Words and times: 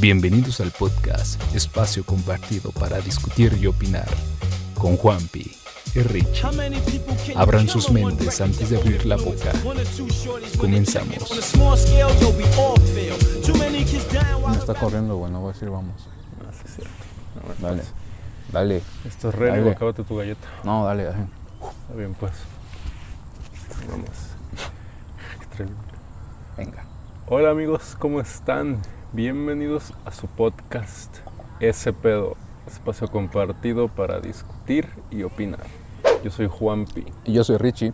Bienvenidos 0.00 0.60
al 0.60 0.70
podcast, 0.70 1.38
espacio 1.54 2.04
compartido 2.06 2.70
para 2.72 3.00
discutir 3.00 3.52
y 3.60 3.66
opinar 3.66 4.08
con 4.74 4.96
Juanpi 4.96 5.54
y 5.94 6.00
Rich. 6.00 6.42
Abran 7.36 7.68
sus 7.68 7.90
mentes 7.90 8.40
antes 8.40 8.70
de 8.70 8.78
abrir 8.78 9.04
la 9.04 9.16
boca. 9.16 9.52
Comenzamos. 10.58 11.30
Me 14.48 14.56
está 14.56 14.74
corriendo, 14.74 15.18
bueno, 15.18 15.40
voy 15.40 15.50
a 15.50 15.52
decir 15.52 15.68
vamos. 15.68 16.08
Ah, 16.40 16.52
sí, 16.52 16.62
es 16.64 16.74
cierto. 16.76 16.92
Bueno, 17.34 17.54
Dale, 17.60 17.82
pues, 17.82 17.92
dale. 18.52 18.82
Esto 19.06 19.28
es 19.28 19.34
real, 19.34 19.58
Dale. 19.58 19.70
acábate 19.72 20.02
tu 20.04 20.16
galleta. 20.16 20.48
No, 20.64 20.86
dale, 20.86 21.04
dale. 21.04 21.26
Está 21.82 21.94
bien, 21.94 22.14
pues. 22.14 22.32
Vamos. 23.90 24.08
Qué 25.40 25.46
tremendo. 25.56 25.82
Venga. 26.56 26.84
Hola 27.26 27.50
amigos, 27.50 27.96
¿cómo 27.98 28.20
están? 28.20 28.80
Bienvenidos 29.12 29.92
a 30.04 30.12
su 30.12 30.28
podcast 30.28 31.16
Ese 31.58 31.92
Pedo, 31.92 32.36
espacio 32.68 33.08
compartido 33.08 33.88
para 33.88 34.20
discutir 34.20 34.86
y 35.10 35.24
opinar. 35.24 35.66
Yo 36.22 36.30
soy 36.30 36.46
Juanpi 36.46 37.06
Y 37.24 37.32
yo 37.32 37.42
soy 37.42 37.56
Richie. 37.56 37.92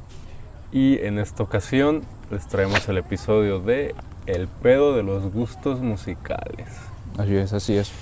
y 0.72 0.98
en 0.98 1.18
esta 1.18 1.42
ocasión 1.42 2.02
les 2.30 2.46
traemos 2.46 2.86
el 2.90 2.98
episodio 2.98 3.60
de 3.60 3.94
El 4.26 4.46
pedo 4.46 4.94
de 4.94 5.04
los 5.04 5.32
gustos 5.32 5.80
musicales. 5.80 6.68
Así 7.16 7.34
es, 7.34 7.54
así 7.54 7.78
es. 7.78 7.92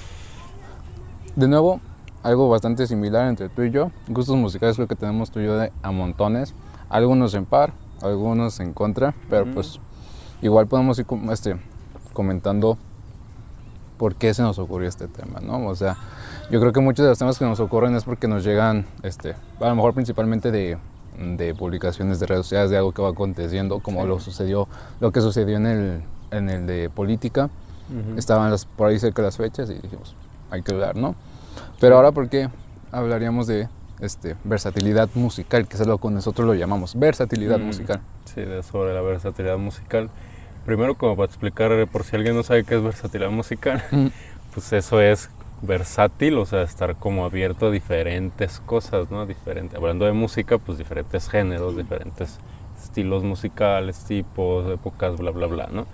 De 1.37 1.47
nuevo, 1.47 1.81
algo 2.25 2.49
bastante 2.49 2.89
similar 2.89 3.29
entre 3.29 3.49
tú 3.49 3.63
y 3.63 3.71
yo. 3.71 3.93
Gustos 4.09 4.35
musicales 4.35 4.75
creo 4.75 4.89
que 4.89 4.97
tenemos 4.97 5.31
tú 5.31 5.39
y 5.39 5.45
yo 5.45 5.57
de 5.57 5.71
a 5.83 5.93
montones. 5.93 6.53
Algunos 6.89 7.35
en 7.35 7.45
par, 7.45 7.75
algunos 8.03 8.59
en 8.59 8.73
contra, 8.73 9.15
pero 9.31 9.47
pues 9.47 9.79
igual 10.43 10.67
podemos 10.67 10.99
ir 10.99 11.07
este, 11.31 11.55
comentando 12.13 12.77
por 14.05 14.17
qué 14.17 14.35
se 14.35 14.43
nos 14.43 14.59
ocurrió 14.59 14.87
este 14.87 15.09
tema, 15.09 15.41
¿no? 15.41 15.67
O 15.67 15.75
sea, 15.75 15.97
yo 16.51 16.61
creo 16.61 16.75
que 16.75 16.81
muchos 16.81 17.05
de 17.05 17.09
los 17.09 17.19
temas 17.19 17.39
que 17.39 17.47
nos 17.47 17.59
ocurren 17.59 17.97
es 17.97 18.05
porque 18.05 18.29
nos 18.29 18.45
llegan, 18.45 18.85
este, 19.03 19.35
a 19.63 19.69
lo 19.69 19.75
mejor 19.77 19.95
principalmente 19.95 20.51
de, 20.51 20.77
de 21.19 21.55
publicaciones 21.55 22.21
de 22.21 22.27
redes 22.27 22.45
sociales, 22.45 22.69
de 22.71 22.77
algo 22.77 22.93
que 22.93 23.01
va 23.01 23.09
aconteciendo, 23.09 23.81
como 23.81 24.03
Sí. 24.03 24.09
lo 24.09 24.21
sucedió, 24.21 24.69
lo 25.01 25.11
que 25.11 25.23
sucedió 25.23 25.57
en 25.57 25.65
el, 25.67 26.03
en 26.33 26.51
el 26.51 26.67
de 26.67 26.91
política. 26.91 27.49
Ujú. 27.89 28.19
Estaban 28.19 28.51
las, 28.51 28.67
por 28.67 28.89
ahí 28.91 28.99
cerca 28.99 29.23
las 29.23 29.39
fechas 29.39 29.71
y 29.71 29.75
dijimos, 29.81 30.15
hay 30.51 30.61
que 30.61 30.73
hablar, 30.73 30.97
¿no? 30.97 31.15
Pero 31.81 31.97
ahora, 31.97 32.13
¿por 32.13 32.29
qué 32.29 32.51
hablaríamos 32.93 33.47
de 33.47 33.69
este, 34.01 34.37
versatilidad 34.45 35.09
musical? 35.15 35.67
Que 35.67 35.77
es 35.79 35.87
lo 35.87 35.97
que 35.97 36.11
nosotros 36.11 36.47
lo 36.47 36.53
llamamos, 36.53 36.95
versatilidad 36.95 37.59
Mm. 37.59 37.63
musical. 37.65 38.01
Sí, 38.27 38.43
sobre 38.71 38.93
la 38.93 39.01
versatilidad 39.01 39.57
musical. 39.57 40.11
Primero, 40.65 40.95
como 40.95 41.17
para 41.17 41.27
explicar, 41.27 41.73
eh, 41.73 41.87
por 41.87 42.05
si 42.05 42.17
alguien 42.17 42.35
no 42.35 42.43
sabe 42.43 42.65
qué 42.65 42.77
es 42.77 42.83
versatilidad 42.83 43.31
musical, 43.31 43.83
Mm. 43.91 44.07
pues 44.55 44.73
eso 44.73 45.01
es 45.01 45.31
versátil, 45.63 46.39
o 46.39 46.47
sea, 46.47 46.63
estar 46.63 46.97
como 46.97 47.25
abierto 47.25 47.67
a 47.67 47.71
diferentes 47.71 48.61
cosas, 48.61 49.11
¿no? 49.11 49.27
Diferente, 49.27 49.77
hablando 49.77 50.05
de 50.05 50.13
música, 50.13 50.59
pues 50.59 50.79
diferentes 50.79 51.29
géneros, 51.29 51.77
diferentes 51.77 52.39
estilos 52.83 53.23
musicales, 53.25 54.05
tipos, 54.05 54.71
épocas, 54.71 55.17
bla, 55.17 55.31
bla, 55.31 55.47
bla, 55.47 55.69
¿no? 55.73 55.87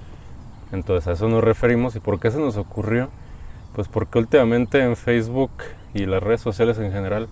Entonces 0.73 1.07
a 1.09 1.13
eso 1.13 1.29
nos 1.29 1.43
referimos. 1.43 1.97
¿Y 1.97 2.01
por 2.01 2.21
qué 2.21 2.31
se 2.31 2.39
nos 2.39 2.57
ocurrió? 2.57 3.09
Pues 3.75 3.89
porque 3.89 4.19
últimamente 4.19 4.83
en 4.83 4.97
Facebook 4.97 5.51
y 5.95 6.07
las 6.07 6.23
redes 6.23 6.41
sociales 6.41 6.79
en 6.79 6.93
general, 6.93 7.29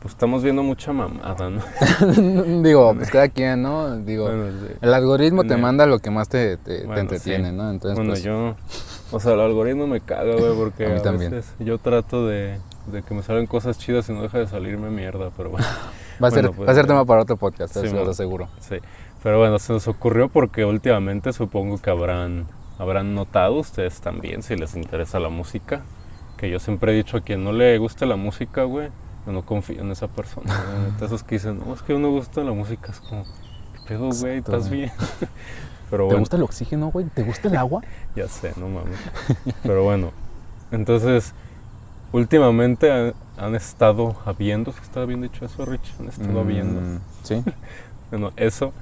pues 0.00 0.14
estamos 0.14 0.42
viendo 0.42 0.62
mucha 0.62 0.92
mamada, 0.92 1.50
¿no? 1.50 1.62
Digo, 2.62 2.94
pues 2.94 3.10
cada 3.10 3.28
quien, 3.28 3.62
¿no? 3.62 3.96
Digo, 3.98 4.24
Bueno, 4.26 4.46
sí. 4.66 4.74
el 4.80 4.94
algoritmo 4.94 5.44
te 5.44 5.56
manda 5.56 5.86
lo 5.86 5.98
que 5.98 6.10
más 6.10 6.28
te, 6.28 6.56
te- 6.58 6.86
te 6.86 7.00
entretiene, 7.00 7.50
sí. 7.50 7.56
¿no? 7.56 7.70
Entonces, 7.70 7.96
Bueno, 7.96 8.12
pues, 8.12 8.22
yo, 8.22 8.54
o 9.10 9.20
sea, 9.20 9.32
el 9.32 9.40
algoritmo 9.40 9.86
me 9.86 10.00
caga, 10.00 10.34
güey, 10.36 10.54
porque 10.56 10.86
A 10.86 10.90
a, 10.90 10.94
mí 10.94 11.02
también. 11.02 11.30
veces 11.32 11.52
yo 11.58 11.78
trato 11.78 12.26
de, 12.26 12.58
de 12.92 13.02
que 13.02 13.14
me 13.14 13.22
salgan 13.22 13.46
cosas 13.46 13.78
chidas 13.78 14.08
y 14.08 14.12
no 14.12 14.22
deja 14.22 14.38
de 14.38 14.46
salirme 14.46 14.90
mierda, 14.90 15.30
pero 15.36 15.50
bueno, 15.50 15.66
va 16.22 16.28
a 16.28 16.30
ser, 16.30 16.50
pues, 16.52 16.68
va 16.68 16.72
a 16.72 16.74
ser 16.74 16.86
tema 16.86 17.04
para 17.04 17.22
otro 17.22 17.36
podcast, 17.36 17.74
sí, 17.74 17.86
eso 17.86 17.96
lo 17.96 18.10
aseguro. 18.10 18.48
sí. 18.60 18.76
Pero 19.22 19.38
bueno, 19.40 19.58
se 19.58 19.72
nos 19.72 19.88
ocurrió 19.88 20.28
porque 20.28 20.64
últimamente 20.64 21.32
supongo 21.32 21.78
que 21.78 21.90
habrán, 21.90 22.46
habrán 22.78 23.14
notado 23.16 23.54
ustedes 23.54 24.00
también, 24.00 24.44
si 24.44 24.54
les 24.54 24.76
interesa 24.76 25.18
la 25.18 25.30
música, 25.30 25.80
que 26.36 26.48
yo 26.48 26.60
siempre 26.60 26.92
he 26.92 26.94
dicho 26.94 27.16
a 27.16 27.20
quien 27.22 27.42
no 27.42 27.50
le 27.50 27.76
guste 27.78 28.06
la 28.06 28.14
música, 28.14 28.62
güey, 28.64 28.90
yo 29.26 29.32
no 29.32 29.42
confío 29.44 29.80
en 29.82 29.90
esa 29.90 30.06
persona. 30.08 30.54
Esos 31.00 31.22
que 31.24 31.34
dicen, 31.36 31.58
no, 31.66 31.74
es 31.74 31.82
que 31.82 31.92
no 31.92 31.98
me 31.98 32.08
gusta 32.08 32.42
la 32.44 32.52
música, 32.52 32.92
es 32.92 33.00
como, 33.00 33.24
¿qué 33.24 33.80
pedo, 33.88 34.10
güey? 34.10 34.38
¿Estás 34.38 34.70
bien? 34.70 34.92
Pero 35.90 36.04
¿Te 36.04 36.06
bueno. 36.06 36.18
gusta 36.20 36.36
el 36.36 36.42
oxígeno, 36.42 36.88
güey? 36.90 37.06
¿Te 37.06 37.22
gusta 37.22 37.48
el 37.48 37.56
agua? 37.56 37.82
Ya 38.16 38.28
sé, 38.28 38.52
no 38.56 38.68
mames. 38.68 38.98
Pero 39.62 39.84
bueno, 39.84 40.10
entonces, 40.70 41.32
últimamente 42.12 42.90
han, 42.90 43.14
han 43.36 43.54
estado 43.54 44.16
habiendo, 44.24 44.72
si 44.72 44.80
está 44.80 45.04
bien 45.04 45.22
dicho 45.22 45.44
eso, 45.44 45.64
Rich, 45.64 45.94
han 46.00 46.08
estado 46.08 46.40
habiendo, 46.40 46.80
Mm, 46.80 47.00
Sí. 47.22 47.42
bueno, 48.10 48.32
eso, 48.36 48.72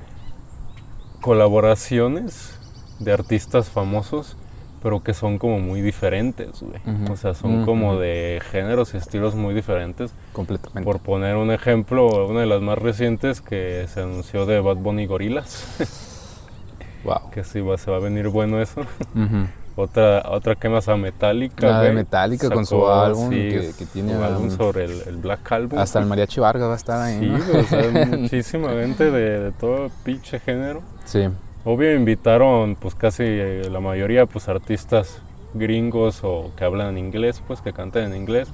colaboraciones 1.21 2.59
de 3.01 3.13
artistas 3.13 3.69
famosos, 3.71 4.37
pero 4.85 5.03
que 5.03 5.15
son 5.15 5.39
como 5.39 5.59
muy 5.59 5.81
diferentes, 5.81 6.61
güey. 6.61 6.79
Ujú. 6.87 7.15
O 7.15 7.17
sea, 7.17 7.33
son 7.35 7.57
Ujú. 7.57 7.65
como 7.67 7.97
de 7.97 8.41
géneros 8.53 8.93
y 8.95 8.99
estilos 8.99 9.35
muy 9.35 9.55
diferentes. 9.55 10.13
Completamente. 10.35 10.83
Por 10.85 11.01
poner 11.01 11.37
un 11.37 11.51
ejemplo, 11.51 12.27
una 12.29 12.41
de 12.41 12.47
las 12.47 12.61
más 12.61 12.77
recientes 12.79 13.41
que 13.41 13.87
se 13.89 14.03
anunció 14.03 14.45
de 14.47 14.61
Bad 14.61 14.77
Bunny 14.77 15.07
Gorilas, 15.07 15.65
Wow. 17.05 17.31
que 17.33 17.45
sí 17.45 17.61
va, 17.61 17.77
se 17.79 17.91
va 17.91 17.97
a 17.97 18.01
venir 18.01 18.29
bueno 18.29 18.61
eso. 18.61 18.83
Ujú. 18.83 19.47
Otra, 19.77 20.23
otra 20.31 20.55
que 20.55 20.69
más 20.69 20.87
a 20.89 20.97
Metallica. 20.97 21.67
La 21.67 21.81
de. 21.81 21.91
Metallica 21.93 22.49
con 22.49 22.65
su 22.65 22.77
Sacó, 22.77 22.93
álbum 22.95 23.29
sí, 23.31 23.35
que- 23.37 23.73
que 23.77 23.87
tiene 23.87 24.17
un 24.17 24.23
álbum 24.23 24.49
sobre 24.49 24.85
el, 24.85 25.03
el 25.09 25.17
Black 25.17 25.51
Album. 25.51 25.81
Hasta 25.81 25.99
el 25.99 26.07
mariachi 26.07 26.39
Vargas 26.39 26.69
va 26.69 26.75
a 26.75 26.77
estar 26.77 27.01
ahí, 27.03 27.19
Sí, 27.19 27.27
¿no? 27.27 27.59
o 27.59 27.63
sea, 27.65 28.07
muchísima 28.19 28.69
gente 28.69 29.11
de, 29.11 29.41
de 29.41 29.51
todo 29.51 29.91
pinche 30.05 30.39
género. 30.39 30.81
Sí. 31.07 31.25
Obvio 31.65 31.95
invitaron 31.95 32.77
pues 32.77 32.95
casi 32.95 33.23
eh, 33.27 33.69
la 33.71 33.81
mayoría 33.81 34.27
pues 34.27 34.49
artistas 34.49 35.19
gringos 35.55 36.21
o 36.23 36.51
que 36.57 36.65
hablan 36.65 36.99
inglés, 36.99 37.43
pues 37.47 37.61
que 37.61 37.73
cantan 37.73 38.13
en 38.13 38.17
inglés. 38.17 38.49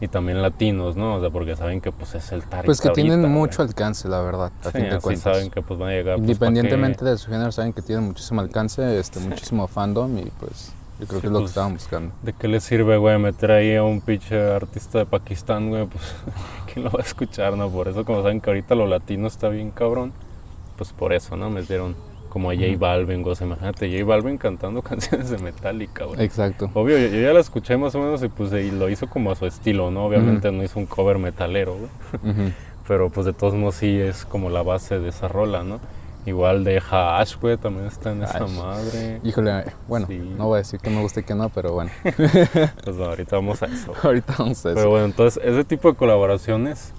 Y 0.00 0.08
también 0.08 0.42
latinos, 0.42 0.96
¿no? 0.96 1.14
O 1.14 1.20
sea, 1.20 1.30
porque 1.30 1.54
saben 1.54 1.80
que 1.80 1.92
pues 1.92 2.16
es 2.16 2.32
el 2.32 2.42
target 2.42 2.66
Pues 2.66 2.80
que 2.80 2.90
tienen 2.90 3.20
ahorita, 3.20 3.28
mucho 3.28 3.56
güey. 3.58 3.68
alcance, 3.68 4.08
la 4.08 4.20
verdad, 4.20 4.50
a 4.64 4.70
Sí, 4.72 4.78
fin 4.78 4.90
de 4.90 4.98
cuentas. 4.98 5.22
saben 5.22 5.48
que 5.50 5.62
pues 5.62 5.78
van 5.78 5.90
a 5.90 5.92
llegar. 5.92 6.16
pues, 6.16 6.28
Independientemente 6.28 6.98
pa' 7.04 7.10
de 7.10 7.18
su 7.18 7.30
género, 7.30 7.52
saben 7.52 7.72
que 7.72 7.82
tienen 7.82 8.06
muchísimo 8.06 8.40
alcance, 8.40 8.98
este, 8.98 9.20
Sí. 9.20 9.28
muchísimo 9.28 9.68
fandom 9.68 10.18
y 10.18 10.24
pues 10.40 10.72
yo 10.98 11.06
creo 11.06 11.20
Sí, 11.20 11.20
que 11.20 11.26
es 11.28 11.32
lo 11.32 11.38
que 11.38 11.42
pues, 11.42 11.50
estaban 11.52 11.74
buscando. 11.74 12.14
¿De 12.22 12.32
qué 12.32 12.48
les 12.48 12.64
sirve, 12.64 12.96
güey, 12.96 13.16
meter 13.18 13.52
ahí 13.52 13.76
a 13.76 13.84
un 13.84 14.00
pinche 14.00 14.36
artista 14.52 14.98
de 14.98 15.06
Pakistán, 15.06 15.68
güey? 15.68 15.86
Pues, 15.86 16.02
¿quién 16.72 16.84
lo 16.84 16.90
va 16.90 16.98
a 16.98 17.02
escuchar, 17.04 17.56
no? 17.56 17.70
Por 17.70 17.86
eso, 17.86 18.04
como 18.04 18.22
saben 18.22 18.40
que 18.40 18.50
ahorita 18.50 18.74
lo 18.74 18.88
latino 18.88 19.28
está 19.28 19.48
bien 19.50 19.70
cabrón, 19.70 20.12
pues 20.76 20.92
por 20.92 21.12
eso, 21.12 21.36
¿no? 21.36 21.48
Metieron 21.48 21.94
como 22.32 22.50
a 22.50 22.54
J. 22.54 22.64
Balvin, 22.78 23.20
güey. 23.22 23.32
O 23.32 23.34
sea, 23.34 23.46
imagínate, 23.46 23.90
J 23.92 24.04
Balvin 24.08 24.38
cantando 24.38 24.80
canciones 24.90 25.28
de 25.28 25.36
Metallica, 25.38 26.06
güey. 26.06 26.22
Exacto. 26.22 26.70
Obvio, 26.72 26.96
yo, 26.98 27.08
yo 27.08 27.20
ya 27.20 27.32
la 27.34 27.40
escuché 27.40 27.76
más 27.76 27.94
o 27.94 27.98
menos 27.98 28.22
y 28.22 28.28
pues 28.28 28.50
y 28.52 28.70
lo 28.70 28.88
hizo 28.88 29.06
como 29.08 29.30
a 29.30 29.34
su 29.34 29.44
estilo, 29.46 29.90
¿no? 29.90 30.06
Obviamente 30.06 30.50
no 30.50 30.62
hizo 30.64 30.78
un 30.78 30.86
cover 30.86 31.18
metalero, 31.18 31.74
güey. 31.76 32.32
Ujú. 32.32 32.52
Pero 32.88 33.10
pues 33.10 33.26
de 33.26 33.32
todos 33.34 33.52
modos 33.54 33.74
sí 33.74 33.98
es 34.00 34.24
como 34.24 34.48
la 34.48 34.62
base 34.62 34.98
de 34.98 35.10
esa 35.10 35.28
rola, 35.28 35.62
¿no? 35.62 35.78
Igual 36.24 36.62
de 36.62 36.80
Ash, 36.90 37.34
güey, 37.40 37.56
también 37.56 37.86
está 37.86 38.12
en 38.12 38.22
esa 38.22 38.44
Ash. 38.44 38.50
madre. 38.52 39.20
Híjole, 39.24 39.64
bueno, 39.88 40.06
Sí. 40.06 40.18
no 40.38 40.46
voy 40.46 40.54
a 40.56 40.58
decir 40.58 40.78
que 40.80 40.88
me 40.88 41.00
guste 41.02 41.20
y 41.20 41.22
que 41.24 41.34
no, 41.34 41.48
pero 41.48 41.72
bueno, 41.72 41.90
Pues 42.84 42.96
no, 42.96 43.04
ahorita 43.06 43.36
vamos 43.36 43.62
a 43.62 43.66
eso. 43.66 43.88
güey. 43.88 43.98
ahorita 44.04 44.34
vamos 44.38 44.58
a 44.60 44.68
Pero 44.70 44.80
eso. 44.80 44.88
bueno, 44.90 45.04
entonces 45.06 45.42
ese 45.44 45.64
tipo 45.64 45.90
de 45.90 45.96
colaboraciones 45.96 46.92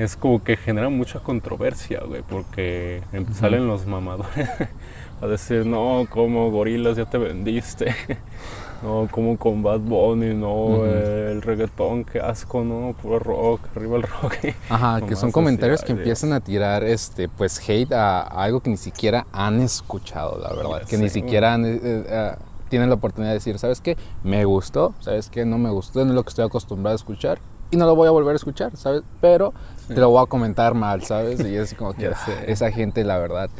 es 0.00 0.16
como 0.16 0.42
que 0.42 0.56
genera 0.56 0.88
mucha 0.88 1.20
controversia, 1.20 2.00
güey, 2.06 2.22
porque 2.22 3.02
em- 3.12 3.24
Ujú. 3.24 3.34
salen 3.34 3.66
los 3.66 3.86
mamadores 3.86 4.48
a 5.20 5.26
decir, 5.26 5.66
no, 5.66 6.06
como 6.08 6.50
gorilas 6.50 6.96
ya 6.96 7.04
te 7.04 7.18
vendiste, 7.18 7.94
no, 8.82 9.08
como 9.10 9.36
con 9.36 9.62
Bad 9.62 9.80
Bunny, 9.80 10.32
no, 10.32 10.54
Ujú. 10.54 10.84
eh, 10.86 11.32
el 11.32 11.42
reggaetón, 11.42 12.04
qué 12.04 12.18
asco, 12.18 12.64
no, 12.64 12.94
puro 13.02 13.18
rock, 13.18 13.60
arriba 13.76 13.98
el 13.98 14.04
rock. 14.04 14.36
Ajá, 14.70 15.02
que 15.06 15.14
son 15.16 15.26
así, 15.26 15.32
comentarios 15.34 15.80
ay, 15.82 15.86
que 15.88 15.92
empiezan 15.92 16.32
a 16.32 16.40
tirar 16.40 16.82
este 16.82 17.28
pues 17.28 17.60
hate 17.68 17.92
a, 17.92 18.22
a 18.22 18.44
algo 18.44 18.60
que 18.60 18.70
ni 18.70 18.78
siquiera 18.78 19.26
han 19.32 19.60
escuchado, 19.60 20.38
la 20.38 20.54
verdad, 20.54 20.86
que 20.88 20.96
ni 20.96 21.10
siquiera 21.10 21.52
han, 21.52 21.66
eh, 21.66 21.78
eh, 21.82 22.32
tienen 22.70 22.88
la 22.88 22.94
oportunidad 22.94 23.32
de 23.32 23.34
decir, 23.34 23.58
¿sabes 23.58 23.82
qué? 23.82 23.98
Me 24.24 24.46
gustó, 24.46 24.94
¿sabes 25.00 25.28
qué? 25.28 25.44
No 25.44 25.58
me 25.58 25.68
gustó, 25.68 26.02
no 26.06 26.12
es 26.12 26.14
lo 26.14 26.22
que 26.22 26.30
estoy 26.30 26.46
acostumbrado 26.46 26.94
a 26.94 26.96
escuchar 26.96 27.38
y 27.70 27.76
no 27.76 27.84
lo 27.84 27.94
voy 27.94 28.08
a 28.08 28.12
volver 28.12 28.32
a 28.32 28.36
escuchar, 28.36 28.74
¿sabes? 28.78 29.02
Pero. 29.20 29.52
Te 29.94 30.00
lo 30.00 30.10
voy 30.10 30.22
a 30.22 30.26
comentar 30.26 30.74
mal, 30.74 31.02
¿sabes? 31.04 31.40
Y 31.40 31.54
es 31.56 31.74
como 31.74 31.92
que 31.94 32.06
ah, 32.14 32.16
esa 32.46 32.70
gente, 32.72 33.04
la 33.04 33.18
verdad, 33.18 33.50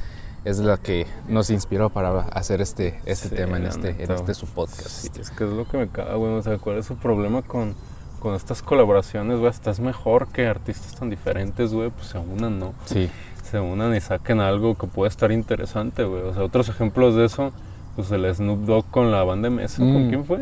es 0.44 0.58
la 0.58 0.78
que 0.78 1.06
nos 1.28 1.50
inspiró 1.50 1.90
para 1.90 2.20
hacer 2.20 2.60
este, 2.60 2.98
este 3.04 3.28
Sí, 3.28 3.34
tema 3.34 3.58
en 3.58 3.66
este, 3.66 3.90
en 4.02 4.10
este 4.10 4.32
su 4.34 4.46
podcast. 4.46 4.88
Sí, 4.88 5.10
es 5.20 5.30
que 5.30 5.44
es 5.44 5.50
lo 5.50 5.66
que 5.68 5.76
me 5.76 5.88
caga, 5.88 6.14
güey. 6.14 6.32
O 6.32 6.42
sea, 6.42 6.56
¿cuál 6.58 6.78
es 6.78 6.86
su 6.86 6.96
problema 6.96 7.42
con, 7.42 7.74
con 8.20 8.34
estas 8.34 8.62
colaboraciones, 8.62 9.38
güey? 9.38 9.50
Hasta 9.50 9.70
es 9.70 9.80
mejor 9.80 10.28
que 10.28 10.46
artistas 10.46 10.94
tan 10.94 11.10
diferentes, 11.10 11.72
güey, 11.74 11.90
pues 11.90 12.06
se 12.06 12.18
unan, 12.18 12.58
¿no? 12.58 12.72
Sí. 12.86 13.10
Se 13.50 13.58
unan 13.60 13.94
y 13.94 14.00
saquen 14.00 14.40
algo 14.40 14.76
que 14.78 14.86
puede 14.86 15.08
estar 15.10 15.30
interesante, 15.32 16.04
güey. 16.04 16.22
O 16.22 16.32
sea, 16.32 16.42
otros 16.44 16.68
ejemplos 16.68 17.16
de 17.16 17.24
eso, 17.26 17.52
pues 17.96 18.10
el 18.12 18.32
Snoop 18.34 18.60
Dogg 18.64 18.86
con 18.90 19.10
la 19.10 19.24
banda 19.24 19.48
MS, 19.50 19.76
¿con 19.78 20.06
Mm. 20.06 20.08
quién 20.08 20.24
fue? 20.24 20.38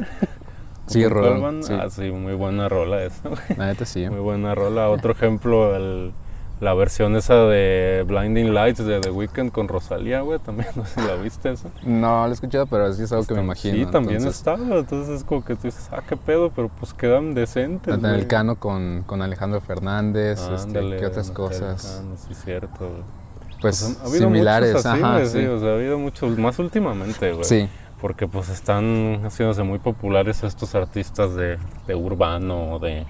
Sí, 0.89 1.07
Roland. 1.07 1.63
Sí. 1.63 1.73
Ah, 1.73 1.89
sí, 1.91 2.11
muy 2.11 2.35
buena 2.35 2.69
rola 2.69 3.03
esa. 3.03 3.31
Neta 3.57 3.85
sí. 3.85 4.09
Muy 4.09 4.21
buena 4.21 4.55
rola. 4.55 4.89
Otro 4.89 5.13
ejemplo, 5.13 5.77
el, 5.77 6.13
la 6.61 6.75
versión 6.75 7.15
esa 7.17 7.35
de 7.45 8.05
Blinding 8.07 8.53
Lights 8.53 8.85
de 8.85 9.01
The 9.01 9.11
Weeknd 9.11 9.53
con 9.53 9.69
Rosalía, 9.69 10.23
güey, 10.23 10.39
también, 10.39 10.69
no 10.77 10.85
sé 10.85 11.01
si 11.01 11.07
la 11.07 11.15
viste 11.15 11.53
esa. 11.53 11.69
No, 11.85 12.25
la 12.25 12.31
he 12.31 12.33
escuchado, 12.33 12.67
pero 12.67 12.93
sí 12.93 13.03
es 13.03 13.13
algo 13.13 13.27
que 13.27 13.35
me 13.35 13.43
imagino. 13.43 13.75
Sí, 13.77 13.87
también 13.87 14.27
estaba, 14.27 14.79
entonces 14.79 15.21
es 15.21 15.25
como 15.25 15.45
que 15.45 15.55
tú 15.55 15.63
dices, 15.65 15.89
ah, 15.93 16.03
qué 16.09 16.17
pedo, 16.17 16.51
pero 16.51 16.69
pues 16.69 16.93
quedan 16.95 17.35
decentes. 17.35 17.95
En 17.95 18.05
el 18.05 18.27
Cano 18.27 18.57
con, 18.57 19.05
con 19.07 19.23
Alejandro 19.23 19.61
Fernández, 19.61 20.41
este, 20.53 20.97
¿qué 20.97 21.07
otras 21.07 21.31
cosas? 21.31 22.03
Cano, 22.03 22.17
sí, 22.17 22.35
cierto, 22.35 22.91
Pues, 23.61 23.97
pues 24.03 24.19
similares, 24.19 24.75
así, 24.75 24.89
ajá, 24.89 25.25
sí. 25.27 25.45
o 25.47 25.61
sea, 25.61 25.71
ha 25.71 25.75
habido 25.75 25.99
muchos, 25.99 26.37
más 26.39 26.59
últimamente, 26.59 27.33
güey. 27.33 27.45
Sí. 27.45 27.69
Porque 28.01 28.29
pues 28.29 28.49
están 28.49 29.23
haciéndose 29.25 29.63
muy 29.65 29.79
populares 29.81 30.45
estos 30.45 30.75
artistas 30.75 31.35
de, 31.35 31.59
de 31.87 31.95
urbano, 31.95 32.79
de 32.79 33.05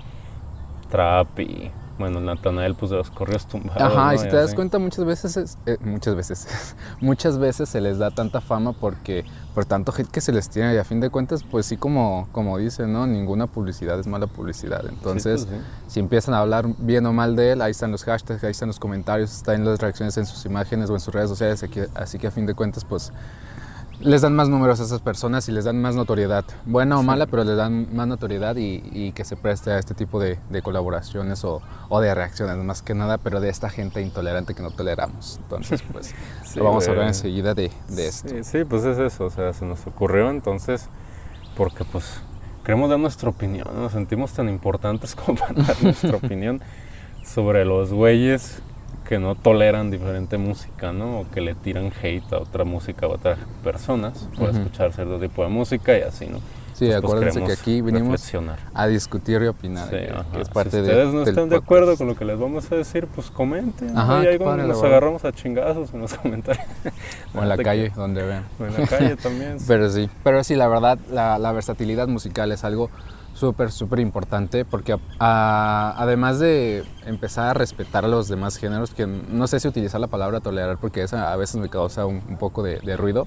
trap 0.90 1.38
y 1.40 1.70
bueno, 1.98 2.20
Natanael, 2.20 2.76
pues 2.76 2.92
de 2.92 2.96
los 2.96 3.10
correos 3.10 3.46
tumbados. 3.48 3.82
Ajá, 3.82 4.06
¿no? 4.06 4.14
y 4.14 4.18
si 4.18 4.28
te 4.28 4.36
das 4.36 4.54
cuenta, 4.54 4.78
muchas 4.78 5.04
veces, 5.04 5.58
eh, 5.66 5.76
muchas 5.80 6.14
veces, 6.14 6.46
muchas 7.00 7.38
veces 7.38 7.68
se 7.68 7.80
les 7.80 7.98
da 7.98 8.12
tanta 8.12 8.40
fama 8.40 8.72
porque 8.72 9.24
por 9.52 9.64
tanto 9.64 9.92
hate 9.92 10.06
que 10.08 10.20
se 10.20 10.30
les 10.30 10.48
tiene 10.48 10.74
y 10.74 10.78
a 10.78 10.84
fin 10.84 11.00
de 11.00 11.10
cuentas, 11.10 11.42
pues 11.42 11.66
sí, 11.66 11.76
como, 11.76 12.28
como 12.30 12.56
dicen, 12.56 12.92
¿no? 12.92 13.04
Ninguna 13.08 13.48
publicidad 13.48 13.98
es 13.98 14.06
mala 14.06 14.28
publicidad. 14.28 14.86
Entonces, 14.88 15.40
Sí, 15.40 15.46
pues, 15.50 15.60
sí. 15.60 15.66
si 15.88 16.00
empiezan 16.00 16.34
a 16.34 16.38
hablar 16.38 16.66
bien 16.78 17.04
o 17.06 17.12
mal 17.12 17.34
de 17.34 17.50
él, 17.52 17.62
ahí 17.62 17.72
están 17.72 17.90
los 17.90 18.04
hashtags, 18.04 18.44
ahí 18.44 18.52
están 18.52 18.68
los 18.68 18.78
comentarios, 18.78 19.34
están 19.34 19.64
las 19.64 19.80
reacciones 19.80 20.16
en 20.18 20.24
sus 20.26 20.46
imágenes 20.46 20.88
o 20.90 20.94
en 20.94 21.00
sus 21.00 21.12
redes 21.12 21.28
sociales, 21.28 21.60
así 21.64 21.72
que, 21.72 21.88
así 21.96 22.18
que 22.20 22.28
a 22.28 22.30
fin 22.30 22.46
de 22.46 22.54
cuentas, 22.54 22.84
pues 22.84 23.12
les 24.00 24.22
dan 24.22 24.34
más 24.36 24.48
números 24.48 24.80
a 24.80 24.84
esas 24.84 25.00
personas 25.00 25.48
y 25.48 25.52
les 25.52 25.64
dan 25.64 25.80
más 25.80 25.96
notoriedad, 25.96 26.44
buena 26.66 26.98
o 26.98 27.02
mala, 27.02 27.26
pero 27.26 27.42
les 27.44 27.56
dan 27.56 27.94
más 27.94 28.06
notoriedad 28.06 28.56
y, 28.56 28.82
y 28.92 29.12
que 29.12 29.24
se 29.24 29.36
preste 29.36 29.72
a 29.72 29.78
este 29.78 29.94
tipo 29.94 30.20
de, 30.20 30.38
de 30.50 30.62
colaboraciones 30.62 31.44
o, 31.44 31.60
o, 31.88 32.00
de 32.00 32.14
reacciones, 32.14 32.56
más 32.64 32.82
que 32.82 32.94
nada, 32.94 33.18
pero 33.18 33.40
de 33.40 33.48
esta 33.48 33.70
gente 33.70 34.00
intolerante 34.00 34.54
que 34.54 34.62
no 34.62 34.70
toleramos. 34.70 35.38
Entonces, 35.42 35.82
pues, 35.92 36.14
Sí, 36.44 36.60
vamos 36.60 36.84
a 36.84 36.86
güey. 36.86 36.90
hablar 36.92 37.08
enseguida 37.08 37.54
de, 37.54 37.70
de 37.88 38.06
esto. 38.06 38.28
Sí, 38.28 38.44
sí, 38.44 38.64
pues 38.64 38.84
es 38.84 38.98
eso, 38.98 39.24
o 39.26 39.30
sea, 39.30 39.52
se 39.52 39.64
nos 39.64 39.86
ocurrió 39.86 40.30
entonces, 40.30 40.86
porque 41.56 41.84
pues 41.84 42.20
queremos 42.64 42.88
dar 42.90 42.98
nuestra 43.00 43.28
opinión, 43.30 43.66
nos 43.74 43.92
sentimos 43.92 44.32
tan 44.32 44.48
importantes 44.48 45.14
como 45.16 45.38
para 45.38 45.54
dar 45.62 45.82
nuestra 45.82 46.16
opinión 46.22 46.60
sobre 47.24 47.64
los 47.64 47.92
güeyes 47.92 48.62
que 49.08 49.18
no 49.18 49.34
toleran 49.34 49.90
diferente 49.90 50.36
música, 50.36 50.92
¿no? 50.92 51.20
O 51.20 51.26
que 51.30 51.40
le 51.40 51.54
tiran 51.54 51.90
hate 52.02 52.30
a 52.32 52.38
otra 52.38 52.64
música 52.64 53.06
a 53.06 53.08
otras 53.08 53.38
personas 53.64 54.28
por 54.38 54.50
Ujú. 54.50 54.58
escuchar 54.58 54.92
cierto 54.92 55.18
tipo 55.18 55.42
de 55.42 55.48
música 55.48 55.96
y 55.98 56.02
así, 56.02 56.26
¿no? 56.26 56.38
Sí, 56.74 56.84
Entonces, 56.84 57.00
pues, 57.00 57.12
acuérdense 57.14 57.44
que 57.44 57.52
aquí 57.60 57.80
venimos 57.80 58.32
a 58.72 58.86
discutir 58.86 59.42
y 59.42 59.46
opinar, 59.48 59.86
Sí, 59.88 59.96
que- 59.96 60.40
es 60.42 60.48
parte 60.50 60.70
si 60.70 60.76
de 60.76 60.82
ustedes 60.82 61.12
no 61.12 61.22
están 61.24 61.48
de 61.48 61.56
acuerdo 61.56 61.96
con 61.96 62.06
lo 62.06 62.14
que 62.14 62.24
les 62.24 62.38
vamos 62.38 62.70
a 62.70 62.76
decir, 62.76 63.08
pues 63.12 63.30
comenten. 63.30 63.98
Ajá, 63.98 64.20
hay 64.20 64.38
donde 64.38 64.64
nos 64.64 64.80
agarramos 64.84 65.24
a 65.24 65.32
chingazos 65.32 65.92
en 65.92 66.00
los 66.02 66.14
comentarios. 66.22 66.64
O 67.34 67.42
en 67.42 67.48
la 67.48 67.56
calle, 67.56 67.90
donde 67.96 68.22
vean. 68.22 68.44
O 68.60 68.66
en 68.66 68.74
la 68.80 68.86
calle 68.86 69.16
también. 69.16 69.58
sí. 69.58 69.64
Pero 69.66 69.90
sí, 69.90 70.08
pero 70.22 70.44
sí, 70.44 70.54
la 70.54 70.68
verdad, 70.68 70.98
la, 71.10 71.38
la 71.38 71.50
versatilidad 71.50 72.06
musical 72.06 72.52
es 72.52 72.62
algo 72.62 72.90
súper, 73.38 73.70
súper 73.72 74.00
importante 74.00 74.64
porque 74.64 74.98
a- 75.18 75.94
además 75.96 76.38
de 76.38 76.84
empezar 77.06 77.48
a 77.48 77.54
respetar 77.54 78.04
a 78.04 78.08
los 78.08 78.28
demás 78.28 78.56
géneros, 78.56 78.90
que 78.94 79.06
no 79.06 79.46
sé 79.46 79.60
si 79.60 79.68
utilizar 79.68 80.00
la 80.00 80.06
palabra 80.08 80.40
tolerar 80.40 80.78
porque 80.78 81.02
esa 81.02 81.32
a 81.32 81.36
veces 81.36 81.56
me 81.60 81.68
causa 81.68 82.06
un, 82.06 82.22
un 82.28 82.36
poco 82.36 82.62
de, 82.62 82.80
de 82.80 82.96
ruido, 82.96 83.26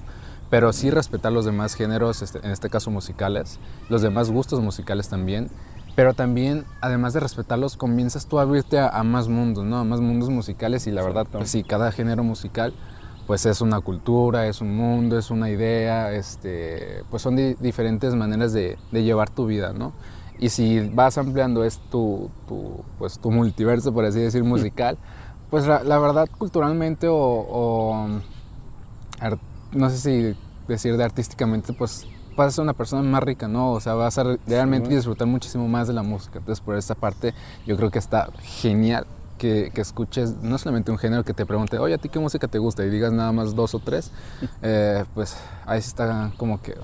pero 0.50 0.72
sí 0.72 0.90
respetar 0.90 1.32
los 1.32 1.44
demás 1.44 1.74
géneros, 1.74 2.20
este, 2.22 2.38
en 2.44 2.50
este 2.50 2.68
caso 2.68 2.90
musicales, 2.90 3.58
los 3.88 4.02
demás 4.02 4.30
gustos 4.30 4.60
musicales 4.60 5.08
también. 5.08 5.48
Pero 5.94 6.14
también, 6.14 6.64
además 6.80 7.12
de 7.12 7.20
respetarlos, 7.20 7.76
comienzas 7.76 8.24
tú 8.24 8.38
a 8.38 8.42
abrirte 8.42 8.78
a, 8.78 8.88
a 8.88 9.02
más 9.02 9.28
mundos, 9.28 9.64
¿no? 9.66 9.76
A 9.78 9.84
más 9.84 10.00
mundos 10.00 10.30
musicales 10.30 10.86
y 10.86 10.90
la 10.90 11.02
verdad, 11.02 11.26
pues 11.30 11.50
sí, 11.50 11.64
cada 11.64 11.92
género 11.92 12.24
musical 12.24 12.72
pues 13.32 13.46
es 13.46 13.62
una 13.62 13.80
cultura, 13.80 14.46
es 14.46 14.60
un 14.60 14.76
mundo, 14.76 15.16
es 15.18 15.30
una 15.30 15.48
idea, 15.48 16.12
este, 16.12 17.02
pues 17.10 17.22
son 17.22 17.34
di- 17.34 17.54
diferentes 17.54 18.14
maneras 18.14 18.52
de, 18.52 18.76
de 18.90 19.04
llevar 19.04 19.30
tu 19.30 19.46
vida, 19.46 19.72
¿no? 19.72 19.94
Y 20.38 20.50
si 20.50 20.80
vas 20.92 21.16
ampliando 21.16 21.64
es 21.64 21.78
tu, 21.90 22.28
tu, 22.46 22.84
pues, 22.98 23.18
tu 23.18 23.30
multiverso, 23.30 23.90
por 23.94 24.04
así 24.04 24.18
decir, 24.20 24.44
musical, 24.44 24.98
pues 25.50 25.66
la, 25.66 25.82
la 25.82 25.98
verdad 25.98 26.28
culturalmente 26.36 27.08
o, 27.08 27.16
o 27.16 28.06
no 29.72 29.88
sé 29.88 29.96
si 29.96 30.36
decir 30.68 30.98
de 30.98 31.04
artísticamente, 31.04 31.72
pues 31.72 32.06
vas 32.36 32.48
a 32.48 32.50
ser 32.50 32.64
una 32.64 32.74
persona 32.74 33.02
más 33.02 33.22
rica, 33.22 33.48
¿no? 33.48 33.72
O 33.72 33.80
sea, 33.80 33.94
vas 33.94 34.18
a 34.18 34.24
re- 34.24 34.38
realmente 34.46 34.88
güey. 34.88 34.96
disfrutar 34.96 35.26
muchísimo 35.26 35.66
más 35.68 35.88
de 35.88 35.94
la 35.94 36.02
música. 36.02 36.38
Entonces, 36.38 36.62
por 36.62 36.76
esta 36.76 36.94
parte, 36.94 37.32
yo 37.66 37.78
creo 37.78 37.90
que 37.90 37.98
está 37.98 38.28
genial 38.42 39.06
que, 39.42 39.72
que 39.74 39.80
escuches 39.80 40.36
no 40.40 40.56
solamente 40.56 40.92
un 40.92 40.98
género 40.98 41.24
que 41.24 41.34
te 41.34 41.44
pregunte, 41.44 41.76
oye, 41.80 41.94
¿a 41.94 41.98
ti 41.98 42.08
qué 42.08 42.20
música 42.20 42.46
te 42.46 42.58
gusta? 42.58 42.84
Y 42.84 42.90
digas 42.90 43.12
nada 43.12 43.32
más 43.32 43.56
dos 43.56 43.74
o 43.74 43.80
tres, 43.80 44.12
eh, 44.62 45.04
pues 45.14 45.36
ahí 45.66 45.82
sí 45.82 45.88
está 45.88 46.30
como 46.36 46.62
que 46.62 46.76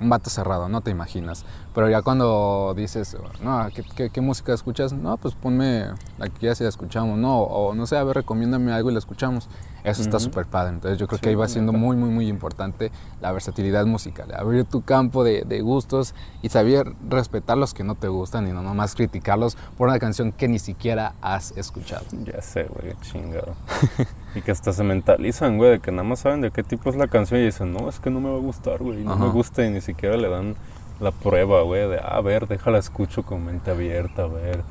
un 0.00 0.08
vato 0.10 0.30
cerrado, 0.30 0.68
no 0.68 0.80
te 0.80 0.90
imaginas. 0.90 1.44
Pero 1.74 1.88
ya 1.90 2.02
cuando 2.02 2.74
dices, 2.76 3.16
no, 3.42 3.68
¿qué, 3.74 3.82
qué, 3.94 4.10
qué 4.10 4.20
música 4.20 4.52
escuchas? 4.52 4.92
No, 4.92 5.16
pues 5.16 5.34
ponme 5.34 5.86
la 6.18 6.28
que 6.28 6.46
ya 6.46 6.54
sí 6.54 6.62
la 6.62 6.68
escuchamos, 6.70 7.18
¿no? 7.18 7.38
O 7.40 7.74
no 7.74 7.86
sé, 7.86 7.96
a 7.96 8.04
ver, 8.04 8.16
recomiéndame 8.16 8.72
algo 8.72 8.90
y 8.90 8.92
la 8.92 8.98
escuchamos. 8.98 9.48
Eso 9.84 10.02
está 10.02 10.16
Ujú. 10.16 10.24
súper 10.24 10.46
padre. 10.46 10.70
Entonces 10.74 10.98
yo 10.98 11.06
creo 11.06 11.18
Sí, 11.18 11.22
que 11.22 11.28
ahí 11.28 11.34
va 11.36 11.46
siendo 11.46 11.72
muy, 11.72 11.96
muy, 11.96 12.10
muy 12.10 12.26
importante 12.28 12.90
la 13.20 13.30
versatilidad 13.30 13.86
musical. 13.86 14.34
Abrir 14.34 14.64
tu 14.64 14.82
campo 14.82 15.22
de, 15.22 15.42
de 15.46 15.60
gustos 15.60 16.12
y 16.42 16.48
saber 16.48 16.92
respetar 17.08 17.56
los 17.56 17.72
que 17.72 17.84
no 17.84 17.94
te 17.94 18.08
gustan 18.08 18.48
y 18.48 18.52
no 18.52 18.62
nomás 18.62 18.96
criticarlos 18.96 19.56
por 19.78 19.88
una 19.88 20.00
canción 20.00 20.32
que 20.32 20.48
ni 20.48 20.58
siquiera 20.58 21.14
has 21.22 21.52
escuchado. 21.56 22.04
Ya 22.24 22.42
sé, 22.42 22.64
güey, 22.64 22.94
chingado. 23.00 23.54
y 24.36 24.42
que 24.42 24.50
hasta 24.52 24.72
se 24.72 24.84
mentalizan, 24.84 25.56
güey, 25.58 25.70
de 25.72 25.80
que 25.80 25.90
nada 25.90 26.04
más 26.04 26.20
saben 26.20 26.40
de 26.42 26.50
qué 26.50 26.62
tipo 26.62 26.90
es 26.90 26.96
la 26.96 27.08
canción 27.08 27.40
y 27.40 27.44
dicen, 27.44 27.72
no, 27.72 27.88
es 27.88 27.98
que 28.00 28.10
no 28.10 28.20
me 28.20 28.28
va 28.30 28.36
a 28.36 28.40
gustar, 28.40 28.78
güey, 28.82 29.02
no 29.02 29.16
me 29.16 29.28
gusta 29.28 29.64
y 29.64 29.70
ni 29.70 29.80
siquiera 29.80 30.16
le 30.16 30.28
dan 30.28 30.54
la 31.00 31.10
prueba, 31.10 31.62
güey, 31.62 31.88
de, 31.88 31.98
"Ah, 31.98 32.16
a 32.16 32.20
ver, 32.20 32.46
déjala 32.46 32.78
escucho 32.78 33.22
con 33.24 33.44
mente 33.44 33.70
abierta, 33.70 34.22
a 34.24 34.26
ver. 34.28 34.62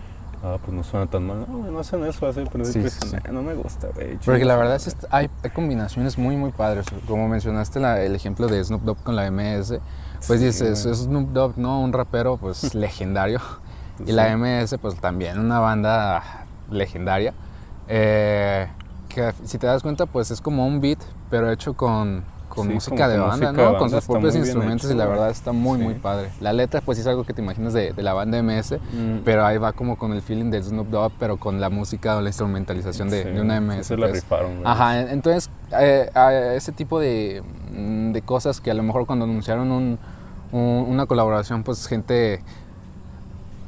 Ah, 0.43 0.57
pues 0.63 0.73
no 0.77 0.83
suena 0.83 1.07
tan 1.07 1.25
mal. 1.25 1.39
No, 1.49 1.57
güey, 1.57 1.71
no 1.71 1.79
hacen 1.79 2.03
eso 2.05 2.27
así, 2.27 2.43
pero 2.51 2.65
Sí, 2.65 2.81
sí, 2.87 2.89
sí. 3.09 3.15
"Eh, 3.15 3.31
no 3.31 3.41
me 3.41 3.55
gusta, 3.55 3.87
güey. 3.95 4.17
Porque 4.23 4.45
la 4.45 4.55
verdad 4.55 4.73
madre". 4.77 4.89
es 4.89 4.93
que 4.95 5.07
hay, 5.09 5.29
hay 5.43 5.49
combinaciones 5.49 6.17
muy, 6.19 6.35
muy 6.37 6.51
padres. 6.51 6.85
Como 7.07 7.27
mencionaste 7.27 7.79
la- 7.79 8.01
el 8.03 8.13
ejemplo 8.13 8.47
de 8.47 8.63
Snoop 8.63 8.83
Dogg 8.83 8.97
con 9.03 9.15
la 9.15 9.25
MS, 9.25 9.79
pues 10.27 10.41
dices, 10.41 10.85
es 10.85 10.99
Snoop 10.99 11.29
Dogg, 11.29 11.57
¿no? 11.57 11.81
Un 11.81 11.93
rapero 11.93 12.37
pues 12.37 12.73
legendario. 12.75 13.39
Pues 13.97 14.09
Y 14.09 14.11
la. 14.11 14.27
MS, 14.37 14.77
pues 14.77 14.95
también 15.01 15.39
una 15.39 15.59
banda 15.59 16.21
legendaria. 16.69 17.33
Eh, 17.87 18.67
que 19.15 19.31
si 19.45 19.57
te 19.57 19.65
das 19.65 19.81
cuenta, 19.81 20.05
pues 20.05 20.29
es 20.29 20.41
como 20.41 20.67
un 20.67 20.81
beat, 20.81 20.99
pero 21.29 21.49
hecho 21.49 21.73
con, 21.73 22.23
con 22.49 22.67
Sí, 22.67 22.73
música 22.73 23.07
de 23.07 23.17
con 23.17 23.29
banda, 23.29 23.47
música 23.47 23.51
de 23.51 23.57
¿no? 23.71 23.77
Con 23.77 23.81
banda 23.83 23.87
sus 23.89 24.03
está 24.03 24.11
propios 24.11 24.33
muy 24.33 24.41
instrumentos 24.43 24.85
hecho, 24.85 24.93
y 24.93 24.97
la 24.97 25.05
verdad 25.05 25.29
está 25.29 25.51
muy, 25.53 25.77
muy 25.79 25.93
Sí. 25.93 25.99
padre. 26.01 26.29
La 26.41 26.51
letra, 26.53 26.81
pues 26.81 26.99
es 26.99 27.07
algo 27.07 27.23
que 27.23 27.33
te 27.33 27.41
imaginas 27.41 27.71
de, 27.73 27.93
de 27.93 28.03
la 28.03 28.13
banda 28.13 28.37
MS, 28.43 28.73
Mm. 28.93 29.19
pero 29.23 29.45
ahí 29.45 29.57
va 29.57 29.71
como 29.71 29.97
con 29.97 30.11
el 30.13 30.21
feeling 30.21 30.51
de 30.51 30.61
Snoop 30.61 30.89
Dogg, 30.89 31.13
pero 31.17 31.37
con 31.37 31.61
la 31.61 31.69
música 31.69 32.17
o 32.17 32.21
la 32.21 32.27
instrumentalización 32.29 33.09
de, 33.09 33.23
Sí, 33.23 33.29
de 33.29 33.41
una 33.41 33.55
MS. 33.61 33.87
se 33.87 33.95
la 33.97 34.07
pues. 34.07 34.21
rifaron. 34.21 34.51
Ajá, 34.65 34.99
en- 34.99 35.09
entonces 35.09 35.49
eh, 35.79 36.09
a 36.13 36.33
ese 36.53 36.71
tipo 36.73 36.99
de, 36.99 37.41
mm, 37.73 38.11
de 38.11 38.21
cosas 38.21 38.59
que 38.61 38.69
a 38.69 38.73
lo 38.73 38.83
mejor 38.83 39.05
cuando 39.05 39.23
anunciaron 39.25 39.71
un- 39.71 39.97
un- 40.51 40.85
una 40.89 41.05
colaboración, 41.05 41.63
pues 41.63 41.87
gente... 41.87 42.41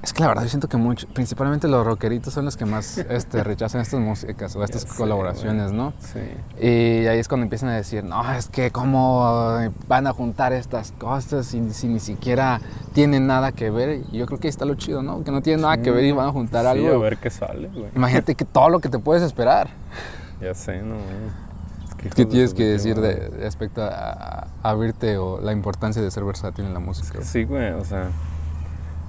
Es 0.04 0.14
que 0.14 0.22
la 0.22 0.28
verdad 0.30 0.44
yo 0.44 0.50
siento 0.50 0.68
que 0.70 0.78
mucho, 0.78 1.08
principalmente 1.10 1.68
los 1.68 1.86
rockeritos 1.86 2.34
son 2.34 2.46
los 2.46 2.56
que 2.56 2.66
más 2.66 2.98
este, 3.10 3.44
rechazan 3.44 3.82
estas 3.82 4.00
músicas 4.00 4.56
o 4.56 4.64
estas 4.64 4.86
colaboraciones, 4.86 5.72
¿no? 5.72 5.92
Sí. 6.00 6.20
Y 6.66 7.08
ahí 7.08 7.20
es 7.20 7.28
cuando 7.28 7.44
empiezan 7.44 7.70
a 7.70 7.76
decir, 7.76 8.04
no, 8.04 8.32
es 8.34 8.48
que 8.48 8.72
cómo 8.72 9.58
van 9.88 10.08
a 10.08 10.14
juntar 10.14 10.54
estas 10.54 10.92
cosas 10.94 11.46
si, 11.48 11.72
si 11.74 11.88
ni 11.88 12.00
siquiera 12.00 12.62
tienen 12.94 13.28
nada 13.28 13.52
que 13.52 13.70
ver. 13.70 14.02
Y 14.12 14.18
yo 14.20 14.26
creo 14.28 14.40
que 14.40 14.48
ahí 14.48 14.50
está 14.50 14.66
lo 14.66 14.76
chido, 14.76 15.02
¿no? 15.02 15.24
Que 15.24 15.32
no 15.32 15.42
tienen 15.42 15.62
nada 15.64 15.78
que 15.78 15.92
ver 15.92 16.06
y 16.06 16.12
van 16.12 16.28
a 16.28 16.32
juntar 16.32 16.62
Sí, 16.64 16.68
algo. 16.86 16.96
a 16.96 16.98
ver 17.00 17.18
qué 17.18 17.30
sale, 17.30 17.68
güey. 17.70 17.90
Imagínate 17.96 18.36
que 18.36 18.46
todo 18.46 18.70
lo 18.70 18.80
que 18.80 18.90
te 18.90 19.00
puedes 19.00 19.24
esperar. 19.24 19.70
Ya 20.40 20.54
sé, 20.54 20.84
no. 20.84 20.98
Es 21.90 21.96
que 21.96 22.10
¿Qué 22.12 22.26
tienes 22.28 22.54
que 22.54 22.64
decir 22.64 23.02
de, 23.02 23.28
respecto 23.40 23.82
a, 23.82 24.46
a 24.62 24.70
abrirte 24.70 25.18
o 25.18 25.42
la 25.42 25.52
importancia 25.52 26.00
de 26.00 26.12
ser 26.12 26.24
versátil 26.26 26.66
en 26.66 26.76
la 26.76 26.80
música? 26.80 27.24
Sí, 27.24 27.44
güey, 27.44 27.72
o 27.72 27.84
sea, 27.84 28.10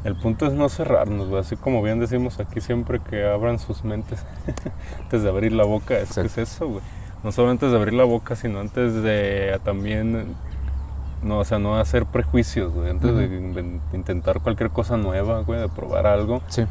el 0.04 0.14
punto 0.16 0.46
es 0.46 0.52
no 0.52 0.68
cerrarnos, 0.68 1.28
güey. 1.28 1.40
Así 1.40 1.56
como 1.56 1.82
bien 1.82 1.98
decimos 1.98 2.38
aquí 2.38 2.60
siempre 2.60 3.00
que 3.00 3.26
abran 3.26 3.58
sus 3.58 3.84
mentes 3.84 4.24
antes 5.02 5.22
de 5.22 5.28
abrir 5.28 5.52
la 5.52 5.64
boca. 5.64 5.98
Es, 5.98 6.14
que 6.14 6.20
es 6.22 6.38
eso, 6.38 6.68
güey. 6.68 6.82
No 7.24 7.32
solo 7.32 7.50
antes 7.50 7.70
de 7.70 7.76
abrir 7.76 7.94
la 7.94 8.04
boca, 8.04 8.36
sino 8.36 8.60
antes 8.60 8.94
de 9.02 9.58
también, 9.64 10.36
no, 11.22 11.40
o 11.40 11.44
sea, 11.44 11.58
no 11.58 11.76
hacer 11.76 12.06
prejuicios, 12.06 12.72
güey. 12.72 12.90
Antes 12.90 13.14
de 13.14 13.80
intentar 13.92 14.40
cualquier 14.40 14.70
cosa 14.70 14.96
nueva, 14.96 15.42
güey, 15.42 15.60
de 15.60 15.68
probar 15.68 16.06
algo, 16.06 16.42
Sí, 16.48 16.64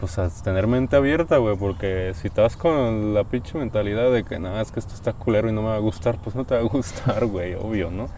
pues 0.00 0.18
a 0.18 0.30
tener 0.42 0.66
mente 0.66 0.96
abierta, 0.96 1.36
güey. 1.36 1.54
Porque 1.56 2.14
si 2.14 2.30
vas 2.30 2.56
con 2.56 3.12
la 3.12 3.24
pinche 3.24 3.58
mentalidad 3.58 4.10
de 4.10 4.24
que 4.24 4.38
nada, 4.38 4.62
es 4.62 4.72
que 4.72 4.80
esto 4.80 4.94
está 4.94 5.12
culero 5.12 5.50
y 5.50 5.52
no 5.52 5.60
me 5.60 5.68
va 5.68 5.76
a 5.76 5.80
gustar, 5.80 6.16
pues 6.16 6.34
no 6.34 6.46
te 6.46 6.54
va 6.54 6.60
a 6.60 6.64
gustar, 6.72 7.26
güey, 7.26 7.54
obvio, 7.54 7.90
¿no? 7.90 8.08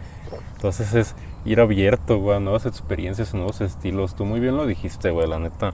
Entonces 0.55 0.93
es 0.93 1.15
ir 1.45 1.59
abierto, 1.59 2.19
güey, 2.19 2.37
a 2.37 2.39
nuevas 2.39 2.65
experiencias, 2.65 3.33
a 3.33 3.37
nuevos 3.37 3.61
estilos. 3.61 4.15
Tú 4.15 4.25
muy 4.25 4.39
bien 4.39 4.57
lo 4.57 4.65
dijiste, 4.65 5.11
güey, 5.11 5.27
la 5.27 5.39
neta. 5.39 5.73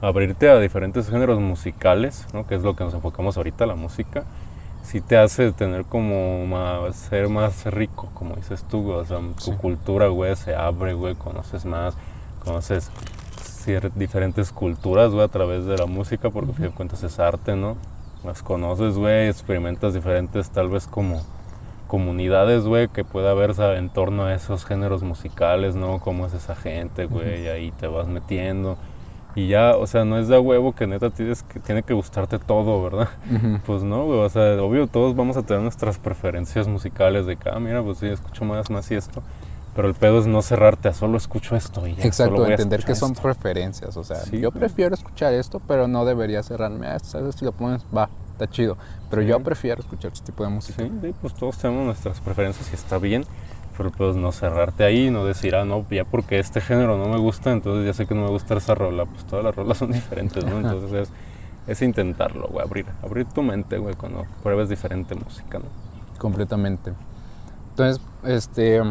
Abrirte 0.00 0.48
a 0.48 0.58
diferentes 0.58 1.10
géneros 1.10 1.40
musicales, 1.40 2.26
¿no? 2.32 2.46
Que 2.46 2.54
es 2.54 2.62
lo 2.62 2.76
que 2.76 2.84
nos 2.84 2.94
enfocamos 2.94 3.36
ahorita, 3.36 3.66
la 3.66 3.74
música. 3.74 4.24
Sí 4.82 5.00
te 5.00 5.18
hace 5.18 5.52
tener 5.52 5.84
como 5.84 6.46
más, 6.46 6.96
ser 6.96 7.28
más 7.28 7.66
rico, 7.66 8.08
como 8.14 8.36
dices 8.36 8.62
tú, 8.64 8.82
güey. 8.82 8.98
O 8.98 9.04
sea, 9.04 9.18
tu 9.44 9.56
cultura, 9.58 10.08
güey, 10.08 10.34
se 10.36 10.54
abre, 10.54 10.94
güey, 10.94 11.14
conoces 11.14 11.64
más, 11.64 11.96
conoces 12.44 12.90
diferentes 13.96 14.50
culturas, 14.50 15.12
güey, 15.12 15.24
a 15.24 15.28
través 15.28 15.66
de 15.66 15.76
la 15.76 15.84
música, 15.86 16.30
porque 16.30 16.50
uh 16.50 16.54
-huh. 16.54 16.74
cuentas 16.74 17.02
es 17.02 17.18
arte, 17.18 17.54
¿no? 17.54 17.76
Las 18.24 18.42
conoces, 18.42 18.96
güey, 18.96 19.28
experimentas 19.28 19.92
diferentes, 19.92 20.50
tal 20.50 20.70
vez 20.70 20.86
como 20.86 21.22
comunidades, 21.88 22.64
güey, 22.64 22.86
que 22.86 23.02
pueda 23.02 23.32
haber 23.32 23.54
en 23.76 23.88
torno 23.88 24.26
a 24.26 24.34
esos 24.34 24.64
géneros 24.64 25.02
musicales, 25.02 25.74
¿no? 25.74 25.98
Cómo 25.98 26.26
es 26.26 26.34
esa 26.34 26.54
gente, 26.54 27.06
güey, 27.06 27.44
y 27.44 27.48
ahí 27.48 27.72
te 27.72 27.88
vas 27.88 28.06
metiendo. 28.06 28.76
Y 29.34 29.48
ya, 29.48 29.76
o 29.76 29.86
sea, 29.86 30.04
no 30.04 30.18
es 30.18 30.28
de 30.28 30.38
huevo 30.38 30.74
que 30.74 30.86
neta 30.86 31.10
tienes 31.10 31.42
que, 31.42 31.60
tiene 31.60 31.82
que 31.82 31.94
gustarte 31.94 32.38
todo, 32.38 32.82
¿verdad? 32.82 33.08
Pues 33.66 33.82
no, 33.82 34.04
güey, 34.04 34.20
o 34.20 34.28
sea, 34.28 34.62
obvio 34.62 34.86
todos 34.86 35.16
vamos 35.16 35.36
a 35.36 35.42
tener 35.42 35.62
nuestras 35.62 35.98
preferencias 35.98 36.68
musicales 36.68 37.26
de 37.26 37.36
que, 37.36 37.48
ah, 37.48 37.58
mira, 37.58 37.82
pues 37.82 37.98
sí, 37.98 38.06
escucho 38.06 38.44
más, 38.44 38.70
más 38.70 38.90
y 38.90 38.94
esto. 38.94 39.22
Pero 39.74 39.88
el 39.88 39.94
pedo 39.94 40.18
es 40.18 40.26
no 40.26 40.42
cerrarte 40.42 40.88
a 40.88 40.92
solo 40.92 41.16
escucho 41.16 41.54
esto 41.54 41.86
y 41.86 41.94
ya, 41.94 42.04
Exacto, 42.04 42.44
entender 42.46 42.84
que 42.84 42.96
son 42.96 43.14
preferencias. 43.14 43.96
O 43.96 44.02
sea, 44.02 44.16
sí, 44.16 44.40
yo 44.40 44.50
prefiero 44.50 44.94
escuchar 44.94 45.32
esto, 45.34 45.60
pero 45.68 45.86
no 45.86 46.04
debería 46.04 46.42
cerrarme 46.42 46.88
a 46.88 46.96
esto. 46.96 47.10
¿Sabes? 47.10 47.36
Si 47.36 47.44
lo 47.44 47.52
pones, 47.52 47.84
va, 47.96 48.08
está 48.38 48.48
chido. 48.48 48.76
Pero 49.10 49.22
sí. 49.22 49.28
yo 49.28 49.40
prefiero 49.40 49.80
escuchar 49.80 50.12
este 50.12 50.26
tipo 50.26 50.44
de 50.44 50.50
música. 50.50 50.82
Sí, 50.82 50.90
sí, 51.00 51.14
pues 51.20 51.34
todos 51.34 51.58
tenemos 51.58 51.84
nuestras 51.86 52.20
preferencias 52.20 52.70
y 52.70 52.74
está 52.74 52.98
bien. 52.98 53.24
Pero 53.76 53.90
pues 53.92 54.16
no 54.16 54.32
cerrarte 54.32 54.82
ahí, 54.82 55.08
no 55.10 55.24
decir, 55.24 55.54
ah, 55.54 55.64
no, 55.64 55.86
ya 55.88 56.04
porque 56.04 56.40
este 56.40 56.60
género 56.60 56.98
no 56.98 57.08
me 57.08 57.18
gusta, 57.18 57.52
entonces 57.52 57.86
ya 57.86 57.92
sé 57.92 58.06
que 58.06 58.14
no 58.14 58.22
me 58.22 58.30
gusta 58.30 58.56
esa 58.56 58.74
rola. 58.74 59.06
Pues 59.06 59.24
todas 59.24 59.44
las 59.44 59.54
rolas 59.54 59.78
son 59.78 59.92
diferentes, 59.92 60.44
¿no? 60.44 60.56
Entonces 60.56 60.92
es, 60.92 61.10
es 61.66 61.82
intentarlo, 61.82 62.48
güey, 62.48 62.64
abrir, 62.64 62.86
abrir 63.02 63.26
tu 63.26 63.42
mente, 63.42 63.78
güey, 63.78 63.94
cuando 63.94 64.24
pruebes 64.42 64.68
diferente 64.68 65.14
música, 65.14 65.58
¿no? 65.58 65.66
Completamente. 66.18 66.92
Entonces, 67.70 68.02
este 68.24 68.82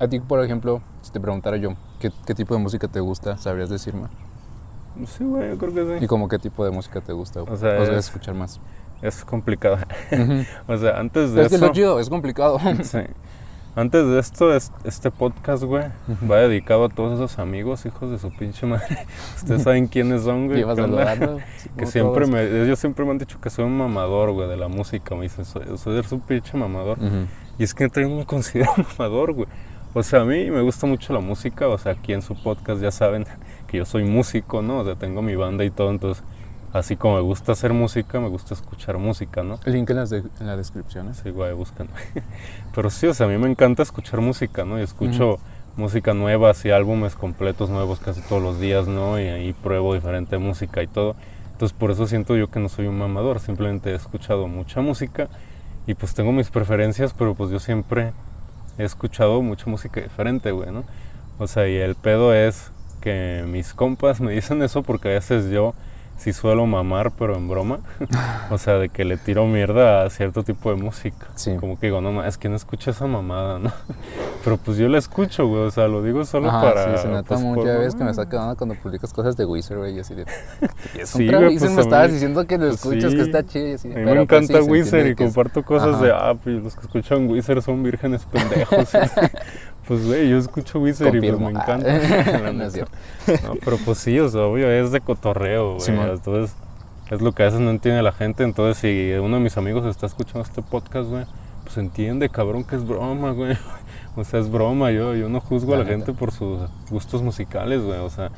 a 0.00 0.08
ti, 0.08 0.18
por 0.18 0.42
ejemplo, 0.42 0.80
si 1.02 1.12
te 1.12 1.20
preguntara 1.20 1.58
yo, 1.58 1.74
¿qué, 1.98 2.10
qué 2.26 2.34
tipo 2.34 2.54
de 2.54 2.60
música 2.60 2.88
te 2.88 3.00
gusta? 3.00 3.36
¿Sabrías 3.36 3.68
decirme? 3.68 4.08
Sí, 5.06 5.24
güey, 5.24 5.50
yo 5.50 5.58
creo 5.58 5.74
que 5.74 5.98
sí. 5.98 6.04
¿Y 6.04 6.08
como 6.08 6.26
qué 6.26 6.38
tipo 6.38 6.64
de 6.64 6.70
música 6.70 7.02
te 7.02 7.12
gusta? 7.12 7.42
O 7.42 7.56
sea, 7.56 7.78
¿O 7.78 7.84
debes 7.84 8.06
escuchar 8.06 8.34
más? 8.34 8.58
Es 9.02 9.24
complicado. 9.24 9.78
Uh 10.10 10.14
-huh. 10.16 10.46
o 10.68 10.78
sea, 10.78 10.98
antes 10.98 11.30
de 11.30 11.36
Pero 11.36 11.46
eso... 11.46 11.54
Es 11.54 11.60
que 11.60 11.66
lo 11.66 11.72
chido, 11.72 12.00
es 12.00 12.08
complicado. 12.08 12.58
sí. 12.82 12.98
Antes 13.76 14.04
de 14.04 14.18
esto, 14.18 14.52
este 14.52 15.10
podcast, 15.12 15.62
güey, 15.62 15.84
uh 15.84 16.12
-huh. 16.12 16.30
va 16.30 16.38
dedicado 16.38 16.86
a 16.86 16.88
todos 16.88 17.14
esos 17.14 17.38
amigos, 17.38 17.86
hijos 17.86 18.10
de 18.10 18.18
su 18.18 18.30
pinche 18.30 18.66
madre. 18.66 19.06
Ustedes 19.36 19.62
saben 19.62 19.86
quiénes 19.86 20.22
son, 20.22 20.48
güey. 20.48 20.64
que 21.76 21.86
siempre 21.86 22.26
me, 22.26 22.42
ellos 22.42 22.78
siempre 22.78 23.04
me 23.04 23.12
han 23.12 23.18
dicho 23.18 23.40
que 23.40 23.48
soy 23.48 23.64
un 23.64 23.78
mamador, 23.78 24.32
güey, 24.32 24.48
de 24.48 24.56
la 24.56 24.68
música. 24.68 25.14
Me 25.14 25.22
dicen, 25.22 25.44
soy, 25.44 25.62
soy 25.78 26.02
su 26.02 26.18
pinche 26.20 26.56
mamador. 26.58 26.98
Uh 26.98 27.04
-huh. 27.04 27.26
Y 27.58 27.62
es 27.62 27.72
que 27.72 27.88
yo 27.94 28.08
me 28.08 28.26
considero 28.26 28.72
mamador, 28.76 29.32
güey. 29.34 29.48
O 29.92 30.02
sea, 30.04 30.20
a 30.20 30.24
mí 30.24 30.50
me 30.50 30.60
gusta 30.60 30.86
mucho 30.86 31.12
la 31.12 31.18
música, 31.20 31.66
o 31.66 31.76
sea, 31.76 31.92
aquí 31.92 32.12
en 32.12 32.22
su 32.22 32.40
podcast 32.40 32.80
ya 32.80 32.92
saben 32.92 33.26
que 33.66 33.78
yo 33.78 33.84
soy 33.84 34.04
músico, 34.04 34.62
¿no? 34.62 34.78
O 34.78 34.84
sea, 34.84 34.94
tengo 34.94 35.20
mi 35.20 35.34
banda 35.34 35.64
y 35.64 35.70
todo, 35.70 35.90
entonces, 35.90 36.22
así 36.72 36.96
como 36.96 37.16
me 37.16 37.20
gusta 37.20 37.52
hacer 37.52 37.72
música, 37.72 38.20
me 38.20 38.28
gusta 38.28 38.54
escuchar 38.54 38.98
música, 38.98 39.42
¿no? 39.42 39.58
El 39.64 39.72
link 39.72 39.90
en, 39.90 39.96
las 39.96 40.10
de, 40.10 40.22
en 40.40 40.46
la 40.46 40.56
descripción, 40.56 41.08
¿eh? 41.08 41.14
Sí, 41.14 41.30
güey, 41.30 41.52
buscan. 41.52 41.88
Pero 42.74 42.90
sí, 42.90 43.06
o 43.06 43.14
sea, 43.14 43.26
a 43.26 43.28
mí 43.28 43.38
me 43.38 43.50
encanta 43.50 43.82
escuchar 43.82 44.20
música, 44.20 44.64
¿no? 44.64 44.78
Y 44.78 44.82
escucho 44.82 45.30
uh 45.30 45.36
-huh. 45.36 45.40
música 45.76 46.14
nueva, 46.14 46.50
así 46.50 46.70
álbumes 46.70 47.16
completos 47.16 47.70
nuevos 47.70 48.00
casi 48.00 48.20
todos 48.22 48.42
los 48.42 48.60
días, 48.60 48.86
¿no? 48.86 49.18
Y 49.18 49.24
ahí 49.24 49.52
pruebo 49.52 49.94
diferente 49.94 50.38
música 50.38 50.82
y 50.82 50.86
todo. 50.86 51.16
Entonces, 51.52 51.76
por 51.76 51.90
eso 51.90 52.06
siento 52.06 52.36
yo 52.36 52.50
que 52.50 52.60
no 52.60 52.68
soy 52.68 52.86
un 52.86 52.98
mamador, 52.98 53.40
simplemente 53.40 53.90
he 53.90 53.94
escuchado 53.94 54.46
mucha 54.48 54.80
música 54.80 55.28
y 55.86 55.94
pues 55.94 56.14
tengo 56.14 56.32
mis 56.32 56.50
preferencias, 56.50 57.12
pero 57.12 57.34
pues 57.34 57.50
yo 57.50 57.58
siempre 57.58 58.12
he 58.78 58.84
escuchado 58.84 59.42
mucha 59.42 59.68
música 59.68 60.00
diferente, 60.00 60.52
güey, 60.52 60.70
¿no? 60.70 60.84
O 61.38 61.46
sea, 61.46 61.68
y 61.68 61.76
el 61.76 61.96
pedo 61.96 62.32
es 62.32 62.70
que 63.00 63.44
mis 63.46 63.74
compas 63.74 64.20
me 64.20 64.32
dicen 64.32 64.62
eso 64.62 64.82
porque 64.82 65.08
a 65.08 65.12
veces 65.12 65.50
yo 65.50 65.74
sí 66.20 66.34
suelo 66.34 66.66
mamar, 66.66 67.12
pero 67.12 67.34
en 67.34 67.48
broma. 67.48 67.80
o 68.50 68.58
sea, 68.58 68.74
de 68.74 68.90
que 68.90 69.04
le 69.04 69.16
tiro 69.16 69.46
mierda 69.46 70.04
a 70.04 70.10
cierto 70.10 70.42
tipo 70.42 70.70
de 70.70 70.76
música. 70.76 71.26
Sí. 71.34 71.56
Como 71.58 71.78
que 71.78 71.86
digo, 71.86 72.00
no, 72.02 72.24
es 72.24 72.36
que 72.36 72.48
no 72.48 72.56
escucho 72.56 72.90
esa 72.90 73.06
mamada, 73.06 73.58
¿no? 73.58 73.72
pero 74.44 74.58
pues 74.58 74.76
yo 74.76 74.88
la 74.88 74.98
escucho, 74.98 75.46
güey, 75.46 75.62
o 75.62 75.70
sea, 75.70 75.88
lo 75.88 76.02
digo 76.02 76.24
solo 76.24 76.48
Ajá, 76.48 76.60
para... 76.60 76.96
Sí, 76.96 77.02
se 77.02 77.08
nota 77.08 77.28
pues, 77.28 77.40
mucho, 77.40 77.62
por, 77.62 77.78
ves 77.78 77.94
que 77.94 78.04
me 78.04 78.12
saca 78.12 78.42
onda 78.42 78.54
cuando 78.54 78.74
publicas 78.74 79.12
cosas 79.12 79.36
de 79.36 79.46
Wizard, 79.46 79.78
güey, 79.78 79.96
y 79.96 80.00
así 80.00 80.14
de... 80.14 80.26
sí, 81.04 81.26
güey, 81.26 81.58
pues 81.58 81.70
me 81.72 81.80
estabas 81.80 82.12
diciendo 82.12 82.46
que 82.46 82.58
lo 82.58 82.68
escuchas, 82.68 83.12
sí. 83.12 83.16
que 83.16 83.22
está 83.22 83.42
chido 83.42 83.68
y 83.68 83.72
así. 83.72 83.90
A 83.90 83.96
mí 83.96 84.04
me 84.04 84.22
encanta 84.22 84.52
pues, 84.52 84.64
sí, 84.66 84.70
Wizard 84.70 85.06
y 85.06 85.14
comparto 85.14 85.62
cosas 85.62 85.94
Ajá. 85.94 86.04
de, 86.04 86.12
ah, 86.12 86.34
pues 86.42 86.62
los 86.62 86.74
que 86.74 86.82
escuchan 86.82 87.28
Wizard 87.28 87.62
son 87.62 87.82
vírgenes 87.82 88.26
pendejos. 88.26 88.90
Pues, 89.86 90.06
güey, 90.06 90.28
yo 90.28 90.38
escucho 90.38 90.78
Wizard 90.78 91.14
y 91.14 91.20
pues 91.20 91.40
me 91.40 91.50
encanta. 91.50 92.52
no, 92.52 92.64
es 92.64 92.72
cierto. 92.72 92.92
no, 93.44 93.54
pero 93.64 93.76
pues 93.78 93.98
sí, 93.98 94.18
o 94.20 94.28
sea, 94.28 94.42
obvio, 94.42 94.70
es 94.70 94.92
de 94.92 95.00
cotorreo, 95.00 95.74
güey. 95.74 95.80
Sí, 95.80 95.92
entonces, 95.92 96.54
es 97.10 97.20
lo 97.20 97.32
que 97.32 97.42
a 97.42 97.46
veces 97.46 97.60
no 97.60 97.70
entiende 97.70 98.02
la 98.02 98.12
gente. 98.12 98.44
Entonces, 98.44 98.78
si 98.78 99.12
uno 99.18 99.36
de 99.36 99.42
mis 99.42 99.56
amigos 99.56 99.84
está 99.84 100.06
escuchando 100.06 100.42
este 100.42 100.62
podcast, 100.62 101.08
güey, 101.08 101.24
pues 101.64 101.76
entiende, 101.78 102.28
cabrón, 102.28 102.64
que 102.64 102.76
es 102.76 102.86
broma, 102.86 103.32
güey. 103.32 103.56
O 104.16 104.24
sea, 104.24 104.40
es 104.40 104.50
broma. 104.50 104.90
Yo, 104.90 105.14
yo 105.14 105.28
no 105.28 105.40
juzgo 105.40 105.76
la 105.76 105.82
a 105.82 105.84
la 105.84 105.90
gente 105.90 106.12
por 106.12 106.32
sus 106.32 106.58
gustos 106.90 107.22
musicales, 107.22 107.80
güey. 107.80 108.00
O 108.00 108.10
sea, 108.10 108.30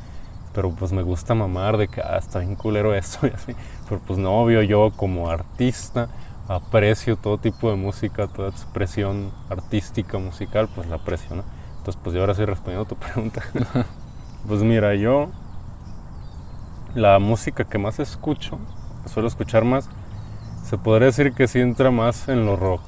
pero 0.54 0.70
pues 0.70 0.92
me 0.92 1.02
gusta 1.02 1.34
mamar 1.34 1.78
de 1.78 1.88
que, 1.88 2.02
ah, 2.02 2.18
está 2.18 2.40
bien 2.40 2.56
culero 2.56 2.94
esto 2.94 3.26
y 3.26 3.30
así. 3.30 3.54
Pero 3.88 4.00
pues 4.06 4.18
no, 4.18 4.42
obvio, 4.42 4.62
yo 4.62 4.92
como 4.94 5.30
artista 5.30 6.08
aprecio 6.49 7.16
todo 7.16 7.38
tipo 7.38 7.70
de 7.70 7.76
música, 7.76 8.26
toda 8.28 8.49
expresión 8.49 9.30
artística, 9.49 10.18
musical, 10.18 10.68
pues 10.75 10.88
la 10.88 10.96
aprecio, 10.96 11.37
¿no? 11.37 11.44
Entonces, 11.78 12.00
pues 12.02 12.14
yo 12.14 12.20
ahora 12.20 12.34
sí 12.34 12.44
respondiendo 12.44 12.84
a 12.84 12.88
tu 12.88 12.96
pregunta. 13.04 13.42
pues 14.46 14.62
mira, 14.62 14.94
yo 14.94 15.28
la 16.94 17.18
música 17.18 17.64
que 17.64 17.78
más 17.78 17.99
escucho, 17.99 18.58
suelo 19.06 19.28
escuchar 19.28 19.64
más, 19.64 19.88
se 20.64 20.78
podría 20.78 21.06
decir 21.06 21.32
que 21.32 21.49
sí 21.49 21.61
entra 21.61 21.90
más 21.90 22.28
en 22.28 22.46
lo 22.46 22.56
rock, 22.56 22.82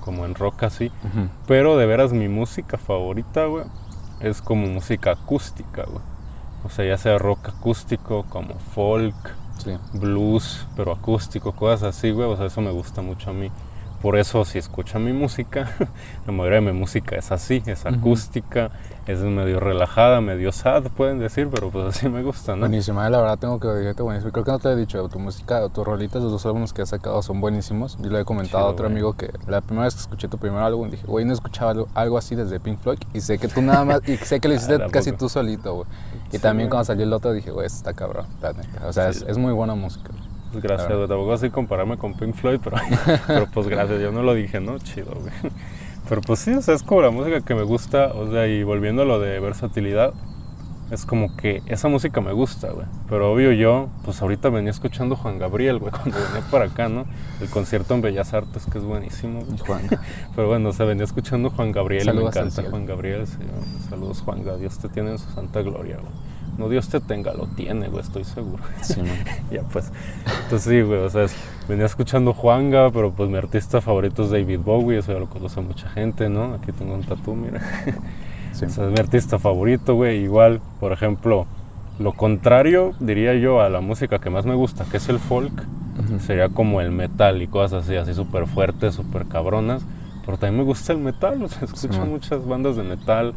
como 0.00 0.24
en 0.24 0.34
rock 0.34 0.64
así, 0.64 0.86
uh 1.04 1.18
-huh. 1.18 1.28
pero 1.46 1.76
de 1.76 1.86
veras 1.86 2.12
mi 2.12 2.28
música 2.28 2.78
favorita, 2.78 3.44
güey, 3.46 3.64
es 4.20 4.42
como 4.42 4.66
música 4.66 5.12
acústica, 5.12 5.84
güey. 5.84 6.02
O 6.64 6.68
sea, 6.68 6.84
ya 6.84 6.98
sea 6.98 7.18
rock 7.18 7.48
acústico, 7.48 8.24
como 8.28 8.54
folk, 8.74 9.14
blues, 9.92 10.66
pero 10.76 10.92
acústico, 10.92 11.52
cosas 11.52 11.96
así, 11.96 12.10
güey. 12.10 12.28
O 12.28 12.36
sea, 12.36 12.46
eso 12.46 12.60
me 12.60 12.70
gusta 12.70 13.02
mucho 13.02 13.30
a 13.30 13.32
mí. 13.32 13.50
Por 14.02 14.16
eso, 14.16 14.46
si 14.46 14.56
escuchan 14.58 15.04
mi 15.04 15.12
música, 15.12 15.70
la 16.26 16.32
mayoría 16.32 16.60
de 16.60 16.72
mi 16.72 16.78
música 16.78 17.16
es 17.16 17.30
así, 17.32 17.62
es 17.66 17.84
acústica, 17.84 18.66
uh 18.66 19.06
-huh. 19.06 19.12
es 19.12 19.20
medio 19.20 19.60
relajada, 19.60 20.22
medio 20.22 20.52
sad, 20.52 20.84
pueden 20.84 21.18
decir, 21.18 21.48
pero 21.52 21.70
pues 21.70 21.96
así 21.96 22.08
me 22.08 22.22
gusta, 22.22 22.54
¿no? 22.54 22.60
Buenísima, 22.60 23.10
la 23.10 23.20
verdad 23.20 23.38
tengo 23.38 23.60
que 23.60 23.68
decirte 23.68 24.02
buenísimo. 24.02 24.32
Creo 24.32 24.44
que 24.44 24.52
no 24.52 24.58
te 24.58 24.70
he 24.70 24.76
dicho, 24.76 25.06
tu 25.10 25.18
música, 25.18 25.68
tus 25.68 25.84
rolitas, 25.84 26.22
los 26.22 26.32
dos 26.32 26.46
álbumes 26.46 26.72
que 26.72 26.80
has 26.80 26.88
sacado 26.88 27.20
son 27.20 27.42
buenísimos. 27.42 27.98
Yo 28.00 28.10
le 28.10 28.20
he 28.20 28.24
comentado 28.24 28.58
Chido, 28.58 28.68
a 28.68 28.72
otro 28.72 28.86
wey. 28.86 28.92
amigo 28.94 29.12
que 29.12 29.30
la 29.46 29.60
primera 29.60 29.84
vez 29.84 29.94
que 29.94 30.00
escuché 30.00 30.28
tu 30.28 30.38
primer 30.38 30.62
álbum 30.62 30.90
dije, 30.90 31.06
güey, 31.06 31.26
no 31.26 31.34
escuchaba 31.34 31.72
algo, 31.72 31.88
algo, 31.94 32.16
así 32.16 32.34
desde 32.34 32.58
Pink 32.58 32.78
Floyd 32.78 32.98
y 33.12 33.20
sé 33.20 33.38
que 33.38 33.48
tú 33.48 33.60
nada 33.60 33.84
más, 33.84 34.08
y 34.08 34.16
sé 34.16 34.40
que 34.40 34.48
lo 34.48 34.54
hiciste 34.56 34.78
casi 34.90 35.12
tú 35.12 35.28
solito, 35.28 35.74
güey. 35.74 35.86
Y 36.28 36.36
sí, 36.36 36.38
también 36.38 36.68
wey. 36.68 36.70
cuando 36.70 36.86
salió 36.86 37.04
el 37.04 37.12
otro 37.12 37.32
dije, 37.32 37.50
güey, 37.50 37.66
está 37.66 37.92
cabrón, 37.92 38.24
la 38.40 38.54
neta. 38.54 38.86
O 38.86 38.94
sea, 38.94 39.12
sí. 39.12 39.24
es, 39.24 39.30
es 39.32 39.36
muy 39.36 39.52
buena 39.52 39.74
música. 39.74 40.10
Pues 40.52 40.62
gracias, 40.62 40.92
güey. 40.92 41.08
Tampoco 41.08 41.32
así 41.32 41.50
compararme 41.50 41.96
con 41.96 42.14
Pink 42.14 42.34
Floyd, 42.34 42.60
pero, 42.62 42.76
pero 43.26 43.46
pues 43.52 43.68
gracias. 43.68 44.00
Yo 44.00 44.12
no 44.12 44.22
lo 44.22 44.34
dije, 44.34 44.60
¿no? 44.60 44.78
Chido, 44.78 45.12
güey. 45.14 45.52
Pero 46.08 46.22
pues 46.22 46.40
sí, 46.40 46.52
o 46.52 46.62
sea, 46.62 46.74
es 46.74 46.82
como 46.82 47.02
la 47.02 47.10
música 47.10 47.40
que 47.40 47.54
me 47.54 47.62
gusta, 47.62 48.12
o 48.14 48.30
sea, 48.30 48.46
y 48.48 48.64
volviendo 48.64 49.02
a 49.02 49.04
lo 49.04 49.20
de 49.20 49.38
versatilidad, 49.38 50.12
es 50.90 51.06
como 51.06 51.36
que 51.36 51.62
esa 51.66 51.86
música 51.86 52.20
me 52.20 52.32
gusta, 52.32 52.72
güey. 52.72 52.86
Pero 53.08 53.32
obvio 53.32 53.52
yo, 53.52 53.88
pues 54.04 54.20
ahorita 54.20 54.48
venía 54.48 54.72
escuchando 54.72 55.14
Juan 55.14 55.38
Gabriel, 55.38 55.78
güey, 55.78 55.92
cuando 55.96 56.16
venía 56.16 56.50
para 56.50 56.64
acá, 56.64 56.88
¿no? 56.88 57.04
El 57.40 57.48
concierto 57.48 57.94
en 57.94 58.02
Bellas 58.02 58.34
Artes, 58.34 58.66
que 58.66 58.78
es 58.78 58.84
buenísimo. 58.84 59.44
Juan. 59.64 59.82
Pero 60.34 60.48
bueno, 60.48 60.70
o 60.70 60.72
sea, 60.72 60.86
venía 60.86 61.04
escuchando 61.04 61.50
Juan 61.50 61.70
Gabriel, 61.70 62.04
Saludos 62.06 62.34
me 62.34 62.40
encanta 62.40 62.70
Juan 62.70 62.86
Gabriel. 62.86 63.26
Sí, 63.26 63.36
Saludos, 63.88 64.20
Juan 64.22 64.38
Gabriel. 64.38 64.60
Dios 64.60 64.78
te 64.78 64.88
tiene 64.88 65.12
en 65.12 65.18
su 65.18 65.30
santa 65.30 65.62
gloria, 65.62 65.98
güey. 65.98 66.29
No 66.60 66.68
Dios 66.68 66.90
te 66.90 67.00
tenga, 67.00 67.32
lo 67.32 67.46
tiene, 67.46 67.88
güey, 67.88 68.02
estoy 68.02 68.22
seguro. 68.22 68.62
Sí, 68.82 69.00
ya, 69.50 69.62
pues. 69.62 69.90
Entonces 70.44 70.70
sí, 70.70 70.82
güey, 70.82 71.00
o 71.00 71.08
sea, 71.08 71.24
venía 71.66 71.86
escuchando 71.86 72.34
Juanga, 72.34 72.90
pero 72.90 73.12
pues 73.12 73.30
mi 73.30 73.38
artista 73.38 73.80
favorito 73.80 74.24
es 74.24 74.30
David 74.30 74.60
Bowie, 74.62 74.98
eso 74.98 75.14
ya 75.14 75.18
lo 75.18 75.30
conoce 75.30 75.62
mucha 75.62 75.88
gente, 75.88 76.28
¿no? 76.28 76.52
Aquí 76.52 76.70
tengo 76.72 76.92
un 76.92 77.02
tatú, 77.02 77.34
mira. 77.34 77.62
Sí. 78.52 78.64
O 78.66 78.68
sea, 78.68 78.84
es 78.86 78.90
mi 78.90 78.98
artista 78.98 79.38
favorito, 79.38 79.94
güey. 79.94 80.24
Igual, 80.24 80.60
por 80.80 80.92
ejemplo, 80.92 81.46
lo 82.00 82.12
contrario, 82.12 82.92
diría 82.98 83.32
yo, 83.36 83.62
a 83.62 83.70
la 83.70 83.80
música 83.80 84.18
que 84.18 84.28
más 84.28 84.44
me 84.44 84.56
gusta, 84.56 84.84
que 84.84 84.96
es 84.96 85.08
el 85.08 85.20
folk, 85.20 85.52
uh 85.52 86.02
-huh. 86.02 86.18
sería 86.18 86.48
como 86.48 86.80
el 86.80 86.90
metal 86.90 87.40
y 87.40 87.46
cosas 87.46 87.84
así, 87.84 87.94
así 87.94 88.12
súper 88.12 88.48
fuertes, 88.48 88.96
súper 88.96 89.26
cabronas. 89.26 89.82
Pero 90.26 90.36
también 90.36 90.58
me 90.58 90.64
gusta 90.64 90.92
el 90.92 90.98
metal, 90.98 91.42
o 91.42 91.48
sea, 91.48 91.62
escucho 91.62 91.92
sí, 91.92 92.08
muchas 92.10 92.44
bandas 92.44 92.76
de 92.76 92.82
metal 92.82 93.34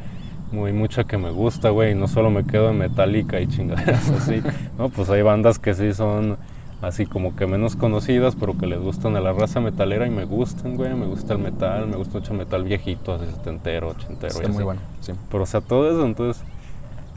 muy 0.53 0.71
mucha 0.71 1.03
que 1.03 1.17
me 1.17 1.31
gusta, 1.31 1.69
güey, 1.69 1.91
y 1.91 1.95
no 1.95 2.07
solo 2.07 2.29
me 2.29 2.45
quedo 2.45 2.69
en 2.69 2.77
Metallica 2.77 3.41
y 3.41 3.47
chingaderas 3.47 4.09
así, 4.21 4.41
¿no? 4.77 4.89
Pues 4.89 5.09
hay 5.09 5.23
bandas 5.23 5.59
que 5.59 5.73
sí 5.73 5.93
son 5.93 6.37
así 6.81 7.05
como 7.05 7.35
que 7.35 7.47
menos 7.47 7.75
conocidas, 7.75 8.35
pero 8.39 8.57
que 8.57 8.67
les 8.67 8.79
gustan 8.79 9.15
a 9.15 9.21
la 9.21 9.33
raza 9.33 9.61
metalera 9.61 10.05
y 10.05 10.11
me 10.11 10.25
gustan, 10.25 10.75
güey, 10.75 10.93
me 10.93 11.05
gusta 11.05 11.33
el 11.33 11.39
metal, 11.39 11.87
me 11.87 11.95
gusta 11.95 12.19
mucho 12.19 12.33
el 12.33 12.39
metal 12.39 12.63
viejito, 12.63 13.13
así 13.13 13.25
setentero, 13.25 13.89
ochentero. 13.89 14.33
Está 14.33 14.49
muy 14.49 14.63
bueno, 14.63 14.81
sí. 15.01 15.13
Pero 15.31 15.43
o 15.43 15.45
sea, 15.45 15.61
todo 15.61 15.89
eso, 15.89 16.05
entonces 16.05 16.43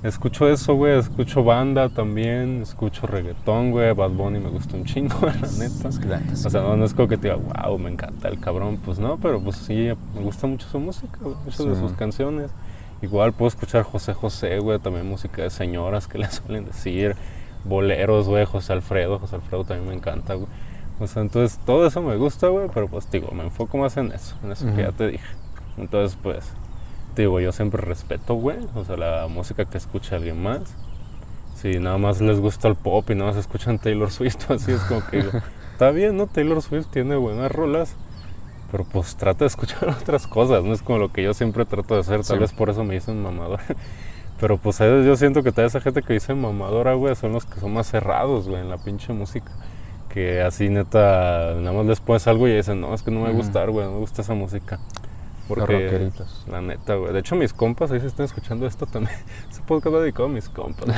escucho 0.02 0.48
eso, 0.48 0.74
güey, 0.74 0.98
escucho 0.98 1.42
banda 1.42 1.88
también, 1.88 2.62
escucho 2.62 3.06
reggaetón, 3.06 3.72
güey, 3.72 3.92
Bad 3.92 4.10
Bunny 4.10 4.38
me 4.38 4.50
gusta 4.50 4.76
un 4.76 4.84
chingo, 4.84 5.16
la 5.22 5.32
neta. 5.32 5.88
O 5.88 6.50
sea, 6.50 6.62
no, 6.62 6.84
es 6.84 6.94
como 6.94 7.08
que 7.08 7.18
te 7.18 7.28
diga, 7.28 7.36
wow, 7.36 7.76
me 7.78 7.90
encanta 7.90 8.28
el 8.28 8.38
cabrón, 8.38 8.78
pues 8.84 8.98
no, 8.98 9.18
pero 9.18 9.40
pues 9.40 9.56
sí, 9.56 9.90
me 10.14 10.22
gusta 10.22 10.46
mucho 10.46 10.68
su 10.68 10.78
música, 10.78 11.18
muchas 11.44 11.66
de 11.66 11.76
sus 11.76 11.92
canciones. 11.92 12.50
Igual 13.02 13.32
puedo 13.32 13.48
escuchar 13.48 13.82
José 13.82 14.14
José, 14.14 14.58
güey, 14.58 14.78
también 14.78 15.06
música 15.06 15.42
de 15.42 15.50
señoras 15.50 16.06
que 16.06 16.18
le 16.18 16.30
suelen 16.30 16.64
decir, 16.64 17.16
boleros, 17.64 18.28
güey, 18.28 18.44
José 18.46 18.72
Alfredo, 18.72 19.18
José 19.18 19.36
Alfredo 19.36 19.64
también 19.64 19.88
me 19.88 19.94
encanta, 19.94 20.34
güey. 20.34 20.48
O 20.98 21.06
sea, 21.06 21.20
entonces 21.20 21.58
todo 21.66 21.86
eso 21.86 22.00
me 22.00 22.16
gusta, 22.16 22.48
güey, 22.48 22.68
pero 22.72 22.88
pues 22.88 23.10
digo, 23.10 23.30
me 23.32 23.44
enfoco 23.44 23.76
más 23.76 23.96
en 23.98 24.12
eso, 24.12 24.34
en 24.42 24.52
eso 24.52 24.66
que 24.74 24.82
ya 24.82 24.92
te 24.92 25.08
dije. 25.08 25.26
Entonces, 25.76 26.18
pues, 26.22 26.52
digo, 27.14 27.38
yo 27.38 27.52
siempre 27.52 27.82
respeto, 27.82 28.34
güey, 28.34 28.58
o 28.74 28.84
sea, 28.84 28.96
la 28.96 29.26
música 29.28 29.66
que 29.66 29.76
escucha 29.76 30.16
alguien 30.16 30.42
más. 30.42 30.62
Si 31.54 31.78
nada 31.78 31.98
más 31.98 32.20
les 32.20 32.40
gusta 32.40 32.68
el 32.68 32.76
pop 32.76 33.10
y 33.10 33.14
nada 33.14 33.30
más 33.30 33.38
escuchan 33.38 33.78
Taylor 33.78 34.10
Swift, 34.10 34.36
así 34.50 34.72
es 34.72 34.80
como 34.82 35.04
que 35.06 35.18
digo, 35.18 35.30
está 35.72 35.90
bien, 35.90 36.16
¿no? 36.16 36.26
Taylor 36.26 36.62
Swift 36.62 36.86
tiene 36.90 37.16
buenas 37.16 37.52
rolas, 37.52 37.94
pero 38.76 38.86
pues 38.92 39.16
trata 39.16 39.44
de 39.44 39.46
escuchar 39.46 39.88
otras 40.02 40.26
cosas, 40.26 40.62
no 40.62 40.74
es 40.74 40.82
como 40.82 40.98
lo 40.98 41.10
que 41.10 41.22
yo 41.22 41.32
siempre 41.32 41.64
trato 41.64 41.94
de 41.94 42.00
hacer, 42.00 42.22
tal 42.22 42.40
vez 42.40 42.52
por 42.52 42.68
eso 42.68 42.84
me 42.84 42.92
dicen 42.92 43.22
mamador. 43.22 43.60
Pero 44.38 44.58
pues 44.58 44.76
yo 44.80 45.16
siento 45.16 45.42
que 45.42 45.50
toda 45.50 45.66
esa 45.66 45.80
gente 45.80 46.02
que 46.02 46.12
dice 46.12 46.34
mamadora, 46.34 46.92
güey, 46.92 47.16
son 47.16 47.32
los 47.32 47.46
que 47.46 47.58
son 47.58 47.72
más 47.72 47.86
cerrados, 47.86 48.46
güey, 48.46 48.60
en 48.60 48.68
la 48.68 48.76
pinche 48.76 49.14
música. 49.14 49.50
Que 50.10 50.42
así 50.42 50.68
neta, 50.68 51.54
nada 51.56 51.72
más 51.72 51.86
les 51.86 52.00
pones 52.00 52.26
algo 52.26 52.46
y 52.46 52.54
dicen, 52.54 52.82
no, 52.82 52.92
es 52.92 53.02
que 53.02 53.10
no 53.10 53.20
me 53.20 53.32
gusta, 53.32 53.64
güey, 53.64 53.86
no 53.86 53.92
me 53.92 53.98
gusta 54.00 54.20
esa 54.20 54.34
música. 54.34 54.78
Porque, 55.48 56.10
la 56.48 56.60
neta, 56.60 56.96
güey. 56.96 57.12
De 57.12 57.20
hecho, 57.20 57.36
mis 57.36 57.52
compas, 57.52 57.90
ahí 57.92 58.00
se 58.00 58.06
están 58.06 58.26
escuchando 58.26 58.66
esto 58.66 58.86
también. 58.86 59.16
Ese 59.50 59.62
podcast 59.62 59.94
va 59.94 60.00
dedicado 60.00 60.24
a 60.26 60.28
mis 60.28 60.48
compas. 60.48 60.88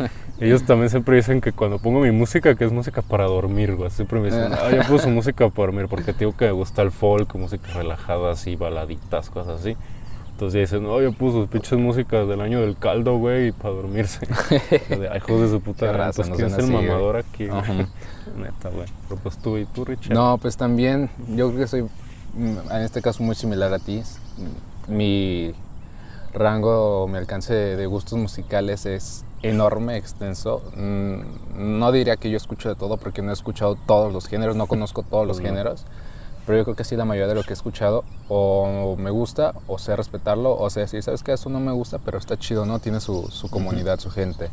Ellos 0.40 0.64
también 0.64 0.90
siempre 0.90 1.16
dicen 1.16 1.40
que 1.40 1.52
cuando 1.52 1.78
pongo 1.78 2.00
mi 2.00 2.10
música, 2.10 2.54
que 2.56 2.64
es 2.64 2.72
música 2.72 3.02
para 3.02 3.24
dormir, 3.24 3.76
güey. 3.76 3.90
Siempre 3.90 4.18
me 4.18 4.26
dicen, 4.26 4.52
ah, 4.52 4.70
yo 4.70 4.82
puse 4.88 5.08
música 5.08 5.48
para 5.48 5.66
dormir, 5.66 5.86
porque 5.88 6.12
digo 6.12 6.36
que 6.36 6.46
me 6.46 6.52
gusta 6.52 6.82
el 6.82 6.90
folk, 6.90 7.34
música 7.36 7.68
relajada, 7.74 8.32
así, 8.32 8.56
baladitas, 8.56 9.30
cosas 9.30 9.60
así. 9.60 9.76
Entonces 10.32 10.70
dicen, 10.70 10.82
no, 10.82 11.00
yo 11.00 11.12
puse 11.12 11.46
pinches 11.46 11.78
músicas 11.78 12.26
del 12.26 12.40
año 12.40 12.60
del 12.60 12.76
caldo, 12.76 13.18
güey, 13.18 13.52
para 13.52 13.74
dormirse. 13.74 14.26
ay, 15.12 15.20
de 15.20 15.48
su 15.48 15.60
puta 15.60 15.92
raza. 15.92 16.24
¿quién 16.34 16.48
es 16.48 16.58
el 16.58 16.66
mamador 16.66 17.18
aquí? 17.18 17.44
Neta, 17.44 18.70
güey. 18.70 18.86
Pero 19.08 19.20
pues 19.22 19.38
tú 19.38 19.58
y 19.58 19.66
tú, 19.66 19.84
Richard. 19.84 20.12
No, 20.12 20.38
pues 20.38 20.56
también, 20.56 21.10
yo 21.28 21.48
creo 21.50 21.60
que 21.60 21.66
soy 21.68 21.84
en 22.36 22.82
este 22.82 23.02
caso 23.02 23.22
muy 23.22 23.34
similar 23.34 23.72
a 23.72 23.78
ti. 23.78 24.02
Mi 24.88 25.54
rango, 26.32 27.06
mi 27.08 27.18
alcance 27.18 27.54
de 27.54 27.86
gustos 27.86 28.18
musicales 28.18 28.86
es 28.86 29.24
enorme, 29.42 29.96
extenso. 29.96 30.62
Mm, 30.76 31.78
no 31.78 31.92
diría 31.92 32.16
que 32.16 32.30
yo 32.30 32.36
escucho 32.36 32.68
de 32.68 32.74
todo 32.74 32.96
porque 32.96 33.22
no 33.22 33.30
he 33.30 33.34
escuchado 33.34 33.76
todos 33.86 34.12
los 34.12 34.26
géneros, 34.26 34.56
no 34.56 34.66
conozco 34.66 35.02
todos 35.02 35.26
los 35.26 35.40
géneros, 35.40 35.84
pero 36.46 36.58
yo 36.58 36.64
creo 36.64 36.76
que 36.76 36.84
sí 36.84 36.96
la 36.96 37.04
mayoría 37.04 37.28
de 37.28 37.34
lo 37.34 37.42
que 37.42 37.50
he 37.50 37.54
escuchado 37.54 38.04
o 38.28 38.96
me 38.98 39.10
gusta 39.10 39.54
o 39.66 39.78
sé 39.78 39.94
respetarlo 39.94 40.56
o 40.58 40.70
sé 40.70 40.86
si 40.88 41.02
sabes 41.02 41.22
que 41.22 41.32
eso 41.32 41.50
no 41.50 41.60
me 41.60 41.72
gusta, 41.72 41.98
pero 41.98 42.18
está 42.18 42.38
chido, 42.38 42.66
¿no? 42.66 42.78
Tiene 42.78 43.00
su, 43.00 43.28
su 43.30 43.50
comunidad, 43.50 43.98
su 44.00 44.10
gente. 44.10 44.50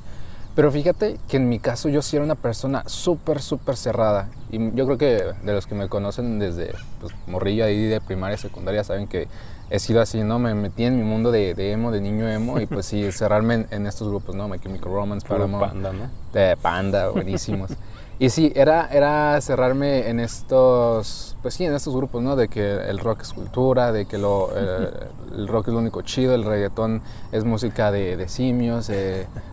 Pero 0.59 0.73
fíjate 0.73 1.17
que 1.29 1.37
en 1.37 1.47
mi 1.47 1.57
caso 1.57 1.87
yo 1.87 2.01
sí 2.01 2.17
era 2.17 2.25
una 2.25 2.35
persona 2.35 2.83
súper, 2.85 3.41
súper 3.41 3.77
cerrada. 3.77 4.27
Y 4.51 4.75
yo 4.75 4.85
creo 4.85 4.97
que 4.97 5.23
de 5.41 5.53
los 5.53 5.65
que 5.65 5.73
me 5.73 5.87
conocen 5.87 6.37
desde 6.37 6.73
pues, 6.99 7.13
morrilla 7.27 7.63
ahí 7.63 7.85
de 7.85 8.01
primaria, 8.01 8.37
secundaria, 8.37 8.83
saben 8.83 9.07
que 9.07 9.29
he 9.69 9.79
sido 9.79 10.01
así, 10.01 10.21
¿no? 10.21 10.37
Me 10.37 10.53
metí 10.55 10.83
en 10.83 10.97
mi 10.97 11.03
mundo 11.03 11.31
de, 11.31 11.53
emo, 11.71 11.93
de 11.93 12.01
niño 12.01 12.27
emo, 12.27 12.59
y 12.59 12.65
pues 12.65 12.87
sí, 12.87 13.09
cerrarme 13.13 13.67
en, 13.71 13.87
estos 13.87 14.09
grupos, 14.09 14.35
¿no? 14.35 14.49
My 14.49 14.59
Chemical 14.59 14.91
Romance, 14.91 15.25
Paramore. 15.25 15.67
Panda, 15.67 15.93
¿no? 15.93 16.09
De 16.33 16.57
Panda, 16.57 17.07
buenísimos. 17.07 17.71
Y 18.21 18.29
sí, 18.31 18.51
era, 18.53 18.89
era 18.91 19.39
cerrarme 19.39 20.09
en 20.09 20.19
estos, 20.19 21.37
pues 21.41 21.53
sí, 21.53 21.63
en 21.63 21.73
estos 21.73 21.95
grupos, 21.95 22.21
¿no? 22.21 22.35
De 22.35 22.49
que 22.49 22.75
el 22.89 22.99
rock 22.99 23.21
es 23.21 23.31
cultura, 23.31 23.93
de 23.93 24.07
que 24.07 24.17
lo, 24.17 24.49
eh, 24.53 24.89
el 25.37 25.47
rock 25.47 25.69
es 25.69 25.73
lo 25.73 25.79
único 25.79 26.01
chido, 26.01 26.35
el 26.35 26.43
reggaetón 26.43 27.01
es 27.31 27.45
música 27.45 27.93
de, 27.93 28.17
de 28.17 28.27
simios, 28.27 28.91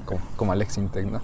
como, 0.05 0.21
como, 0.35 0.51
Alex 0.51 0.79
Intec, 0.79 1.07
¿no? 1.07 1.21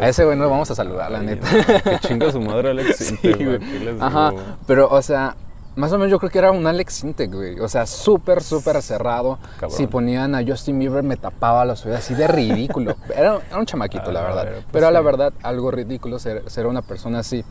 a 0.00 0.08
ese 0.08 0.24
güey 0.24 0.36
no 0.36 0.44
lo 0.44 0.50
vamos 0.50 0.70
a 0.72 0.74
saludar, 0.74 1.12
la 1.12 1.22
neta. 1.22 1.46
Que 1.84 1.98
chinga 2.00 2.32
su 2.32 2.40
madre 2.40 2.70
Alex 2.70 3.10
Intec, 3.10 3.36
güey. 3.36 3.60
Ajá, 4.00 4.32
pero, 4.66 4.88
o 4.90 5.02
sea, 5.02 5.36
más 5.76 5.90
o 5.92 5.98
menos 5.98 6.10
yo 6.10 6.18
creo 6.18 6.30
que 6.30 6.38
era 6.38 6.50
un 6.50 6.66
Alex 6.66 7.04
Intec, 7.04 7.32
güey. 7.32 7.60
O 7.60 7.68
sea, 7.68 7.86
súper, 7.86 8.42
súper 8.42 8.80
cerrado. 8.82 9.38
Si 9.68 9.86
ponían 9.86 10.34
a 10.34 10.44
Justin 10.46 10.78
Bieber 10.78 11.02
me 11.02 11.16
tapaba 11.16 11.64
los 11.64 11.84
oídos 11.84 12.00
así 12.00 12.14
de 12.14 12.26
ridículo. 12.28 12.96
Era, 13.16 13.40
un 13.58 13.66
chamaquito, 13.66 14.12
la 14.12 14.22
verdad. 14.22 14.48
Pues 14.52 14.64
Pero 14.72 14.88
a 14.88 14.90
la 14.90 15.00
verdad, 15.00 15.32
algo 15.42 15.70
ridículo 15.70 16.18
ser, 16.18 16.48
ser, 16.50 16.66
una 16.66 16.82
persona 16.82 17.20
así. 17.20 17.44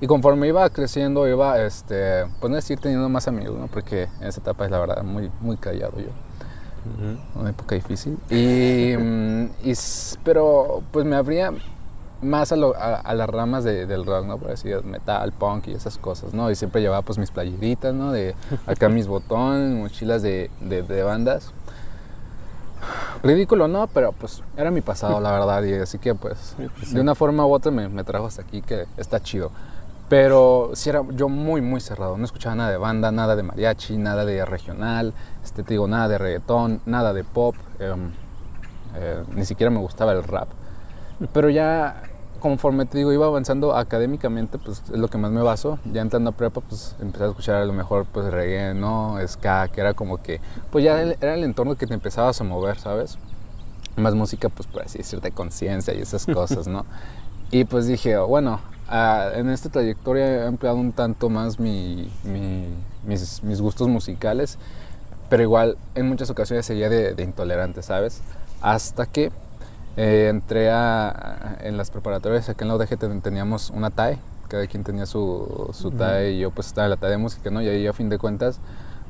Y 0.00 0.06
conforme 0.06 0.48
iba 0.48 0.68
creciendo, 0.70 1.26
iba, 1.28 1.60
este, 1.60 2.24
pues 2.40 2.50
no 2.50 2.56
decir 2.56 2.78
teniendo 2.78 3.08
más 3.08 3.28
amigos, 3.28 3.58
¿no? 3.58 3.66
Porque 3.66 4.08
en 4.20 4.26
esa 4.26 4.40
etapa 4.40 4.64
es 4.64 4.70
la 4.70 4.78
verdad 4.78 5.02
muy, 5.02 5.30
muy 5.40 5.56
callado 5.56 5.98
yo. 5.98 6.10
Una 7.34 7.50
época 7.50 7.74
difícil. 7.74 8.16
Y, 8.30 8.96
mm, 8.98 9.44
y, 9.64 9.74
pero 10.22 10.82
pues 10.92 11.04
me 11.04 11.16
abría 11.16 11.52
más 12.22 12.52
a, 12.52 12.56
las 12.56 13.28
ramas 13.28 13.64
del 13.64 14.06
rock, 14.06 14.26
¿no? 14.26 14.38
Por 14.38 14.50
decir, 14.50 14.82
metal, 14.84 15.32
punk 15.32 15.68
y 15.68 15.72
esas 15.72 15.98
cosas, 15.98 16.32
¿no? 16.32 16.50
Y 16.50 16.56
siempre 16.56 16.80
llevaba 16.80 17.02
pues 17.02 17.18
mis 17.18 17.30
playeritas, 17.30 17.94
¿no? 17.94 18.12
De 18.12 18.34
acá 18.66 18.88
mis 18.88 19.06
botones, 19.06 19.76
mochilas 19.76 20.22
de, 20.22 20.50
de, 20.60 21.02
bandas. 21.02 21.50
Ridículo, 23.22 23.68
¿no? 23.68 23.86
Pero 23.88 24.12
pues 24.12 24.42
era 24.56 24.70
mi 24.70 24.80
pasado, 24.80 25.20
la 25.20 25.30
verdad. 25.30 25.62
Y 25.64 25.74
así 25.74 25.98
que 25.98 26.14
pues, 26.14 26.56
pues 26.78 26.94
de 26.94 27.00
una 27.00 27.14
forma 27.14 27.44
u 27.46 27.52
otra 27.52 27.70
me, 27.70 27.88
me, 27.88 28.04
trajo 28.04 28.26
hasta 28.26 28.42
aquí, 28.42 28.62
que 28.62 28.86
está 28.96 29.20
chido. 29.20 29.50
Pero 30.08 30.70
sí 30.74 30.88
era 30.88 31.02
yo 31.10 31.28
muy, 31.28 31.60
muy 31.60 31.80
cerrado. 31.80 32.16
No 32.16 32.24
escuchaba 32.24 32.54
nada 32.54 32.70
de 32.70 32.76
banda, 32.76 33.10
nada 33.10 33.34
de 33.34 33.42
mariachi, 33.42 33.96
nada 33.98 34.24
de 34.24 34.44
regional, 34.44 35.12
este, 35.44 35.64
te 35.64 35.74
digo, 35.74 35.88
nada 35.88 36.08
de 36.08 36.18
reggaetón, 36.18 36.80
nada 36.86 37.12
de 37.12 37.24
pop. 37.24 37.56
Em, 37.80 38.12
eh, 38.94 39.24
ni 39.34 39.44
siquiera 39.44 39.70
me 39.70 39.80
gustaba 39.80 40.12
el 40.12 40.22
rap. 40.22 40.48
Pero 41.32 41.50
ya 41.50 42.02
conforme 42.40 42.86
te 42.86 42.98
digo, 42.98 43.12
iba 43.12 43.26
avanzando 43.26 43.74
académicamente, 43.74 44.58
pues 44.58 44.82
es 44.92 44.98
lo 44.98 45.08
que 45.08 45.18
más 45.18 45.30
me 45.30 45.42
baso. 45.42 45.78
Ya 45.92 46.02
entrando 46.02 46.30
a 46.30 46.32
prepa, 46.32 46.60
pues 46.60 46.94
empecé 47.00 47.24
a 47.24 47.28
escuchar 47.28 47.56
a 47.56 47.64
lo 47.64 47.72
mejor 47.72 48.06
pues 48.06 48.30
reggae, 48.30 48.74
¿no? 48.74 49.16
Ska, 49.26 49.68
que 49.68 49.80
era 49.80 49.94
como 49.94 50.22
que, 50.22 50.40
pues 50.70 50.84
ya 50.84 51.00
era 51.00 51.34
el 51.34 51.44
entorno 51.44 51.76
que 51.76 51.86
te 51.86 51.94
empezabas 51.94 52.40
a 52.40 52.44
mover, 52.44 52.78
¿sabes? 52.78 53.18
Más 53.96 54.14
música, 54.14 54.48
pues 54.48 54.68
por 54.68 54.82
así 54.82 54.98
decirte, 54.98 55.30
conciencia 55.32 55.94
y 55.94 56.00
esas 56.00 56.26
cosas, 56.26 56.66
¿no? 56.66 56.84
y 57.50 57.64
pues 57.64 57.86
dije, 57.86 58.16
bueno, 58.18 58.60
ah, 58.88 59.30
en 59.34 59.50
esta 59.50 59.68
trayectoria 59.68 60.44
he 60.44 60.46
empleado 60.46 60.76
un 60.76 60.92
tanto 60.92 61.28
más 61.28 61.58
mi, 61.58 62.12
mis, 63.04 63.42
mis, 63.42 63.60
gustos 63.60 63.88
musicales, 63.88 64.58
pero 65.28 65.42
igual 65.42 65.76
en 65.94 66.06
muchas 66.08 66.30
ocasiones 66.30 66.66
seguía 66.66 66.88
de, 66.88 67.14
de 67.14 67.22
intolerante, 67.22 67.82
¿sabes? 67.82 68.20
Hasta 68.60 69.06
que 69.06 69.32
eh, 69.96 70.28
entré 70.28 70.70
a, 70.70 71.56
en 71.60 71.76
las 71.76 71.90
preparatorias, 71.90 72.48
acá 72.48 72.64
en 72.64 72.68
la 72.68 72.76
UDG 72.76 73.22
teníamos 73.22 73.70
una 73.70 73.90
TAE, 73.90 74.18
cada 74.48 74.66
quien 74.66 74.84
tenía 74.84 75.06
su, 75.06 75.70
su 75.72 75.90
TAE 75.90 76.32
y 76.32 76.40
yo 76.40 76.50
pues 76.50 76.68
estaba 76.68 76.86
en 76.86 76.90
la 76.90 76.96
TAE 76.96 77.12
de 77.12 77.16
música, 77.16 77.50
¿no? 77.50 77.62
Y 77.62 77.68
ahí 77.68 77.86
a 77.86 77.92
fin 77.92 78.08
de 78.08 78.18
cuentas, 78.18 78.58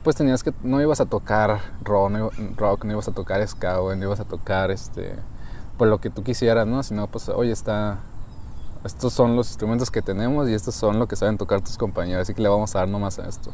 pues 0.05 0.15
tenías 0.15 0.45
que, 0.45 0.53
no 0.63 0.81
ibas 0.81 1.01
a 1.01 1.07
tocar 1.07 1.61
rock, 1.83 2.11
no, 2.11 2.31
rock, 2.57 2.85
no 2.85 2.93
ibas 2.93 3.09
a 3.09 3.13
tocar 3.13 3.47
ska, 3.49 3.75
no 3.75 3.95
ibas 3.95 4.21
a 4.21 4.25
tocar 4.25 4.71
este, 4.71 5.15
pues 5.77 5.91
lo 5.91 5.99
que 5.99 6.11
tú 6.11 6.23
quisieras, 6.23 6.67
¿no? 6.67 6.83
Sino 6.83 7.09
pues, 7.09 7.29
oye, 7.29 7.51
está, 7.51 7.99
estos 8.85 9.13
son 9.13 9.35
los 9.35 9.49
instrumentos 9.49 9.91
que 9.91 10.03
tenemos 10.03 10.49
y 10.49 10.55
estos 10.55 10.77
son 10.77 11.01
lo 11.01 11.09
que 11.09 11.17
saben 11.17 11.37
tocar 11.37 11.61
tus 11.61 11.77
compañeros, 11.77 12.23
así 12.23 12.35
que 12.35 12.43
le 12.43 12.49
vamos 12.49 12.77
a 12.77 12.81
dar 12.81 12.89
nomás 12.89 13.19
a 13.19 13.29
esto. 13.29 13.51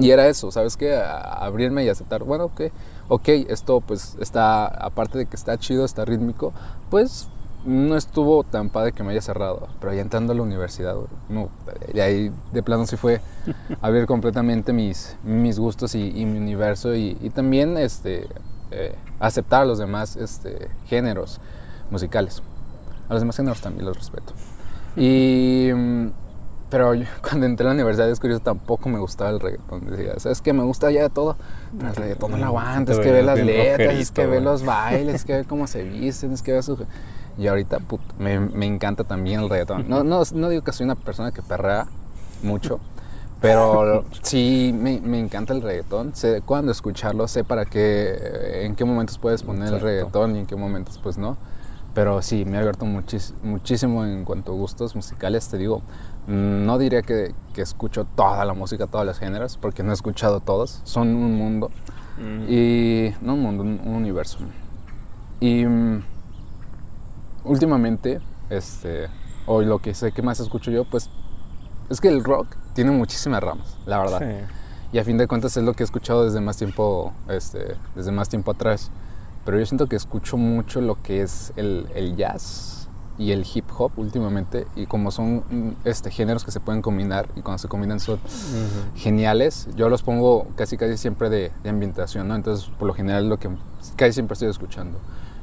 Y 0.00 0.10
era 0.10 0.26
eso, 0.28 0.50
¿sabes 0.50 0.76
qué? 0.76 0.96
abrirme 0.96 1.84
y 1.84 1.88
aceptar, 1.88 2.24
bueno, 2.24 2.46
ok, 2.46 2.62
ok, 3.08 3.28
esto 3.48 3.80
pues 3.80 4.16
está, 4.18 4.66
aparte 4.66 5.18
de 5.18 5.26
que 5.26 5.36
está 5.36 5.58
chido, 5.58 5.84
está 5.84 6.06
rítmico, 6.06 6.52
pues 6.88 7.28
no 7.64 7.96
estuvo 7.96 8.42
tan 8.42 8.70
padre 8.70 8.92
que 8.92 9.02
me 9.02 9.12
haya 9.12 9.20
cerrado. 9.20 9.68
Pero 9.80 9.92
ya 9.92 10.00
entrando 10.00 10.32
a 10.32 10.36
la 10.36 10.42
universidad, 10.42 10.94
no, 11.28 11.50
y 11.92 12.00
ahí 12.00 12.32
de 12.52 12.62
plano 12.62 12.86
sí 12.86 12.96
fue 12.96 13.20
abrir 13.82 14.06
completamente 14.06 14.72
mis, 14.72 15.16
mis 15.22 15.58
gustos 15.58 15.94
y, 15.94 16.24
mi 16.24 16.38
universo 16.38 16.94
y, 16.94 17.14
también 17.34 17.76
este, 17.76 18.26
eh, 18.70 18.94
aceptar 19.18 19.62
a 19.62 19.64
los 19.66 19.78
demás 19.78 20.16
este, 20.16 20.68
géneros 20.86 21.40
musicales. 21.90 22.42
A 23.08 23.12
los 23.12 23.22
demás 23.22 23.36
géneros 23.36 23.60
también 23.60 23.84
los 23.84 23.96
respeto. 23.96 24.32
Y 24.96 25.68
pero 26.70 26.92
cuando 27.28 27.46
entré 27.46 27.66
a 27.66 27.68
la 27.68 27.74
universidad 27.74 28.08
de 28.08 28.16
curioso, 28.16 28.42
tampoco 28.42 28.88
me 28.88 28.98
gustaba 28.98 29.30
el 29.30 29.40
reggaetón. 29.40 29.90
Decía, 29.90 30.12
es 30.30 30.40
que 30.40 30.52
me 30.52 30.62
gusta 30.62 30.90
ya 30.90 31.02
de 31.02 31.10
todo, 31.10 31.36
pero 31.76 31.90
el 31.90 31.96
reggaetón 31.96 32.30
no 32.30 32.36
lo 32.38 32.46
aguanta, 32.46 32.92
es 32.92 32.98
que 32.98 33.10
ve 33.10 33.22
las 33.22 33.38
letras, 33.38 33.94
es 33.94 34.10
que 34.10 34.26
ve 34.26 34.40
los 34.40 34.64
bailes, 34.64 35.16
es 35.16 35.24
que 35.24 35.34
ve 35.34 35.44
cómo 35.44 35.66
se 35.66 35.82
visten, 35.82 36.32
es 36.32 36.42
que 36.42 36.52
ve 36.52 36.62
su... 36.62 36.78
Y 37.38 37.46
ahorita 37.46 37.78
me, 38.18 38.38
me, 38.38 38.66
encanta 38.66 39.04
también 39.04 39.40
el 39.40 39.48
reggaetón. 39.48 39.88
No, 39.88 40.04
no, 40.04 40.22
no 40.34 40.48
digo 40.48 40.62
que 40.62 40.72
soy 40.72 40.84
una 40.84 40.94
persona 40.94 41.32
que 41.32 41.40
perrea 41.40 41.86
mucho, 42.42 42.80
pero 43.40 44.04
sí, 44.22 44.74
me, 44.76 45.00
me, 45.00 45.18
encanta 45.18 45.54
el 45.54 45.62
reggaetón. 45.62 46.14
Sé 46.14 46.42
cuándo 46.44 46.70
escucharlo, 46.70 47.26
sé 47.28 47.44
para 47.44 47.64
qué, 47.64 48.64
en 48.64 48.76
qué 48.76 48.84
momentos 48.84 49.16
puedes 49.16 49.42
poner 49.42 49.72
el 49.72 49.80
reggaetón 49.80 50.36
y 50.36 50.40
en 50.40 50.46
qué 50.46 50.56
momentos 50.56 50.98
pues 51.02 51.16
no. 51.16 51.38
Pero 51.94 52.22
sí, 52.22 52.44
me 52.44 52.56
ha 52.56 52.60
abierto 52.60 52.84
muchísimo 52.84 54.04
en 54.04 54.24
cuanto 54.24 54.52
a 54.52 54.54
gustos 54.54 54.94
musicales. 54.94 55.48
Te 55.48 55.58
digo, 55.58 55.82
no 56.30 56.78
diría 56.78 57.02
que, 57.02 57.34
que, 57.54 57.62
escucho 57.62 58.04
toda 58.04 58.44
la 58.44 58.54
música, 58.54 58.86
todos 58.86 59.04
los 59.04 59.18
géneros, 59.18 59.58
porque 59.60 59.82
no 59.82 59.90
he 59.90 59.94
escuchado 59.94 60.40
todos. 60.40 60.80
Son 60.84 61.08
un 61.08 61.36
mundo. 61.36 61.70
Mm. 62.18 62.44
Y, 62.48 63.14
no 63.20 63.34
un 63.34 63.42
mundo, 63.42 63.62
un, 63.64 63.80
universo. 63.94 64.38
Y 65.40 65.64
mm, 65.64 66.02
últimamente, 67.44 68.20
este, 68.48 69.08
hoy 69.46 69.66
lo 69.66 69.80
que 69.80 69.94
sé 69.94 70.12
que 70.12 70.22
más 70.22 70.38
escucho 70.40 70.70
yo, 70.70 70.84
pues 70.84 71.10
es 71.88 72.00
que 72.00 72.08
el 72.08 72.22
rock 72.22 72.46
tiene 72.74 72.92
muchísimas 72.92 73.42
ramas, 73.42 73.76
la 73.86 73.98
verdad. 73.98 74.22
Y 74.92 74.98
a 74.98 75.04
fin 75.04 75.18
de 75.18 75.26
cuentas 75.26 75.56
es 75.56 75.64
lo 75.64 75.74
que 75.74 75.82
he 75.82 75.86
escuchado 75.86 76.24
desde 76.24 76.40
más 76.40 76.56
tiempo, 76.56 77.12
este, 77.28 77.76
desde 77.94 78.12
más 78.12 78.28
tiempo 78.28 78.52
atrás. 78.52 78.90
Pero 79.44 79.58
yo 79.58 79.66
siento 79.66 79.88
que 79.88 79.96
escucho 79.96 80.36
mucho 80.36 80.80
lo 80.80 81.00
que 81.02 81.22
es 81.22 81.52
el, 81.56 81.88
el 81.94 82.16
jazz 82.16 82.79
y 83.20 83.32
el 83.32 83.46
hip 83.54 83.66
hop 83.76 83.92
últimamente. 83.96 84.66
Y 84.74 84.86
como 84.86 85.10
son 85.10 85.76
este, 85.84 86.10
géneros 86.10 86.42
que 86.42 86.50
se 86.50 86.58
pueden 86.58 86.80
combinar 86.80 87.28
y 87.36 87.42
cuando 87.42 87.58
se 87.58 87.68
combinan 87.68 88.00
son 88.00 88.18
geniales, 88.96 89.68
yo 89.76 89.90
los 89.90 90.02
pongo 90.02 90.46
casi 90.56 90.78
casi 90.78 90.96
siempre 90.96 91.28
de, 91.28 91.52
de 91.62 91.68
ambientación, 91.68 92.26
¿no? 92.28 92.34
Entonces 92.34 92.70
por 92.78 92.88
lo 92.88 92.94
general 92.94 93.24
es 93.24 93.28
lo 93.28 93.38
que 93.38 93.50
casi 93.96 94.14
siempre 94.14 94.32
estoy 94.32 94.48
escuchando. 94.48 94.98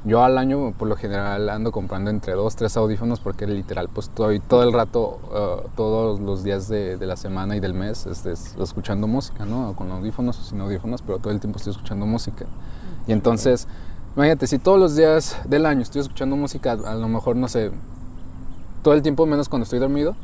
Yo 0.05 0.23
al 0.23 0.37
año, 0.37 0.71
por 0.71 0.87
lo 0.87 0.95
general, 0.95 1.49
ando 1.49 1.71
comprando 1.71 2.09
entre 2.09 2.33
dos, 2.33 2.55
tres 2.55 2.77
audífonos 2.77 3.19
porque 3.19 3.45
literal, 3.45 3.89
pues 3.93 4.07
estoy 4.07 4.39
todo 4.39 4.63
el 4.63 4.73
rato, 4.73 5.19
uh, 5.29 5.67
todos 5.75 6.19
los 6.19 6.43
días 6.43 6.67
de, 6.67 6.97
la 6.99 7.17
semana 7.17 7.57
y 7.57 7.59
del 7.59 7.73
mes, 7.73 8.05
este, 8.07 8.31
escuchando 8.31 9.05
música, 9.05 9.45
¿no? 9.45 9.75
Con 9.75 9.91
audífonos 9.91 10.39
o 10.39 10.43
sin 10.43 10.61
audífonos, 10.61 11.01
pero 11.03 11.19
todo 11.19 11.31
el 11.31 11.39
tiempo 11.39 11.57
estoy 11.57 11.71
escuchando 11.71 12.05
música. 12.05 12.45
Y 13.05 13.11
entonces, 13.11 13.67
imagínate, 14.17 14.47
si 14.47 14.58
todos 14.58 14.80
los 14.80 14.95
días 14.95 15.38
del 15.45 15.65
año 15.65 15.82
estoy 15.82 16.01
escuchando 16.01 16.36
música, 16.36 16.71
a 16.71 16.95
lo 16.95 17.08
mejor, 17.08 17.36
no 17.36 17.47
sé, 17.47 17.71
todo 18.82 18.95
el 18.95 19.03
tiempo 19.03 19.25
menos 19.27 19.47
cuando 19.47 19.63
estoy 19.63 19.77
dormido, 19.80 20.15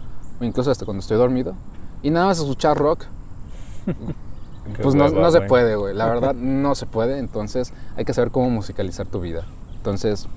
o 0.42 0.44
incluso 0.44 0.72
hasta 0.72 0.84
cuando 0.84 1.00
estoy 1.00 1.18
dormido, 1.18 1.54
y 2.02 2.10
nada 2.10 2.26
más 2.26 2.40
escuchar 2.40 2.76
rock, 2.76 3.06
pues 4.82 4.96
no, 4.96 5.10
no 5.10 5.32
se 5.32 5.42
puede, 5.42 5.76
güey. 5.76 5.94
La 5.94 6.06
verdad, 6.14 6.34
no 6.34 6.74
se 6.74 6.86
puede. 6.86 7.20
Entonces, 7.20 7.72
hay 7.96 8.04
que 8.04 8.14
saber 8.14 8.32
cómo 8.32 8.50
musicalizar 8.50 9.06
tu 9.06 9.22
vida. 9.22 9.46
Entonces, 9.76 10.28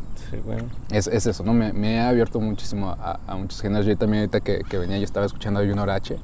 es, 0.90 1.07
es, 1.07 1.27
eso, 1.27 1.42
¿no? 1.42 1.55
Me, 1.55 1.73
me, 1.73 2.01
ha 2.01 2.09
abierto 2.09 2.40
muchísimo 2.40 2.90
a, 2.90 3.21
a, 3.27 3.37
muchos 3.37 3.61
géneros. 3.61 3.87
Yo 3.87 3.97
también 3.97 4.23
ahorita 4.23 4.40
que, 4.40 4.64
que, 4.69 4.79
venía 4.79 4.99
yo 4.99 5.05
estaba 5.05 5.25
escuchando 5.25 5.61
a 5.61 5.62
Junior 5.62 5.88
H. 5.88 6.19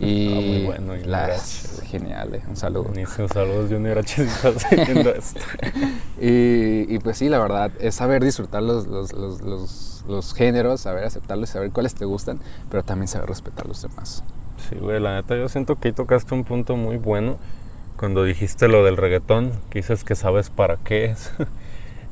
Y 0.00 0.32
ah, 0.32 0.34
muy 0.34 0.64
bueno, 0.64 0.94
la, 1.06 1.36
genial, 1.84 2.34
eh. 2.34 2.42
un 2.48 2.56
saludo. 2.56 2.90
Un 2.90 3.28
saludo, 3.28 3.66
Junior 3.68 4.04
si 4.06 4.22
estás 4.22 4.66
viendo 4.86 5.10
esto. 5.10 5.40
y, 6.20 6.92
y, 6.92 6.98
pues 6.98 7.18
sí, 7.18 7.28
la 7.28 7.38
verdad, 7.38 7.70
es 7.80 7.94
saber 7.94 8.24
disfrutar 8.24 8.62
los, 8.62 8.86
los, 8.86 9.12
los, 9.12 9.40
los, 9.42 10.04
los 10.08 10.34
géneros, 10.34 10.80
saber 10.80 11.04
aceptarlos, 11.04 11.50
saber 11.50 11.70
cuáles 11.70 11.94
te 11.94 12.04
gustan, 12.04 12.40
pero 12.70 12.82
también 12.82 13.08
saber 13.08 13.28
respetar 13.28 13.66
los 13.66 13.82
demás. 13.82 14.24
Sí, 14.68 14.76
güey, 14.76 15.00
la 15.00 15.14
neta, 15.14 15.36
yo 15.36 15.48
siento 15.48 15.76
que 15.76 15.88
ahí 15.88 15.94
tocaste 15.94 16.34
un 16.34 16.44
punto 16.44 16.76
muy 16.76 16.96
bueno 16.96 17.36
cuando 17.96 18.24
dijiste 18.24 18.68
lo 18.68 18.84
del 18.84 18.96
reggaetón, 18.96 19.52
que 19.70 19.78
dices 19.78 20.04
que 20.04 20.14
sabes 20.14 20.50
para 20.50 20.76
qué 20.76 21.06
es. 21.06 21.30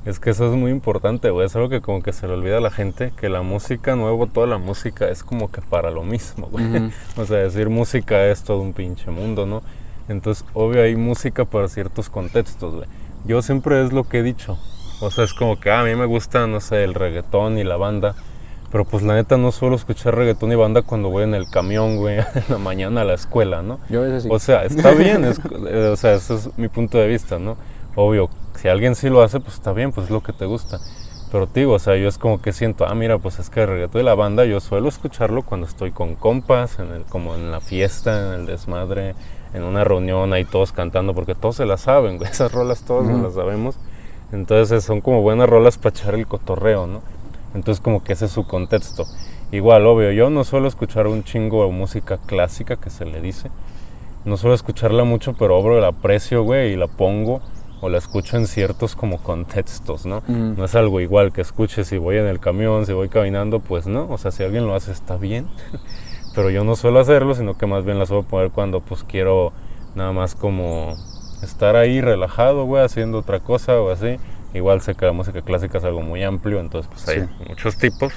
Es 0.04 0.18
que 0.18 0.30
eso 0.30 0.50
es 0.50 0.56
muy 0.56 0.72
importante, 0.72 1.30
güey. 1.30 1.46
Es 1.46 1.54
algo 1.54 1.68
que 1.68 1.80
como 1.80 2.02
que 2.02 2.12
se 2.12 2.26
le 2.26 2.34
olvida 2.34 2.58
a 2.58 2.60
la 2.60 2.70
gente, 2.70 3.12
que 3.20 3.28
la 3.28 3.42
música 3.42 3.94
nuevo, 3.94 4.26
toda 4.26 4.48
la 4.48 4.58
música 4.58 5.08
es 5.08 5.22
como 5.22 5.50
que 5.50 5.60
para 5.60 5.90
lo 5.90 6.02
mismo, 6.02 6.48
güey. 6.48 6.64
O 7.16 7.24
sea, 7.24 7.38
decir 7.38 7.68
música 7.68 8.26
es 8.26 8.42
todo 8.42 8.60
un 8.60 8.72
pinche 8.72 9.10
mundo, 9.10 9.46
¿no? 9.46 9.62
Entonces, 10.08 10.44
obvio, 10.54 10.82
hay 10.82 10.96
música 10.96 11.44
para 11.44 11.68
ciertos 11.68 12.10
contextos, 12.10 12.74
güey. 12.74 12.88
Yo 13.24 13.42
siempre 13.42 13.84
es 13.84 13.92
lo 13.92 14.02
que 14.04 14.18
he 14.18 14.22
dicho. 14.24 14.58
O 15.00 15.10
sea, 15.10 15.24
es 15.24 15.34
como 15.34 15.58
que 15.58 15.70
ah, 15.70 15.80
a 15.80 15.84
mí 15.84 15.94
me 15.94 16.06
gusta, 16.06 16.46
no 16.48 16.60
sé, 16.60 16.82
el 16.82 16.94
reggaetón 16.94 17.58
y 17.58 17.64
la 17.64 17.76
banda. 17.76 18.16
Pero 18.72 18.84
pues 18.84 19.02
la 19.02 19.14
neta 19.14 19.36
no 19.36 19.52
suelo 19.52 19.76
escuchar 19.76 20.16
reggaetón 20.16 20.50
y 20.50 20.54
banda 20.56 20.82
cuando 20.82 21.10
voy 21.10 21.24
en 21.24 21.34
el 21.34 21.48
camión, 21.48 21.96
güey, 21.98 22.18
en 22.34 22.44
la 22.48 22.58
mañana 22.58 23.02
a 23.02 23.04
la 23.04 23.14
escuela, 23.14 23.62
¿no? 23.62 23.78
Yo 23.88 24.00
a 24.00 24.04
veces 24.04 24.24
sí. 24.24 24.28
O 24.32 24.38
sea, 24.40 24.64
está 24.64 24.90
bien, 24.94 25.24
eh, 25.24 25.88
o 25.92 25.96
sea, 25.96 26.14
ese 26.14 26.34
es 26.34 26.58
mi 26.58 26.68
punto 26.68 26.98
de 26.98 27.06
vista, 27.06 27.38
¿no? 27.38 27.56
Obvio, 27.94 28.30
si 28.56 28.68
alguien 28.68 28.94
sí 28.94 29.08
lo 29.08 29.22
hace, 29.22 29.40
pues 29.40 29.54
está 29.54 29.72
bien, 29.72 29.92
pues 29.92 30.06
es 30.06 30.10
lo 30.10 30.22
que 30.22 30.32
te 30.32 30.46
gusta. 30.46 30.78
Pero 31.30 31.46
digo, 31.46 31.72
o 31.72 31.78
sea, 31.78 31.96
yo 31.96 32.08
es 32.08 32.18
como 32.18 32.42
que 32.42 32.52
siento, 32.52 32.86
ah, 32.86 32.94
mira, 32.94 33.18
pues 33.18 33.38
es 33.38 33.48
que 33.48 33.62
el 33.62 33.68
reggaetón 33.68 34.00
de 34.00 34.02
la 34.04 34.14
banda 34.14 34.44
yo 34.44 34.60
suelo 34.60 34.88
escucharlo 34.88 35.42
cuando 35.42 35.66
estoy 35.66 35.90
con 35.90 36.14
compas, 36.14 36.78
en 36.78 36.92
el, 36.92 37.04
como 37.04 37.34
en 37.34 37.50
la 37.50 37.60
fiesta, 37.60 38.34
en 38.34 38.40
el 38.40 38.46
desmadre, 38.46 39.14
en 39.54 39.62
una 39.62 39.82
reunión 39.82 40.32
ahí 40.34 40.44
todos 40.44 40.72
cantando, 40.72 41.14
porque 41.14 41.34
todos 41.34 41.56
se 41.56 41.64
las 41.64 41.80
saben, 41.80 42.18
güey, 42.18 42.30
esas 42.30 42.52
rolas 42.52 42.82
todos 42.82 43.06
uh 43.06 43.22
las 43.22 43.34
sabemos. 43.34 43.76
Entonces 44.30 44.84
son 44.84 45.00
como 45.00 45.22
buenas 45.22 45.48
rolas 45.48 45.78
para 45.78 45.94
echar 45.96 46.14
el 46.14 46.26
cotorreo, 46.26 46.86
¿no? 46.86 47.02
Entonces 47.54 47.82
como 47.82 48.04
que 48.04 48.12
ese 48.12 48.26
es 48.26 48.32
su 48.32 48.46
contexto. 48.46 49.06
Igual, 49.52 49.86
obvio, 49.86 50.10
yo 50.12 50.30
no 50.30 50.44
suelo 50.44 50.68
escuchar 50.68 51.06
un 51.06 51.24
chingo 51.24 51.64
de 51.66 51.72
música 51.72 52.18
clásica 52.26 52.76
que 52.76 52.90
se 52.90 53.04
le 53.04 53.20
dice. 53.20 53.50
No 54.24 54.36
suelo 54.36 54.54
escucharla 54.54 55.04
mucho, 55.04 55.34
pero 55.34 55.58
obvio 55.58 55.80
la 55.80 55.88
aprecio, 55.88 56.42
güey, 56.42 56.72
y 56.72 56.76
la 56.76 56.86
pongo 56.86 57.40
o 57.82 57.88
la 57.88 57.98
escucho 57.98 58.36
en 58.36 58.46
ciertos 58.46 58.94
como 58.94 59.18
contextos, 59.18 60.06
¿no? 60.06 60.22
No 60.28 60.64
es 60.64 60.74
algo 60.76 61.00
igual 61.00 61.32
que 61.32 61.40
escuche 61.40 61.84
si 61.84 61.98
voy 61.98 62.16
en 62.16 62.26
el 62.26 62.38
camión, 62.38 62.86
si 62.86 62.92
voy 62.92 63.08
caminando, 63.08 63.58
pues 63.58 63.88
no, 63.88 64.06
o 64.08 64.18
sea, 64.18 64.30
si 64.30 64.44
alguien 64.44 64.68
lo 64.68 64.76
hace 64.76 64.92
está 64.92 65.16
bien, 65.16 65.48
pero 66.34 66.48
yo 66.48 66.62
no 66.62 66.76
suelo 66.76 67.00
hacerlo, 67.00 67.34
sino 67.34 67.58
que 67.58 67.66
más 67.66 67.84
bien 67.84 67.98
la 67.98 68.06
suelo 68.06 68.22
poner 68.22 68.52
cuando 68.52 68.80
pues 68.80 69.02
quiero 69.02 69.52
nada 69.96 70.12
más 70.12 70.36
como 70.36 70.94
estar 71.42 71.74
ahí 71.74 72.00
relajado, 72.00 72.66
güey, 72.66 72.84
haciendo 72.84 73.18
otra 73.18 73.40
cosa 73.40 73.80
o 73.80 73.90
así. 73.90 74.16
Igual 74.54 74.80
sé 74.80 74.94
que 74.94 75.04
la 75.04 75.12
música 75.12 75.42
clásica 75.42 75.78
es 75.78 75.84
algo 75.84 76.02
muy 76.02 76.22
amplio, 76.22 76.60
entonces 76.60 76.88
pues 76.88 77.08
hay 77.08 77.28
muchos 77.48 77.78
tipos, 77.78 78.12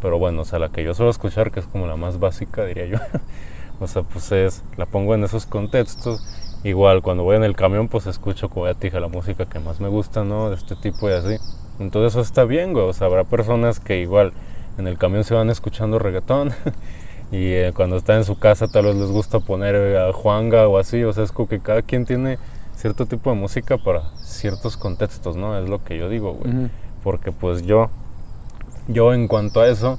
pero 0.00 0.20
bueno, 0.20 0.42
o 0.42 0.44
sea, 0.44 0.60
la 0.60 0.68
que 0.68 0.84
yo 0.84 0.94
suelo 0.94 1.10
escuchar, 1.10 1.50
que 1.50 1.58
es 1.58 1.66
como 1.66 1.88
la 1.88 1.96
más 1.96 2.20
básica, 2.20 2.64
diría 2.66 2.86
yo, 2.86 2.98
o 3.80 3.88
sea, 3.88 4.02
pues 4.02 4.30
es, 4.30 4.62
la 4.76 4.86
pongo 4.86 5.16
en 5.16 5.24
esos 5.24 5.44
contextos 5.44 6.24
Igual 6.64 7.02
cuando 7.02 7.24
voy 7.24 7.36
en 7.36 7.44
el 7.44 7.56
camión 7.56 7.88
pues 7.88 8.06
escucho 8.06 8.48
como 8.48 8.66
ya 8.66 8.74
te 8.74 8.86
dije 8.86 9.00
la 9.00 9.08
música 9.08 9.46
que 9.46 9.58
más 9.58 9.80
me 9.80 9.88
gusta, 9.88 10.24
¿no? 10.24 10.50
De 10.50 10.56
este 10.56 10.76
tipo 10.76 11.08
y 11.08 11.12
así. 11.12 11.36
Entonces 11.80 12.12
eso 12.12 12.20
está 12.20 12.44
bien, 12.44 12.72
güey. 12.72 12.84
O 12.84 12.92
sea, 12.92 13.08
habrá 13.08 13.24
personas 13.24 13.80
que 13.80 14.00
igual 14.00 14.32
en 14.78 14.86
el 14.86 14.98
camión 14.98 15.24
se 15.24 15.34
van 15.34 15.50
escuchando 15.50 15.98
reggaetón 15.98 16.52
y 17.32 17.52
eh, 17.52 17.72
cuando 17.74 17.96
están 17.96 18.18
en 18.18 18.24
su 18.24 18.38
casa 18.38 18.68
tal 18.68 18.86
vez 18.86 18.96
les 18.96 19.10
gusta 19.10 19.40
poner 19.40 19.74
eh, 19.74 19.98
a 19.98 20.12
Juanga 20.12 20.68
o 20.68 20.78
así. 20.78 21.02
O 21.02 21.12
sea, 21.12 21.24
es 21.24 21.32
como 21.32 21.48
que 21.48 21.58
cada 21.58 21.82
quien 21.82 22.06
tiene 22.06 22.38
cierto 22.76 23.06
tipo 23.06 23.30
de 23.30 23.36
música 23.36 23.78
para 23.78 24.02
ciertos 24.16 24.76
contextos, 24.76 25.36
¿no? 25.36 25.58
Es 25.58 25.68
lo 25.68 25.82
que 25.82 25.98
yo 25.98 26.08
digo, 26.08 26.34
güey. 26.34 26.70
Porque 27.02 27.32
pues 27.32 27.62
yo, 27.62 27.90
yo 28.88 29.14
en 29.14 29.28
cuanto 29.28 29.60
a 29.60 29.68
eso, 29.68 29.98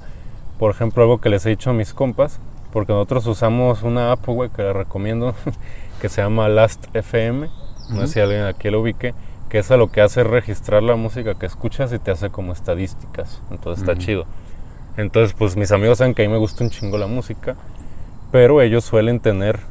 por 0.60 0.72
ejemplo, 0.72 1.04
algo 1.04 1.20
que 1.20 1.30
les 1.30 1.46
he 1.46 1.50
dicho 1.50 1.70
a 1.70 1.74
mis 1.74 1.94
compas, 1.94 2.40
porque 2.72 2.94
nosotros 2.94 3.28
usamos 3.28 3.84
una 3.84 4.12
app, 4.12 4.26
güey, 4.26 4.50
que 4.50 4.64
les 4.64 4.76
recomiendo, 4.76 5.36
que 6.04 6.10
se 6.10 6.22
llama 6.22 6.50
Last 6.50 6.94
FM. 6.94 7.48
No 7.92 8.02
sé 8.02 8.08
si 8.08 8.20
alguien 8.20 8.44
aquí 8.44 8.70
lo 8.70 8.82
ubique. 8.82 9.14
Que 9.48 9.60
esa 9.60 9.78
lo 9.78 9.90
que 9.90 10.02
hace 10.02 10.20
es 10.20 10.28
registrar 10.28 10.84
la 10.84 10.98
música 10.98 11.36
que 11.36 11.46
escuchas 11.46 11.94
y 11.94 11.98
te 12.00 12.12
hace 12.12 12.30
como 12.30 12.52
estadísticas. 12.52 13.40
Entonces 13.50 13.88
está 13.88 13.98
chido. 13.98 14.26
Entonces, 14.98 15.34
pues 15.34 15.56
mis 15.56 15.72
amigos 15.72 16.00
saben 16.00 16.14
que 16.14 16.26
a 16.26 16.28
mí 16.28 16.34
me 16.34 16.40
gusta 16.40 16.66
un 16.66 16.72
chingo 16.72 16.98
la 16.98 17.08
música. 17.08 17.56
Pero 18.34 18.62
ellos 18.62 18.84
suelen 18.84 19.22
tener 19.22 19.62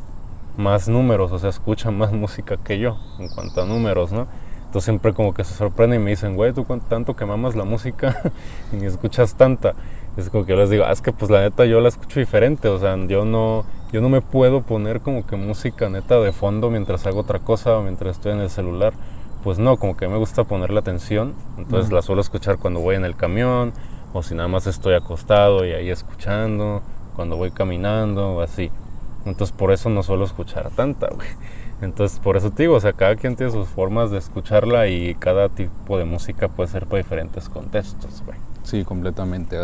más 0.57 0.89
números, 0.89 1.33
o 1.33 1.39
sea, 1.39 1.51
escuchan 1.51 1.99
más 1.99 2.13
música 2.15 2.57
que 2.57 2.79
yo 2.79 2.97
en 3.19 3.29
cuanto 3.29 3.61
a 3.61 3.67
números, 3.67 4.11
¿no? 4.11 4.27
Entonces 4.65 4.85
siempre 4.85 5.13
como 5.13 5.35
que 5.35 5.45
se 5.45 5.53
sorprenden 5.53 6.01
y 6.01 6.05
me 6.05 6.11
dicen, 6.13 6.35
güey, 6.35 6.55
tú 6.55 6.65
tanto 6.89 7.15
que 7.15 7.27
mamas 7.27 7.57
la 7.57 7.65
música 7.65 8.23
y 8.73 8.77
ni 8.77 8.87
escuchas 8.87 9.35
tanta. 9.35 9.75
Es 10.17 10.29
como 10.29 10.45
que 10.45 10.53
yo 10.53 10.59
les 10.59 10.71
digo, 10.71 10.85
ah, 10.85 10.93
es 10.93 11.01
que 11.01 11.13
pues 11.13 11.31
la 11.31 11.41
neta 11.41 11.65
yo 11.65 11.81
la 11.81 11.89
escucho 11.89 12.21
diferente, 12.21 12.69
o 12.69 12.79
sea, 12.79 12.97
yo 13.07 13.25
no, 13.25 13.65
yo 13.93 14.01
no 14.01 14.09
me 14.09 14.21
puedo 14.21 14.63
poner 14.63 15.01
como 15.01 15.27
que 15.27 15.37
música 15.37 15.89
neta 15.89 16.21
de 16.21 16.33
fondo 16.33 16.71
mientras 16.71 17.07
hago 17.07 17.21
otra 17.21 17.39
cosa 17.39 17.79
o 17.79 17.83
mientras 17.83 18.17
estoy 18.17 18.33
en 18.33 18.41
el 18.41 18.51
celular. 18.51 18.93
Pues 19.43 19.59
no, 19.59 19.77
como 19.77 19.97
que 19.97 20.07
me 20.07 20.19
gusta 20.19 20.45
poner 20.45 20.71
la 20.71 20.81
atención, 20.81 21.35
entonces 21.59 21.91
la 21.93 22.03
suelo 22.03 22.21
escuchar 22.21 22.59
cuando 22.59 22.81
voy 22.81 22.95
en 22.95 23.05
el 23.05 23.17
camión 23.17 23.73
o 24.13 24.23
si 24.23 24.35
nada 24.35 24.49
más 24.49 24.67
estoy 24.67 24.95
acostado 24.95 25.65
y 25.65 25.73
ahí 25.73 25.91
escuchando, 25.91 26.83
cuando 27.17 27.37
voy 27.37 27.51
caminando 27.51 28.35
o 28.35 28.41
así. 28.41 28.71
Entonces 29.25 29.57
por 29.57 29.73
eso 29.73 29.89
no 29.89 30.03
suelo 30.03 30.25
escuchar 30.25 30.71
tanta, 30.71 31.09
güey. 31.09 31.29
Entonces, 31.83 32.21
por 32.21 32.37
eso 32.37 32.53
te 32.53 32.63
digo, 32.63 32.77
o 32.77 32.81
sea, 32.81 32.93
cada 32.93 33.17
quien 33.17 33.35
tiene 33.35 33.51
sus 33.51 33.67
formas 33.69 34.13
de 34.13 34.19
escucharla 34.19 34.87
y 34.87 35.17
cada 35.17 35.49
tipo 35.49 35.99
de 35.99 36.05
música 36.05 36.47
puede 36.47 36.71
ser 36.71 36.87
para 36.87 36.99
diferentes 36.99 37.49
contextos, 37.49 38.23
güey. 38.25 38.39
Sí, 38.65 38.85
completamente. 38.85 39.57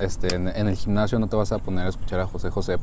Este, 0.00 0.34
en, 0.34 0.48
el 0.48 0.76
gimnasio 0.76 1.18
no 1.18 1.26
te 1.26 1.36
vas 1.36 1.52
a 1.52 1.58
poner 1.58 1.86
a 1.86 1.88
escuchar 1.88 2.20
a 2.20 2.26
José 2.26 2.50
José 2.50 2.76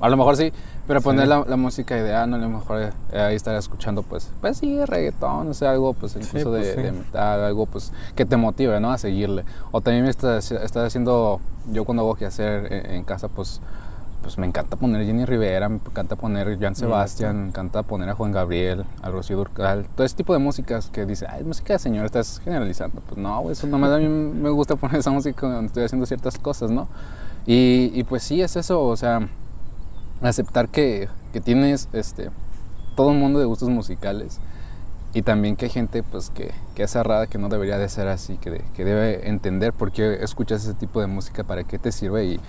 A 0.00 0.08
lo 0.08 0.16
mejor 0.16 0.36
sí, 0.36 0.52
pero 0.86 1.02
poner 1.02 1.28
la, 1.28 1.44
música 1.56 1.96
ideal, 1.96 2.28
no 2.28 2.36
a 2.36 2.38
lo 2.38 2.48
mejor 2.48 2.92
eh, 3.12 3.20
ahí 3.20 3.36
estar 3.36 3.54
escuchando, 3.54 4.02
pues, 4.02 4.30
pues 4.40 4.58
sí, 4.58 4.84
reggaetón, 4.84 5.48
o 5.48 5.54
sea, 5.54 5.72
algo, 5.72 5.92
pues, 5.92 6.16
incluso 6.16 6.50
pues 6.50 6.76
de, 6.76 6.92
metal, 6.92 7.44
algo, 7.44 7.66
pues, 7.66 7.92
que 8.16 8.24
te 8.24 8.36
motive, 8.36 8.80
¿no? 8.80 8.90
A 8.90 8.98
seguirle. 8.98 9.44
O 9.72 9.80
también 9.82 10.06
está, 10.06 10.38
está 10.38 10.84
haciendo, 10.84 11.40
yo 11.70 11.84
cuando 11.84 12.02
hago 12.02 12.14
que 12.14 12.26
hacer 12.26 12.72
en, 12.90 13.04
casa, 13.04 13.28
pues, 13.28 13.60
pues 14.22 14.38
me 14.38 14.46
encanta 14.46 14.76
poner 14.76 15.04
Jenny 15.06 15.24
Rivera, 15.24 15.68
me 15.68 15.76
encanta 15.76 16.16
poner 16.16 16.58
Jan 16.58 16.72
mm, 16.72 16.76
Sebastián, 16.76 17.40
me 17.40 17.48
encanta 17.48 17.82
poner 17.82 18.08
a 18.08 18.14
Juan 18.14 18.32
Gabriel, 18.32 18.84
a 19.02 19.10
Rocío 19.10 19.36
Durcal, 19.36 19.86
todo 19.94 20.04
ese 20.06 20.16
tipo 20.16 20.32
de 20.32 20.38
músicas 20.38 20.90
que 20.90 21.06
dice, 21.06 21.26
ay, 21.28 21.44
música 21.44 21.72
de 21.72 21.78
señor, 21.78 22.06
estás 22.06 22.40
generalizando. 22.44 23.00
Pues 23.06 23.18
no, 23.18 23.50
eso 23.50 23.66
nomás 23.66 23.92
a 23.92 23.98
mí 23.98 24.08
me 24.08 24.50
gusta 24.50 24.76
poner 24.76 25.00
esa 25.00 25.10
música 25.10 25.40
cuando 25.40 25.62
estoy 25.62 25.84
haciendo 25.84 26.06
ciertas 26.06 26.38
cosas, 26.38 26.70
¿no? 26.70 26.88
Y, 27.46 27.90
y 27.94 28.04
pues 28.04 28.22
sí, 28.22 28.42
es 28.42 28.56
eso, 28.56 28.84
o 28.84 28.96
sea, 28.96 29.26
aceptar 30.20 30.68
que, 30.68 31.08
que, 31.32 31.40
tienes 31.40 31.88
este, 31.92 32.30
todo 32.96 33.08
un 33.08 33.18
mundo 33.18 33.38
de 33.38 33.46
gustos 33.46 33.70
musicales 33.70 34.38
y 35.14 35.22
también 35.22 35.56
que 35.56 35.64
hay 35.64 35.70
gente 35.70 36.02
pues 36.02 36.30
que, 36.30 36.52
que, 36.74 36.82
es 36.82 36.90
cerrada, 36.90 37.26
que 37.26 37.38
no 37.38 37.48
debería 37.48 37.78
de 37.78 37.88
ser 37.88 38.08
así, 38.08 38.36
que, 38.36 38.62
que, 38.74 38.84
debe 38.84 39.28
entender 39.28 39.72
por 39.72 39.90
qué 39.90 40.22
escuchas 40.22 40.62
ese 40.64 40.74
tipo 40.74 41.00
de 41.00 41.06
música, 41.06 41.42
para 41.42 41.64
qué 41.64 41.78
te 41.78 41.90
sirve 41.90 42.26
y, 42.26 42.40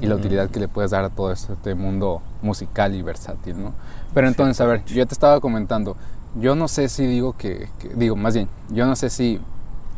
y 0.00 0.06
la 0.06 0.14
utilidad 0.14 0.50
que 0.50 0.60
le 0.60 0.68
puedes 0.68 0.90
dar 0.90 1.04
a 1.04 1.10
todo 1.10 1.32
este 1.32 1.74
mundo 1.74 2.22
musical 2.42 2.94
y 2.94 3.02
versátil, 3.02 3.62
¿no? 3.62 3.72
Pero 4.14 4.28
entonces, 4.28 4.60
a 4.60 4.66
ver, 4.66 4.84
yo 4.84 5.06
te 5.06 5.14
estaba 5.14 5.40
comentando, 5.40 5.96
yo 6.34 6.54
no 6.54 6.68
sé 6.68 6.88
si 6.88 7.06
digo 7.06 7.34
que, 7.36 7.68
digo, 7.94 8.16
más 8.16 8.34
bien, 8.34 8.48
yo 8.70 8.86
no 8.86 8.96
sé 8.96 9.10
si 9.10 9.40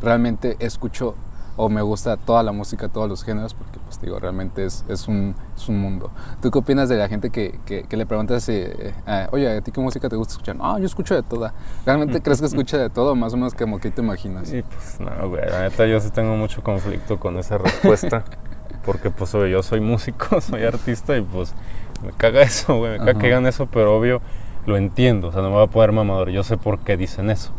realmente 0.01 0.57
escucho 0.59 1.15
o 1.57 1.69
me 1.69 1.81
gusta 1.81 2.17
toda 2.17 2.43
la 2.43 2.51
música, 2.51 2.87
todos 2.87 3.09
los 3.09 3.23
géneros, 3.23 3.53
porque 3.53 3.77
pues 3.85 4.01
digo, 4.01 4.19
realmente 4.19 4.65
es, 4.65 4.83
es, 4.87 5.07
un, 5.07 5.35
es 5.55 5.67
un 5.67 5.79
mundo. 5.79 6.09
¿Tú 6.41 6.49
qué 6.49 6.59
opinas 6.59 6.89
de 6.89 6.97
la 6.97 7.07
gente 7.07 7.29
que, 7.29 7.59
que, 7.65 7.97
le 7.97 8.05
preguntas, 8.05 8.47
eh, 8.49 8.93
eh, 9.05 9.27
oye, 9.31 9.57
¿a 9.57 9.61
ti 9.61 9.71
qué 9.71 9.81
música 9.81 10.09
te 10.09 10.15
gusta 10.15 10.33
escuchar? 10.33 10.55
No, 10.55 10.79
yo 10.79 10.85
escucho 10.85 11.13
de 11.13 11.23
toda. 11.23 11.53
¿Realmente 11.85 12.21
crees 12.21 12.39
que 12.39 12.47
escucha 12.47 12.77
de 12.77 12.89
todo? 12.89 13.15
Más 13.15 13.33
o 13.33 13.37
menos 13.37 13.53
como 13.53 13.79
que 13.79 13.91
te 13.91 14.01
imaginas. 14.01 14.47
Sí, 14.47 14.63
pues 14.63 14.99
no, 14.99 15.29
güey, 15.29 15.47
la 15.49 15.61
neta 15.61 15.85
yo 15.85 15.99
sí 15.99 16.09
tengo 16.09 16.35
mucho 16.35 16.63
conflicto 16.63 17.19
con 17.19 17.37
esa 17.37 17.57
respuesta, 17.57 18.23
porque 18.85 19.09
pues 19.09 19.31
yo 19.31 19.63
soy 19.63 19.79
músico, 19.79 20.41
soy 20.41 20.63
artista 20.63 21.17
y 21.17 21.21
pues 21.21 21.53
me 22.05 22.11
caga 22.11 22.41
eso, 22.41 22.77
güey, 22.77 22.93
me 22.93 22.97
caga 22.99 23.15
que 23.15 23.27
digan 23.27 23.45
eso, 23.45 23.67
pero 23.67 23.97
obvio 23.97 24.21
lo 24.65 24.77
entiendo, 24.77 25.29
o 25.29 25.31
sea, 25.31 25.41
no 25.41 25.49
me 25.49 25.57
va 25.57 25.63
a 25.63 25.67
poder 25.67 25.91
mamador, 25.91 26.29
yo 26.29 26.43
sé 26.43 26.57
por 26.57 26.79
qué 26.79 26.97
dicen 26.97 27.29
eso, 27.29 27.51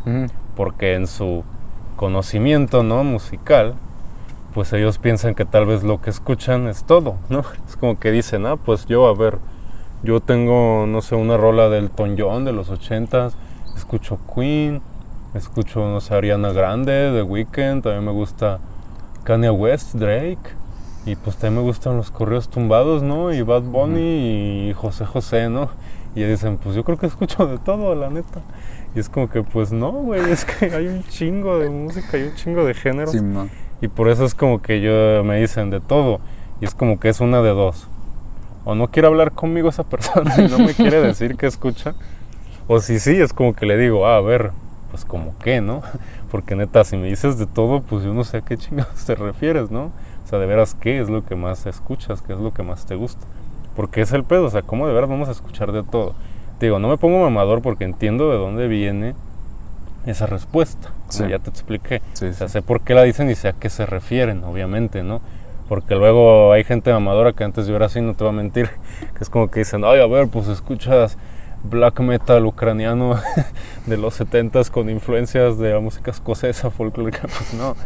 porque 0.57 0.95
en 0.95 1.07
su 1.07 1.45
conocimiento 1.97 2.83
no 2.83 3.03
musical, 3.05 3.75
pues 4.55 4.73
ellos 4.73 4.99
piensan 4.99 5.35
que 5.35 5.45
tal 5.45 5.67
vez 5.67 5.83
lo 5.83 6.01
que 6.01 6.11
escuchan 6.11 6.69
es 6.69 6.85
todo, 6.85 7.17
¿no? 7.29 7.45
Es 7.69 7.77
como 7.77 7.99
que 7.99 8.11
dicen, 8.11 8.47
ah, 8.47 8.57
pues 8.57 8.87
yo, 8.87 9.07
a 9.07 9.15
ver, 9.15 9.39
yo 10.03 10.21
tengo, 10.21 10.85
no 10.87 11.01
sé, 11.01 11.15
una 11.15 11.37
rola 11.37 11.69
del 11.69 11.91
Ton 11.91 12.17
John 12.19 12.45
de 12.45 12.53
los 12.53 12.69
ochentas, 12.69 13.35
escucho 13.77 14.19
Queen, 14.35 14.83
escucho, 15.35 15.81
no 15.81 16.01
sé, 16.01 16.15
Ariana 16.15 16.53
Grande, 16.53 17.11
The 17.13 17.23
Weeknd, 17.23 17.83
también 17.83 18.05
me 18.05 18.13
gusta 18.13 18.59
Kanye 19.25 19.51
West, 19.51 19.95
Drake, 19.95 20.51
y 21.05 21.17
pues 21.17 21.37
también 21.37 21.63
me 21.63 21.69
gustan 21.69 21.97
los 21.97 22.11
correos 22.11 22.49
tumbados, 22.49 23.03
¿no? 23.03 23.33
Y 23.33 23.43
Bad 23.43 23.63
Bunny 23.63 24.69
y 24.69 24.73
José 24.75 25.05
José, 25.05 25.49
¿no? 25.49 25.69
Y 26.15 26.23
dicen, 26.23 26.59
pues 26.59 26.77
yo 26.77 26.85
creo 26.85 26.99
que 26.99 27.07
escucho 27.07 27.47
de 27.47 27.59
todo, 27.59 27.95
la 27.95 28.11
neta. 28.11 28.41
Y 28.95 29.01
es 29.01 29.09
como 29.09 29.29
que, 29.29 29.43
pues 29.43 29.73
no, 29.73 29.91
güey, 29.91 30.31
es 30.31 30.45
que 30.45 30.67
hay 30.67 30.87
un 30.87 31.03
chingo 31.05 31.59
de 31.59 31.71
música, 31.71 32.17
hay 32.17 32.25
un 32.25 32.35
chingo 32.35 32.65
de 32.65 32.75
géneros. 32.75 33.17
y 33.81 33.89
por 33.89 34.09
eso 34.09 34.25
es 34.25 34.35
como 34.35 34.63
que 34.63 34.81
yo 34.81 35.25
me 35.25 35.41
dicen 35.41 35.71
de 35.71 35.81
todo. 35.81 36.21
Y 36.61 36.67
es 36.67 36.75
como 36.75 37.01
que 37.01 37.09
es 37.09 37.21
una 37.21 37.43
de 37.43 37.51
dos. 37.51 37.89
O 38.65 38.77
no 38.77 38.89
quiere 38.89 39.09
hablar 39.09 39.33
conmigo 39.33 39.71
esa 39.71 39.83
persona 39.89 40.35
y 40.39 40.49
no 40.49 40.59
me 40.59 40.75
quiere 40.75 41.01
decir 41.01 41.37
que 41.37 41.47
escucha. 41.47 41.95
O 42.69 42.79
si 42.79 43.01
sí, 43.01 43.21
es 43.21 43.33
como 43.33 43.55
que 43.55 43.67
le 43.67 43.77
digo, 43.77 44.07
ah, 44.07 44.19
a 44.19 44.21
ver, 44.21 44.53
pues 44.91 45.05
como 45.05 45.37
que, 45.39 45.61
¿no? 45.61 45.83
Porque 46.33 46.57
neta, 46.57 46.83
si 46.83 46.97
me 46.97 47.09
dices 47.09 47.39
de 47.39 47.47
todo, 47.47 47.83
pues 47.83 48.03
yo 48.03 48.13
no 48.15 48.25
sé 48.25 48.39
a 48.39 48.41
qué 48.41 48.57
chingados 48.57 49.05
te 49.07 49.15
refieres, 49.15 49.71
¿no? 49.71 49.93
O 50.25 50.29
sea, 50.29 50.39
de 50.41 50.47
veras, 50.47 50.75
¿qué 50.75 50.99
es 50.99 51.11
lo 51.11 51.25
que 51.25 51.37
más 51.37 51.67
escuchas? 51.67 52.23
¿Qué 52.23 52.33
es 52.33 52.41
lo 52.41 52.53
que 52.53 52.63
más 52.63 52.87
te 52.87 52.97
gusta? 52.97 53.25
Porque 53.77 54.01
es 54.01 54.13
el 54.13 54.25
pedo, 54.25 54.47
o 54.47 54.51
sea, 54.51 54.63
¿cómo 54.63 54.89
de 54.89 54.95
veras 54.95 55.11
vamos 55.11 55.29
a 55.29 55.33
escuchar 55.33 55.71
de 55.71 55.83
todo? 55.85 56.15
digo, 56.59 56.79
no 56.79 56.89
me 56.89 56.97
pongo 56.97 57.19
mamador 57.19 57.61
porque 57.61 57.85
entiendo 57.85 58.31
de 58.31 58.39
dónde 58.39 58.69
viene 58.69 59.15
esa 60.07 60.27
respuesta. 60.27 60.91
ya 61.29 61.39
te 61.39 61.51
expliqué. 61.51 62.01
o 62.15 62.33
sea, 62.33 62.49
sé 62.49 62.63
por 62.63 62.81
qué 62.81 62.95
la 62.95 63.03
dicen 63.03 63.29
y 63.31 63.35
sé 63.35 63.49
a 63.49 63.53
qué 63.53 63.69
se 63.69 63.85
refieren, 63.85 64.43
obviamente, 64.45 65.03
¿no? 65.03 65.21
Porque 65.69 65.95
luego 65.95 66.53
hay 66.53 66.65
gente 66.65 66.93
mamadora 66.93 67.33
que 67.33 67.45
antes 67.45 67.67
yo 67.67 67.77
era 67.77 67.87
así, 67.87 68.01
no 68.01 68.15
te 68.15 68.25
voy 68.25 68.33
a 68.33 68.37
mentir, 68.37 68.71
que 69.17 69.23
es 69.23 69.29
como 69.29 69.51
que 69.51 69.61
dicen, 69.61 69.85
ay, 69.85 70.01
a 70.01 70.07
ver, 70.07 70.29
pues 70.29 70.49
escuchas 70.49 71.19
black 71.65 72.01
metal 72.01 72.45
ucraniano 72.47 73.17
de 73.87 73.97
los 73.97 74.21
70s 74.21 74.71
con 74.71 74.91
influencias 74.91 75.59
de 75.59 75.73
la 75.73 75.81
música 75.81 76.11
escocesa, 76.11 76.71
folclórica. 76.71 77.23
Pues 77.23 77.55
no, 77.55 77.77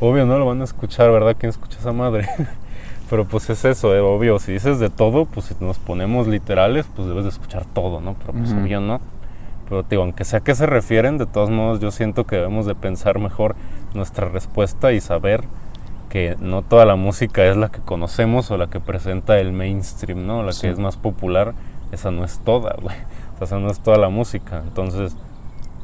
obvio 0.00 0.26
no 0.26 0.38
lo 0.38 0.46
van 0.46 0.60
a 0.60 0.64
escuchar, 0.64 1.10
¿verdad? 1.10 1.36
¿Quién 1.38 1.50
escucha 1.50 1.78
esa 1.78 1.92
madre? 1.92 2.28
Pero 3.10 3.26
pues 3.26 3.50
es 3.50 3.64
eso, 3.64 3.94
eh, 3.94 4.00
obvio, 4.00 4.38
si 4.38 4.52
dices 4.52 4.78
de 4.78 4.88
todo, 4.88 5.26
pues 5.26 5.46
si 5.46 5.54
nos 5.60 5.78
ponemos 5.78 6.26
literales, 6.26 6.86
pues 6.96 7.06
debes 7.06 7.24
de 7.24 7.30
escuchar 7.30 7.64
todo, 7.66 8.00
¿no? 8.00 8.14
Pero 8.14 8.32
pues 8.32 8.52
obvio 8.52 8.80
no. 8.80 9.00
Pero 9.68 9.82
digo, 9.82 10.02
aunque 10.02 10.24
sea 10.24 10.40
a 10.40 10.42
qué 10.42 10.54
se 10.54 10.66
refieren, 10.66 11.18
de 11.18 11.26
todos 11.26 11.50
modos 11.50 11.80
yo 11.80 11.90
siento 11.90 12.24
que 12.24 12.36
debemos 12.36 12.66
de 12.66 12.74
pensar 12.74 13.18
mejor 13.18 13.56
nuestra 13.92 14.28
respuesta 14.28 14.92
y 14.92 15.00
saber 15.00 15.44
que 16.08 16.36
no 16.40 16.62
toda 16.62 16.86
la 16.86 16.96
música 16.96 17.44
es 17.44 17.56
la 17.56 17.70
que 17.70 17.80
conocemos 17.80 18.50
o 18.50 18.56
la 18.56 18.68
que 18.68 18.80
presenta 18.80 19.38
el 19.38 19.52
mainstream, 19.52 20.26
¿no? 20.26 20.42
La 20.42 20.52
que 20.58 20.70
es 20.70 20.78
más 20.78 20.96
popular, 20.96 21.54
esa 21.92 22.10
no 22.10 22.24
es 22.24 22.38
toda, 22.38 22.74
güey. 22.80 22.96
O 23.44 23.46
sea, 23.46 23.58
esa 23.58 23.64
no 23.64 23.70
es 23.70 23.80
toda 23.80 23.98
la 23.98 24.08
música. 24.08 24.62
Entonces, 24.66 25.14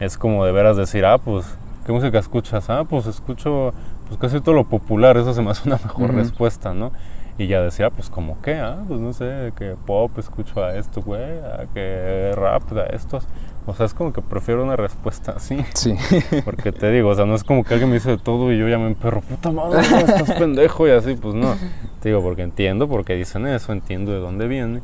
es 0.00 0.18
como 0.18 0.44
de 0.44 0.52
veras 0.52 0.76
decir, 0.76 1.04
ah, 1.04 1.18
pues, 1.18 1.46
¿qué 1.86 1.92
música 1.92 2.18
escuchas? 2.18 2.68
Ah, 2.70 2.84
pues 2.88 3.06
escucho 3.06 3.72
pues 4.10 4.18
casi 4.18 4.40
todo 4.40 4.56
lo 4.56 4.64
popular, 4.64 5.16
eso 5.16 5.32
se 5.32 5.40
me 5.40 5.50
hace 5.50 5.68
una 5.68 5.76
mejor 5.76 6.12
respuesta, 6.12 6.74
¿no? 6.74 6.90
Y 7.38 7.46
ya 7.46 7.60
decía, 7.62 7.90
pues 7.90 8.10
como 8.10 8.42
que, 8.42 8.54
ah, 8.56 8.78
pues 8.88 9.00
no 9.00 9.12
sé, 9.12 9.52
que 9.56 9.76
pop 9.86 10.10
escucho 10.18 10.64
a 10.64 10.76
esto, 10.76 11.00
güey, 11.00 11.22
a 11.22 11.66
que 11.72 12.32
rap 12.34 12.76
a 12.76 12.86
estos. 12.86 13.24
O 13.66 13.74
sea, 13.74 13.86
es 13.86 13.94
como 13.94 14.12
que 14.12 14.20
prefiero 14.20 14.64
una 14.64 14.74
respuesta 14.74 15.34
así. 15.36 15.64
Sí. 15.74 15.94
Porque 16.44 16.72
te 16.72 16.90
digo, 16.90 17.08
o 17.10 17.14
sea, 17.14 17.24
no 17.24 17.36
es 17.36 17.44
como 17.44 17.62
que 17.62 17.74
alguien 17.74 17.88
me 17.88 17.94
dice 17.94 18.10
de 18.10 18.18
todo 18.18 18.52
y 18.52 18.58
yo 18.58 18.68
ya 18.68 18.78
me 18.78 18.88
emperro, 18.88 19.20
puta 19.20 19.52
madre, 19.52 19.80
estás 19.80 20.32
pendejo 20.38 20.88
y 20.88 20.90
así, 20.90 21.14
pues 21.14 21.36
no. 21.36 21.54
Te 22.00 22.08
digo, 22.08 22.20
porque 22.20 22.42
entiendo 22.42 22.88
porque 22.88 23.14
dicen 23.14 23.46
eso, 23.46 23.72
entiendo 23.72 24.10
de 24.10 24.18
dónde 24.18 24.48
viene, 24.48 24.80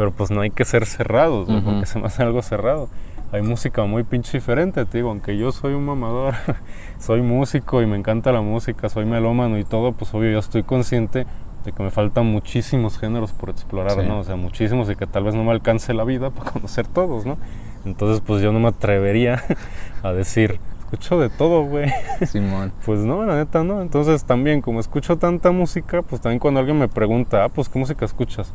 pero 0.00 0.12
pues 0.12 0.30
no 0.30 0.40
hay 0.40 0.48
que 0.48 0.64
ser 0.64 0.86
cerrados, 0.86 1.46
porque 1.62 1.84
se 1.84 1.98
me 1.98 2.06
hace 2.06 2.22
algo 2.22 2.40
cerrado 2.40 2.88
hay 3.32 3.42
música 3.42 3.84
muy 3.84 4.02
pinche 4.02 4.38
diferente, 4.38 4.84
te 4.86 4.98
digo, 4.98 5.10
aunque 5.10 5.36
yo 5.36 5.52
soy 5.52 5.74
un 5.74 5.84
mamador, 5.84 6.34
soy 6.98 7.22
músico 7.22 7.80
y 7.82 7.86
me 7.86 7.96
encanta 7.96 8.32
la 8.32 8.40
música, 8.40 8.88
soy 8.88 9.04
melómano 9.04 9.58
y 9.58 9.64
todo, 9.64 9.92
pues 9.92 10.12
obvio 10.14 10.32
yo 10.32 10.38
estoy 10.38 10.62
consciente 10.64 11.26
de 11.64 11.72
que 11.72 11.82
me 11.82 11.90
faltan 11.90 12.26
muchísimos 12.26 12.98
géneros 12.98 13.32
por 13.32 13.50
explorar, 13.50 14.02
¿no? 14.04 14.20
O 14.20 14.24
sea, 14.24 14.34
muchísimos 14.34 14.90
y 14.90 14.96
que 14.96 15.06
tal 15.06 15.24
vez 15.24 15.34
no 15.34 15.44
me 15.44 15.52
alcance 15.52 15.94
la 15.94 16.04
vida 16.04 16.30
para 16.30 16.50
conocer 16.50 16.86
todos, 16.86 17.26
¿no? 17.26 17.36
Entonces, 17.84 18.22
pues 18.26 18.42
yo 18.42 18.50
no 18.52 18.58
me 18.58 18.68
atrevería 18.68 19.44
a 20.02 20.12
decir, 20.12 20.58
escucho 20.80 21.20
de 21.20 21.28
todo, 21.28 21.62
güey. 21.62 21.88
Simón. 22.26 22.72
pues 22.84 23.00
no, 23.00 23.24
la 23.24 23.36
neta 23.36 23.62
no. 23.62 23.80
Entonces 23.80 24.24
también, 24.24 24.60
como 24.60 24.80
escucho 24.80 25.18
tanta 25.18 25.52
música, 25.52 26.02
pues 26.02 26.20
también 26.20 26.40
cuando 26.40 26.60
alguien 26.60 26.78
me 26.78 26.88
pregunta, 26.88 27.44
ah, 27.44 27.48
pues 27.48 27.68
¿qué 27.68 27.78
música 27.78 28.04
escuchas? 28.04 28.52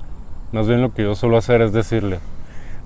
Más 0.55 0.69
bien 0.69 0.81
lo 0.81 0.93
que 0.93 1.03
yo 1.03 1.15
suelo 1.15 1.35
hacer 1.35 1.61
es 1.61 1.73
decirle, 1.73 2.19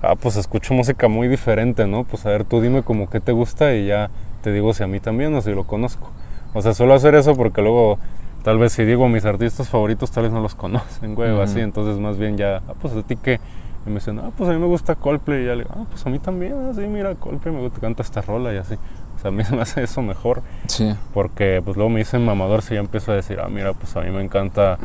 ah, 0.02 0.16
pues 0.16 0.34
escucho 0.34 0.74
música 0.74 1.06
muy 1.06 1.28
diferente, 1.28 1.86
¿no? 1.86 2.02
Pues 2.02 2.26
a 2.26 2.30
ver, 2.30 2.42
tú 2.42 2.60
dime 2.60 2.82
como 2.82 3.08
qué 3.08 3.20
te 3.20 3.30
gusta 3.30 3.76
y 3.76 3.86
ya 3.86 4.10
te 4.42 4.50
digo 4.52 4.74
si 4.74 4.82
a 4.82 4.88
mí 4.88 4.98
también 4.98 5.32
o 5.36 5.40
si 5.40 5.52
lo 5.52 5.62
conozco. 5.62 6.10
O 6.52 6.62
sea, 6.62 6.74
suelo 6.74 6.94
hacer 6.94 7.14
eso 7.14 7.36
porque 7.36 7.62
luego, 7.62 8.00
tal 8.42 8.58
vez 8.58 8.72
si 8.72 8.84
digo 8.84 9.08
mis 9.08 9.24
artistas 9.24 9.68
favoritos, 9.68 10.10
tal 10.10 10.24
vez 10.24 10.32
no 10.32 10.40
los 10.40 10.54
conocen, 10.56 11.14
güey, 11.14 11.30
o 11.30 11.42
así. 11.42 11.60
Entonces, 11.60 12.00
más 12.00 12.18
bien 12.18 12.36
ya, 12.36 12.56
ah, 12.56 12.74
pues 12.82 12.92
a 12.92 13.04
ti 13.04 13.14
qué. 13.14 13.38
Y 13.86 13.88
me 13.88 14.00
dicen, 14.00 14.18
ah, 14.18 14.32
pues 14.36 14.50
a 14.50 14.52
mí 14.52 14.58
me 14.58 14.66
gusta 14.66 14.96
Coldplay. 14.96 15.44
Y 15.44 15.46
ya 15.46 15.52
le 15.52 15.62
digo, 15.62 15.70
ah, 15.76 15.84
pues 15.88 16.04
a 16.04 16.10
mí 16.10 16.18
también, 16.18 16.54
así, 16.72 16.80
mira, 16.80 17.14
Coldplay 17.14 17.54
me 17.54 17.60
gusta, 17.60 17.78
canta 17.78 18.02
esta 18.02 18.20
rola 18.20 18.52
y 18.52 18.56
así. 18.56 18.74
O 18.74 19.20
sea, 19.20 19.28
a 19.28 19.30
mí 19.30 19.44
me 19.52 19.62
hace 19.62 19.84
eso 19.84 20.02
mejor. 20.02 20.42
Sí. 20.66 20.92
Porque, 21.14 21.62
pues 21.64 21.76
luego 21.76 21.88
me 21.88 22.00
dicen 22.00 22.24
mamador 22.24 22.62
si 22.62 22.74
ya 22.74 22.80
empiezo 22.80 23.12
a 23.12 23.14
decir, 23.14 23.38
ah, 23.38 23.48
mira, 23.48 23.74
pues 23.74 23.94
a 23.94 24.00
mí 24.00 24.10
me 24.10 24.24
encanta 24.24 24.76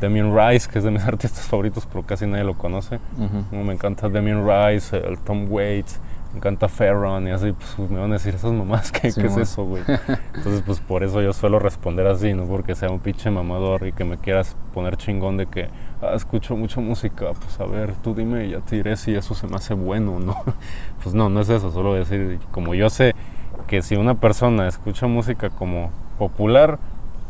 Damien 0.00 0.36
Rice, 0.36 0.68
que 0.70 0.78
es 0.78 0.84
de 0.84 0.90
mis 0.90 1.02
artistas 1.06 1.46
favoritos, 1.46 1.86
pero 1.86 2.04
casi 2.04 2.26
nadie 2.26 2.44
lo 2.44 2.54
conoce. 2.54 2.98
Me 3.50 3.72
encanta 3.72 4.08
Damien 4.08 4.46
Rice, 4.46 4.96
el 4.96 5.18
Tom 5.18 5.46
Waits, 5.50 6.00
me 6.32 6.38
encanta 6.38 6.66
Ferron 6.66 7.28
y 7.28 7.30
así, 7.30 7.52
pues 7.52 7.90
me 7.90 8.00
van 8.00 8.10
a 8.10 8.14
decir 8.14 8.34
esas 8.34 8.52
mamás, 8.52 8.90
¿qué, 8.90 9.08
es 9.08 9.18
eso, 9.18 9.64
güey? 9.64 9.82
Entonces, 10.34 10.62
pues 10.64 10.80
por 10.80 11.04
eso 11.04 11.20
yo 11.20 11.34
suelo 11.34 11.58
responder 11.58 12.06
así, 12.06 12.32
no 12.32 12.46
porque 12.46 12.74
sea 12.74 12.88
un 12.90 13.00
pinche 13.00 13.30
mamador 13.30 13.86
y 13.86 13.92
que 13.92 14.04
me 14.04 14.16
quieras 14.16 14.56
poner 14.72 14.96
chingón 14.96 15.36
de 15.36 15.46
que 15.46 15.68
ah, 16.00 16.12
escucho 16.14 16.56
mucha 16.56 16.80
música, 16.80 17.32
pues 17.34 17.60
a 17.60 17.66
ver, 17.66 17.94
tú 17.96 18.14
dime 18.14 18.46
y 18.46 18.50
ya 18.52 18.60
te 18.60 18.76
diré 18.76 18.96
si 18.96 19.14
eso 19.14 19.34
se 19.34 19.46
me 19.46 19.56
hace 19.56 19.74
bueno 19.74 20.16
o 20.16 20.20
no. 20.20 20.36
Pues 21.02 21.16
no, 21.16 21.28
no 21.28 21.40
es 21.40 21.48
eso, 21.48 21.72
solo 21.72 21.94
decir, 21.94 22.38
como 22.52 22.74
yo 22.74 22.88
sé 22.88 23.14
que 23.66 23.82
si 23.82 23.96
una 23.96 24.14
persona 24.14 24.68
escucha 24.68 25.08
música 25.08 25.50
como 25.50 25.90
popular, 26.16 26.78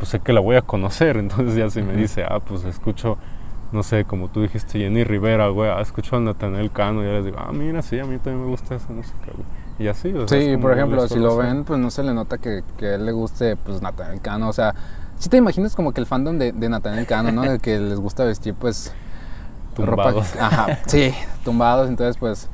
pues 0.02 0.10
sé 0.10 0.18
que 0.18 0.32
la 0.32 0.40
voy 0.40 0.56
a 0.56 0.62
conocer. 0.62 1.16
Entonces 1.18 1.54
ya 1.54 1.70
si 1.70 1.80
me 1.80 1.94
dice, 1.94 2.24
ah, 2.28 2.40
pues 2.40 2.64
escucho 2.64 3.18
no 3.70 3.84
sé, 3.84 4.04
como 4.04 4.28
tú 4.28 4.42
dijiste, 4.42 4.80
Jenny 4.80 5.04
Rivera, 5.04 5.48
güey, 5.48 5.70
ah, 5.70 5.80
escucho 5.80 6.16
a 6.16 6.20
Nathaniel 6.20 6.72
Cano 6.72 7.02
y 7.02 7.06
ya 7.06 7.12
les 7.12 7.24
digo, 7.24 7.38
ah, 7.40 7.52
mira, 7.52 7.80
sí, 7.80 7.98
a 8.00 8.04
mí 8.04 8.16
también 8.16 8.42
me 8.42 8.50
gusta 8.50 8.74
esa 8.74 8.92
música, 8.92 9.16
güey. 9.32 9.46
Y 9.78 9.88
así, 9.88 10.12
o 10.12 10.26
sea, 10.28 10.40
Sí, 10.40 10.56
por 10.58 10.72
ejemplo, 10.72 11.06
si 11.08 11.18
lo 11.18 11.36
ven, 11.36 11.64
pues 11.64 11.80
no 11.80 11.90
se 11.90 12.02
le 12.02 12.12
nota 12.12 12.36
que, 12.36 12.62
que 12.76 12.86
a 12.86 12.94
él 12.96 13.06
le 13.06 13.12
guste, 13.12 13.56
pues, 13.56 13.80
Nathaniel 13.80 14.20
Cano. 14.20 14.48
O 14.48 14.52
sea, 14.52 14.74
si 15.18 15.28
te 15.30 15.38
imaginas 15.38 15.76
como 15.76 15.92
que 15.92 16.00
el 16.00 16.06
fandom 16.06 16.36
de, 16.36 16.50
de 16.52 16.68
Nathaniel 16.68 17.06
Cano, 17.06 17.32
¿no? 17.32 17.42
De 17.42 17.60
que 17.60 17.78
les 17.78 17.98
gusta 17.98 18.24
vestir, 18.24 18.54
pues, 18.54 18.92
Tumbados. 19.74 20.34
ropa. 20.34 20.46
Ajá, 20.46 20.78
sí, 20.86 21.14
tumbados. 21.44 21.88
Entonces, 21.88 22.18
pues, 22.18 22.48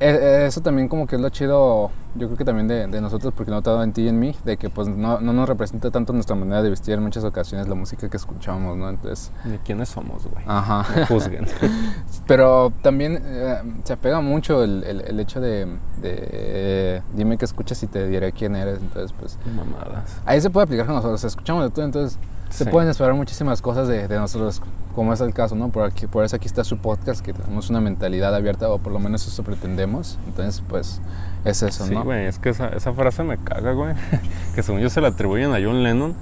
eso 0.00 0.60
también 0.62 0.88
como 0.88 1.06
que 1.06 1.16
es 1.16 1.22
lo 1.22 1.28
chido, 1.28 1.90
yo 2.14 2.26
creo 2.28 2.36
que 2.38 2.44
también 2.44 2.66
de, 2.68 2.86
de 2.86 3.00
nosotros, 3.02 3.34
porque 3.36 3.50
he 3.50 3.54
notado 3.54 3.82
en 3.82 3.92
ti 3.92 4.02
y 4.02 4.08
en 4.08 4.18
mí, 4.18 4.34
de 4.44 4.56
que, 4.56 4.70
pues, 4.70 4.88
no, 4.88 5.20
no 5.20 5.32
nos 5.34 5.48
representa 5.48 5.90
tanto 5.90 6.12
nuestra 6.14 6.34
manera 6.34 6.62
de 6.62 6.70
vestir 6.70 6.94
en 6.94 7.02
muchas 7.02 7.22
ocasiones 7.24 7.68
la 7.68 7.74
música 7.74 8.08
que 8.08 8.16
escuchamos, 8.16 8.76
¿no? 8.78 8.88
Entonces, 8.88 9.30
¿De 9.44 9.58
quiénes 9.58 9.90
somos, 9.90 10.22
güey? 10.26 10.42
ajá. 10.46 10.86
No 11.00 11.06
juzguen. 11.06 11.46
Pero 12.26 12.72
también 12.82 13.20
eh, 13.24 13.58
se 13.84 13.92
apega 13.92 14.20
mucho 14.20 14.62
el, 14.64 14.84
el- 14.84 15.00
el 15.02 15.20
hecho 15.20 15.40
de, 15.40 15.66
de, 16.00 16.28
eh, 16.32 17.02
dime 17.14 17.36
qué 17.36 17.44
escuchas 17.44 17.82
y 17.82 17.86
te 17.86 18.06
diré 18.08 18.32
quién 18.32 18.56
eres. 18.56 18.78
Entonces, 18.80 19.12
pues 19.18 19.36
Mamadas. 19.54 20.16
ahí 20.24 20.40
se 20.40 20.48
puede 20.50 20.64
aplicar 20.64 20.86
con 20.86 20.94
nosotros. 20.96 21.22
Escuchamos 21.24 21.64
de 21.64 21.70
todo, 21.70 21.84
entonces 21.84 22.18
se 22.50 22.64
Sí. 22.64 22.70
pueden 22.70 22.88
esperar 22.90 23.14
muchísimas 23.14 23.62
cosas 23.62 23.88
de, 23.88 24.06
de 24.08 24.16
nosotros, 24.18 24.60
como 24.94 25.12
es 25.12 25.20
el 25.20 25.32
caso, 25.32 25.54
¿no? 25.54 25.68
Por, 25.70 25.84
aquí, 25.84 26.06
por 26.06 26.24
eso 26.24 26.36
aquí 26.36 26.46
está 26.46 26.64
su 26.64 26.78
podcast, 26.78 27.24
que 27.24 27.32
tenemos 27.32 27.70
una 27.70 27.80
mentalidad 27.80 28.34
abierta, 28.34 28.68
o 28.68 28.78
por 28.78 28.92
lo 28.92 28.98
menos 28.98 29.26
eso 29.26 29.42
pretendemos. 29.42 30.18
Entonces, 30.26 30.62
pues 30.68 31.00
es 31.44 31.62
eso, 31.62 31.86
Sí, 31.86 31.94
¿no? 31.94 32.04
güey, 32.04 32.26
es 32.26 32.38
que 32.38 32.50
esa, 32.50 32.68
esa 32.68 32.92
frase 32.92 33.22
me 33.22 33.38
caga, 33.38 33.72
güey. 33.72 33.94
que 34.54 34.62
según 34.62 34.80
yo 34.80 34.90
se 34.90 35.00
la 35.00 35.08
atribuyen 35.08 35.52
a 35.54 35.58
John 35.62 35.82
Lennon, 35.82 36.14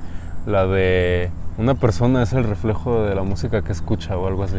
la 0.46 0.66
de 0.66 1.30
una 1.56 1.74
persona 1.74 2.22
es 2.22 2.32
el 2.34 2.44
reflejo 2.44 3.02
de 3.04 3.14
la 3.14 3.22
música 3.22 3.62
que 3.62 3.72
escucha 3.72 4.16
o 4.16 4.26
algo 4.28 4.44
así. 4.44 4.58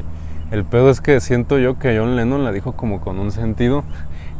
El 0.52 0.66
pedo 0.66 0.90
es 0.90 1.00
que 1.02 1.20
siento 1.20 1.60
yo 1.60 1.78
que 1.78 1.98
John 1.98 2.16
Lennon 2.16 2.44
la 2.44 2.52
dijo 2.52 2.72
como 2.74 3.00
con 3.00 3.20
un 3.20 3.32
sentido 3.32 3.84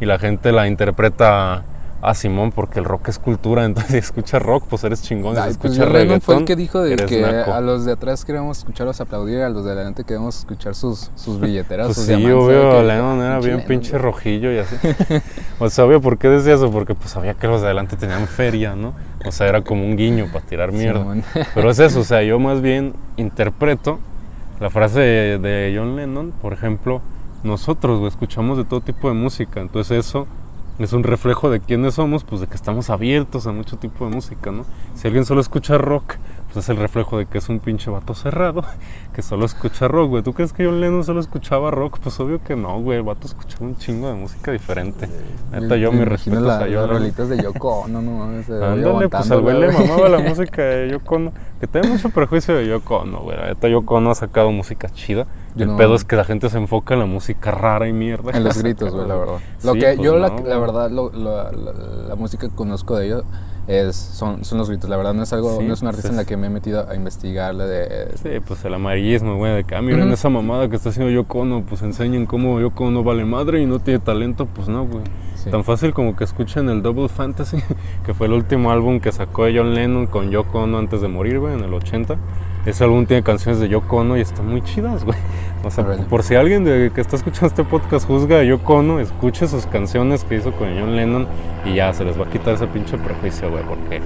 y 0.00 0.06
la 0.06 0.18
gente 0.18 0.50
la 0.52 0.66
interpreta 0.66 1.62
a 2.02 2.14
Simón 2.14 2.50
porque 2.52 2.78
el 2.78 2.84
rock 2.86 3.08
es 3.08 3.18
cultura, 3.18 3.64
entonces 3.66 3.92
si 3.92 3.98
escuchas 3.98 4.40
rock, 4.42 4.64
pues 4.70 4.84
eres 4.84 5.02
chingón, 5.02 5.34
si 5.36 5.40
Ay, 5.42 5.54
pues 5.60 5.72
escuchas 5.72 5.92
Lennon 5.92 6.20
fue 6.20 6.34
el 6.34 6.40
reggaetón, 6.40 6.44
que 6.46 6.56
dijo 6.56 6.80
de 6.80 6.96
que 6.96 7.20
naco. 7.22 7.52
a 7.52 7.60
los 7.60 7.84
de 7.84 7.92
atrás 7.92 8.24
queremos 8.24 8.58
escucharlos 8.58 9.00
aplaudir, 9.00 9.40
a 9.42 9.48
los 9.50 9.64
de 9.64 9.72
adelante 9.72 10.04
queremos 10.04 10.38
escuchar 10.38 10.74
sus, 10.74 11.10
sus 11.16 11.38
billeteras, 11.40 11.86
Pues 11.88 11.96
sus 11.98 12.06
sí, 12.06 12.14
diamantes. 12.16 12.42
obvio. 12.42 12.70
Que- 12.70 12.82
Lennon 12.84 13.20
era 13.20 13.38
bien 13.38 13.50
Lennon, 13.50 13.66
pinche 13.66 13.90
güey. 13.90 14.02
rojillo 14.02 14.52
y 14.52 14.58
así. 14.58 14.76
o 15.58 15.68
sea, 15.68 15.84
obvio, 15.84 16.00
¿por 16.00 16.16
qué 16.18 16.28
decía 16.28 16.54
eso? 16.54 16.70
Porque 16.70 16.94
pues 16.94 17.10
sabía 17.10 17.34
que 17.34 17.46
los 17.46 17.60
de 17.60 17.66
adelante 17.66 17.96
tenían 17.96 18.26
feria, 18.26 18.74
¿no? 18.74 18.94
O 19.26 19.32
sea, 19.32 19.48
era 19.48 19.62
como 19.62 19.84
un 19.84 19.96
guiño 19.96 20.26
para 20.32 20.44
tirar 20.46 20.72
mierda. 20.72 21.04
Pero 21.54 21.70
es 21.70 21.78
eso, 21.78 22.00
o 22.00 22.04
sea, 22.04 22.22
yo 22.22 22.38
más 22.38 22.62
bien 22.62 22.94
interpreto 23.18 23.98
la 24.58 24.70
frase 24.70 25.00
de, 25.00 25.38
de 25.38 25.74
John 25.76 25.96
Lennon, 25.96 26.32
por 26.40 26.52
ejemplo, 26.54 27.00
nosotros 27.42 27.98
güey, 27.98 28.08
escuchamos 28.10 28.58
de 28.58 28.64
todo 28.64 28.80
tipo 28.80 29.08
de 29.08 29.14
música, 29.14 29.60
entonces 29.60 30.06
eso 30.06 30.26
es 30.78 30.92
un 30.92 31.02
reflejo 31.02 31.50
de 31.50 31.60
quiénes 31.60 31.94
somos, 31.94 32.24
pues 32.24 32.40
de 32.40 32.46
que 32.46 32.54
estamos 32.54 32.90
abiertos 32.90 33.46
a 33.46 33.52
mucho 33.52 33.76
tipo 33.76 34.06
de 34.06 34.14
música, 34.14 34.50
¿no? 34.50 34.64
Si 34.94 35.06
alguien 35.06 35.24
solo 35.24 35.40
escucha 35.40 35.78
rock, 35.78 36.14
pues 36.52 36.64
es 36.64 36.68
el 36.68 36.76
reflejo 36.76 37.16
de 37.18 37.26
que 37.26 37.38
es 37.38 37.48
un 37.48 37.60
pinche 37.60 37.90
vato 37.90 38.14
cerrado, 38.14 38.62
que 39.14 39.22
solo 39.22 39.44
escucha 39.46 39.86
rock, 39.88 40.08
güey. 40.10 40.22
¿Tú 40.22 40.32
crees 40.32 40.52
que 40.52 40.64
John 40.66 40.80
Lennon 40.80 41.04
solo 41.04 41.20
escuchaba 41.20 41.70
rock? 41.70 41.98
Pues 42.02 42.18
obvio 42.20 42.42
que 42.42 42.56
no, 42.56 42.80
güey, 42.80 42.98
el 42.98 43.04
vato 43.04 43.26
escuchaba 43.26 43.66
un 43.66 43.76
chingo 43.76 44.08
de 44.08 44.14
música 44.14 44.50
diferente. 44.52 45.08
Neta, 45.52 45.76
yo 45.76 45.92
Me 45.92 46.04
respeto 46.04 46.40
la- 46.40 46.56
a 46.56 46.60
John 46.60 46.72
las 46.72 46.88
rolitas 46.88 47.28
de 47.28 47.42
Yoko 47.42 47.86
no 47.88 48.02
mames. 48.02 48.48
veía 48.48 48.72
Ándale, 48.72 49.08
pues 49.08 49.30
al 49.30 49.40
güey 49.42 49.58
le 49.60 49.72
mamaba 49.72 50.08
la 50.08 50.18
música 50.28 50.62
de 50.62 50.90
Yoko 50.90 51.14
Ono. 51.16 51.32
Que 51.60 51.66
tiene 51.66 51.88
mucho 51.88 52.08
prejuicio 52.10 52.54
de 52.56 52.66
Yoko 52.66 52.96
Ono, 52.98 53.20
güey. 53.20 53.36
Neta, 53.38 53.68
Yoko 53.68 53.94
Ono 53.96 54.10
ha 54.10 54.14
sacado 54.14 54.50
música 54.50 54.88
chida. 54.88 55.26
Yo 55.54 55.64
el 55.64 55.70
no- 55.72 55.76
pedo 55.76 55.94
es 55.94 56.04
que 56.04 56.16
la 56.16 56.24
gente 56.24 56.48
se 56.48 56.58
enfoca 56.58 56.94
en 56.94 57.00
la 57.00 57.06
música 57.06 57.50
rara 57.50 57.86
y 57.88 57.92
mierda. 57.92 58.30
En 58.36 58.44
los 58.44 58.56
gritos, 58.58 58.92
güey, 58.94 59.06
la 59.06 59.16
verdad. 59.16 59.38
Lo 59.64 59.72
Sí, 59.74 59.78
que 59.80 59.86
pues 59.94 59.98
yo, 60.00 60.16
la, 60.18 60.28
no, 60.30 60.42
verdad, 60.42 60.90
lo- 60.90 61.10
lo- 61.10 61.50
la, 61.52 61.72
la 62.08 62.14
música 62.16 62.48
que 62.48 62.54
conozco 62.54 62.96
de 62.96 63.06
ellos 63.06 63.24
es, 63.66 63.94
son, 63.96 64.44
son 64.44 64.58
los 64.58 64.68
gritos. 64.68 64.90
La 64.90 64.96
verdad, 64.96 65.14
no 65.14 65.22
es 65.22 65.32
algo, 65.32 65.58
Sí, 65.58 65.64
no 65.66 65.74
es 65.74 65.80
una 65.82 65.90
artista 65.90 66.08
pues 66.08 66.10
en 66.12 66.16
la 66.16 66.22
es- 66.22 66.28
que 66.28 66.36
me 66.36 66.48
he 66.48 66.50
metido 66.50 66.88
a 66.88 66.94
investigarle 66.94 67.64
de. 67.64 68.08
Sí, 68.22 68.28
pues 68.46 68.64
el 68.64 68.74
amarillismo, 68.74 69.36
güey, 69.36 69.54
de 69.56 69.64
que, 69.64 69.74
ah, 69.76 69.82
miren 69.82 70.10
esa 70.10 70.28
mamada 70.28 70.68
que 70.68 70.76
está 70.76 70.88
haciendo 70.90 71.10
Yoko 71.12 71.40
Ono, 71.40 71.62
pues 71.62 71.82
enseñen 71.82 72.26
cómo 72.26 72.60
Yoko 72.60 72.84
Ono 72.86 73.02
vale 73.04 73.24
madre 73.24 73.60
y 73.62 73.66
no 73.66 73.78
tiene 73.78 74.00
talento, 74.00 74.46
pues 74.46 74.68
no, 74.68 74.86
güey. 74.86 75.04
Sí. 75.36 75.50
Tan 75.50 75.64
fácil 75.64 75.94
como 75.94 76.16
que 76.16 76.24
escuchen 76.24 76.68
el 76.68 76.82
Double 76.82 77.08
Fantasy, 77.08 77.58
que 78.04 78.12
fue 78.12 78.26
el 78.26 78.34
último 78.34 78.70
álbum 78.70 79.00
que 79.00 79.10
sacó 79.12 79.44
John 79.44 79.74
Lennon 79.74 80.06
con 80.06 80.30
Yoko 80.30 80.60
Ono 80.60 80.78
antes 80.78 81.00
de 81.00 81.08
morir, 81.08 81.38
güey, 81.38 81.54
en 81.54 81.60
el 81.64 81.72
80. 81.72 82.16
Ese 82.66 82.84
álbum 82.84 83.06
tiene 83.06 83.22
canciones 83.22 83.58
de 83.58 83.70
Yoko 83.70 83.98
Ono 83.98 84.18
y 84.18 84.20
están 84.20 84.46
muy 84.46 84.62
chidas, 84.62 85.02
güey. 85.04 85.16
O 85.62 85.70
sea, 85.70 85.84
por 86.08 86.22
si 86.22 86.34
alguien 86.36 86.64
de, 86.64 86.90
que 86.94 87.00
está 87.02 87.16
escuchando 87.16 87.48
este 87.48 87.64
podcast 87.64 88.06
juzga 88.06 88.38
a 88.38 88.42
Yoko 88.42 88.76
Ono, 88.76 88.98
escuche 88.98 89.46
sus 89.46 89.66
canciones 89.66 90.24
que 90.24 90.36
hizo 90.36 90.52
con 90.52 90.68
John 90.78 90.96
Lennon 90.96 91.26
y 91.66 91.74
ya 91.74 91.92
se 91.92 92.04
les 92.04 92.18
va 92.18 92.24
a 92.24 92.30
quitar 92.30 92.54
ese 92.54 92.66
pinche 92.66 92.96
prejuicio, 92.96 93.50
güey, 93.50 93.62
porque 93.64 94.00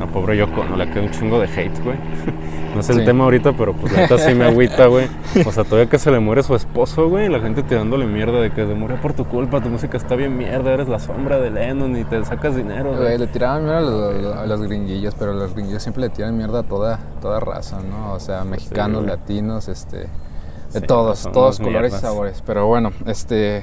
a 0.00 0.06
pobre 0.06 0.36
Yoko 0.36 0.60
Ono 0.60 0.76
le 0.76 0.88
queda 0.90 1.02
un 1.02 1.10
chingo 1.10 1.40
de 1.40 1.46
hate, 1.46 1.82
güey. 1.82 1.96
No 2.72 2.80
es 2.80 2.88
el 2.88 3.00
Sí. 3.00 3.04
tema 3.04 3.24
ahorita, 3.24 3.52
pero 3.52 3.74
pues 3.74 3.92
neta 3.94 4.16
sí 4.16 4.34
me 4.34 4.46
agüita, 4.46 4.86
güey. 4.86 5.06
O 5.44 5.52
sea, 5.52 5.62
todavía 5.62 5.90
que 5.90 5.98
se 5.98 6.10
le 6.10 6.20
muere 6.20 6.42
su 6.42 6.54
esposo, 6.54 7.06
güey, 7.06 7.28
la 7.28 7.38
gente 7.38 7.62
tirándole 7.62 8.06
mierda 8.06 8.40
de 8.40 8.50
que 8.50 8.66
se 8.66 8.72
murió 8.74 8.96
por 8.96 9.12
tu 9.12 9.26
culpa, 9.26 9.60
tu 9.60 9.68
música 9.68 9.98
está 9.98 10.16
bien 10.16 10.38
mierda, 10.38 10.72
eres 10.72 10.88
la 10.88 10.98
sombra 10.98 11.38
de 11.38 11.50
Lennon 11.50 11.94
y 11.98 12.04
te 12.04 12.24
sacas 12.24 12.56
dinero, 12.56 12.94
Güey, 12.96 13.18
le 13.18 13.26
tiraban 13.26 13.64
mierda 13.64 13.78
a 13.78 13.80
los, 13.82 14.36
a 14.36 14.46
los 14.46 14.62
gringuillos, 14.62 15.14
pero 15.18 15.34
los 15.34 15.52
gringuillos 15.52 15.82
siempre 15.82 16.04
le 16.04 16.08
tiran 16.08 16.34
mierda 16.34 16.60
a 16.60 16.62
toda, 16.62 16.98
toda 17.20 17.40
raza, 17.40 17.78
¿no? 17.82 18.14
O 18.14 18.20
sea, 18.20 18.42
mexicanos, 18.44 19.04
latinos, 19.04 19.68
este, 19.68 20.06
de 20.72 20.80
Sí, 20.80 20.86
todos, 20.86 21.22
todos 21.32 21.58
colores 21.58 21.94
y 21.94 21.98
sabores. 21.98 22.42
Pero 22.46 22.66
bueno, 22.66 22.90
este, 23.06 23.58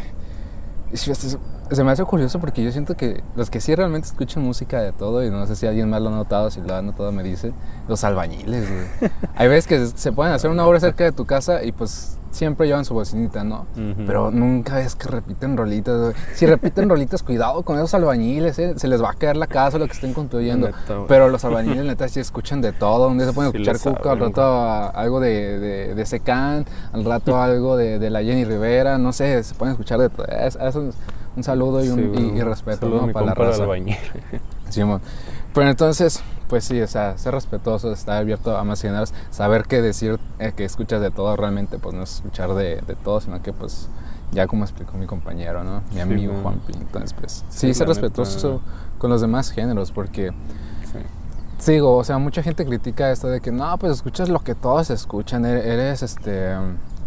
es- 0.92 1.08
es- 1.08 1.38
se 1.72 1.84
me 1.84 1.92
hace 1.92 2.04
curioso 2.04 2.40
porque 2.40 2.64
yo 2.64 2.72
siento 2.72 2.96
que 2.98 3.22
los 3.36 3.50
que 3.50 3.62
sí 3.62 3.76
realmente 3.76 4.08
escuchan 4.08 4.44
música 4.44 4.82
de 4.82 4.92
todo, 4.92 5.24
y 5.24 5.30
no 5.30 5.46
sé 5.46 5.56
si 5.56 5.68
alguien 5.68 5.90
más 5.90 6.02
lo 6.02 6.10
ha 6.10 6.14
notado, 6.14 6.50
si 6.52 6.62
lo 6.62 6.74
ha 6.76 6.82
notado 6.82 7.12
me 7.12 7.22
dice, 7.24 7.52
los 7.88 8.04
albañiles, 8.04 8.68
güey. 8.70 9.12
Hay 9.36 9.48
veces 9.48 9.68
que 9.68 9.86
se 9.98 10.12
pueden 10.12 10.34
hacer 10.34 10.50
una 10.50 10.66
obra 10.66 10.80
cerca 10.80 11.04
de 11.04 11.12
tu 11.12 11.26
casa 11.26 11.64
y 11.64 11.72
pues 11.72 12.18
siempre 12.32 12.68
llevan 12.68 12.86
su 12.86 12.94
bocinita, 12.94 13.44
¿no? 13.44 13.66
Pero 14.06 14.32
nunca 14.32 14.76
ves 14.76 14.96
que 14.96 15.08
repiten 15.08 15.58
rolitas, 15.58 16.00
güey. 16.00 16.14
Si 16.36 16.46
repiten 16.46 16.88
rolitas, 16.90 17.24
cuidado 17.24 17.64
con 17.64 17.78
esos 17.78 17.94
albañiles, 17.94 18.58
¿eh? 18.60 18.74
Se 18.78 18.88
les 18.88 19.02
va 19.02 19.12
a 19.12 19.14
caer 19.14 19.36
la 19.38 19.48
casa 19.48 19.78
lo 19.78 19.86
que 19.88 19.94
estén 19.94 20.14
construyendo. 20.14 20.68
Neta. 20.68 21.06
Pero 21.08 21.30
los 21.30 21.44
albañiles, 21.46 21.86
neta, 21.86 22.08
sí 22.08 22.20
escuchan 22.20 22.62
de 22.62 22.72
todo. 22.72 23.08
Un 23.10 23.18
día 23.18 23.28
se 23.28 23.34
pueden 23.34 23.52
Sí 23.52 23.58
escuchar 23.62 23.80
Cuca, 23.96 24.12
al 24.12 24.20
rato 24.20 24.42
a- 24.44 24.88
algo 24.90 25.20
de, 25.20 25.60
de, 25.60 25.96
de 25.96 26.06
Secán, 26.06 26.66
al 26.94 27.04
rato 27.06 27.42
algo 27.42 27.76
de, 27.78 28.00
de 28.00 28.10
la 28.10 28.22
Jenny 28.24 28.46
Rivera, 28.46 28.98
no 28.98 29.12
sé, 29.14 29.44
se 29.44 29.56
pueden 29.56 29.74
escuchar 29.74 30.00
de 30.00 30.10
todo. 30.10 30.26
Es, 30.28 30.56
es 30.56 30.76
un, 30.76 30.92
un 31.36 31.44
saludo 31.44 31.84
y, 31.84 31.90
un, 31.90 31.96
Sí, 31.98 32.02
y- 32.04 32.08
güey. 32.08 32.38
y 32.38 32.42
respeto 32.42 32.88
¿no? 32.90 33.12
para 33.12 33.26
la 33.28 33.34
raza. 33.34 33.64
albañil. 33.64 33.96
Simón. 34.70 35.02
Pero 35.54 35.70
entonces, 35.70 36.22
pues 36.48 36.64
sí, 36.64 36.82
o 36.82 36.88
sea, 36.88 37.18
ser 37.18 37.34
respetuoso, 37.34 37.92
estar 37.92 38.18
abierto 38.18 38.56
a 38.58 38.64
más 38.64 38.82
géneros, 38.82 39.14
saber 39.32 39.64
qué 39.68 39.82
decir, 39.82 40.20
eh, 40.40 40.54
que 40.56 40.66
escuchas 40.66 41.02
de 41.02 41.12
todo 41.12 41.36
realmente, 41.36 41.78
pues 41.80 41.96
no 41.96 42.04
es 42.04 42.16
escuchar 42.16 42.54
de, 42.54 42.82
de 42.88 42.96
todo, 42.96 43.20
sino 43.22 43.42
que 43.42 43.54
pues 43.54 43.88
ya 44.32 44.46
como 44.48 44.64
explicó 44.64 44.94
mi 44.98 45.06
compañero, 45.08 45.64
¿no? 45.64 45.82
Mi 45.90 45.96
Sí, 45.96 46.00
amigo 46.02 46.32
güey. 46.34 46.44
Juanpi. 46.44 46.74
Entonces, 46.74 47.14
pues 47.14 47.44
Sí, 47.50 47.68
sí, 47.68 47.74
ser 47.74 47.88
respetuoso 47.88 48.54
neta. 48.54 48.64
con 49.00 49.10
los 49.10 49.22
demás 49.22 49.50
géneros, 49.52 49.92
porque 49.92 50.30
Sí. 50.92 51.00
Sigo, 51.58 51.98
o 51.98 52.04
sea, 52.04 52.18
mucha 52.20 52.42
gente 52.42 52.66
critica 52.66 53.12
esto 53.12 53.28
de 53.28 53.42
que 53.42 53.52
no, 53.52 53.78
pues 53.78 53.92
escuchas 53.94 54.30
lo 54.30 54.40
que 54.40 54.56
todos 54.56 54.90
escuchan, 54.92 55.46
e- 55.46 55.60
eres 55.74 56.04
este 56.04 56.54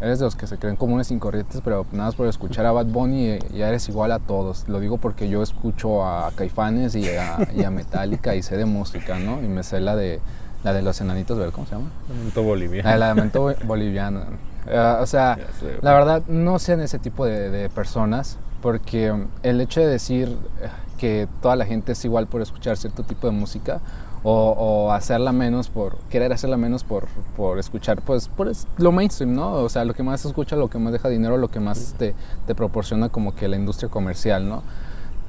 eres 0.02 0.18
de 0.18 0.24
los 0.24 0.36
que 0.36 0.46
se 0.46 0.58
creen 0.58 0.76
comunes 0.76 1.06
sin 1.06 1.18
corrientes, 1.18 1.60
pero 1.64 1.86
nada 1.92 2.06
más 2.06 2.14
por 2.14 2.26
escuchar 2.26 2.66
a 2.66 2.72
Bad 2.72 2.86
Bunny 2.86 3.26
eh, 3.26 3.38
ya 3.54 3.68
eres 3.68 3.88
igual 3.88 4.12
a 4.12 4.18
todos. 4.18 4.68
Lo 4.68 4.80
digo 4.80 4.98
porque 4.98 5.28
yo 5.28 5.42
escucho 5.42 6.04
a 6.04 6.30
Caifanes 6.34 6.94
y 6.96 7.08
a, 7.08 7.48
y 7.54 7.64
a 7.64 7.70
Metallica 7.70 8.34
y 8.34 8.42
sé 8.42 8.56
de 8.56 8.64
música, 8.64 9.18
¿no? 9.18 9.42
Y 9.42 9.48
me 9.48 9.62
sé 9.62 9.80
la 9.80 9.96
de 9.96 10.20
la 10.64 10.72
de 10.72 10.82
los 10.82 11.00
enanitos, 11.00 11.38
¿ver 11.38 11.50
cómo 11.50 11.66
se 11.66 11.74
llama? 11.74 11.88
Lamento 12.08 12.42
boliviano. 12.42 12.88
La 12.88 12.92
de 12.94 12.98
lamento 13.00 13.40
bo- 13.42 13.54
boliviano. 13.64 14.20
Eh, 14.68 14.96
o 15.00 15.06
sea, 15.06 15.36
sé, 15.58 15.78
la 15.82 15.92
verdad, 15.92 16.22
no 16.28 16.58
sean 16.60 16.80
ese 16.80 17.00
tipo 17.00 17.24
de, 17.26 17.50
de 17.50 17.68
personas, 17.68 18.36
porque 18.60 19.12
mm, 19.12 19.24
el 19.42 19.60
hecho 19.60 19.80
de 19.80 19.86
decir 19.88 20.28
eh, 20.62 20.68
que 20.98 21.26
toda 21.40 21.56
la 21.56 21.64
gente 21.66 21.92
es 21.92 22.04
igual 22.04 22.28
por 22.28 22.42
escuchar 22.42 22.76
cierto 22.76 23.02
tipo 23.02 23.26
de 23.26 23.32
música 23.32 23.80
o, 24.24 24.50
o 24.86 24.92
hacerla 24.92 25.32
menos 25.32 25.68
por 25.68 25.96
querer 26.10 26.32
hacerla 26.32 26.56
menos 26.56 26.84
por, 26.84 27.06
por 27.36 27.58
escuchar 27.58 28.00
pues 28.02 28.28
por 28.28 28.48
es- 28.48 28.66
lo 28.78 28.92
mainstream, 28.92 29.34
¿no? 29.34 29.52
O 29.54 29.68
sea, 29.68 29.84
lo 29.84 29.94
que 29.94 30.02
más 30.02 30.20
se 30.20 30.28
escucha, 30.28 30.56
lo 30.56 30.68
que 30.70 30.78
más 30.78 30.92
deja 30.92 31.08
dinero, 31.08 31.36
lo 31.38 31.48
que 31.48 31.60
más 31.60 31.94
te, 31.98 32.14
te 32.46 32.54
proporciona 32.54 33.08
como 33.08 33.34
que 33.34 33.48
la 33.48 33.56
industria 33.56 33.88
comercial, 33.90 34.48
¿no? 34.48 34.62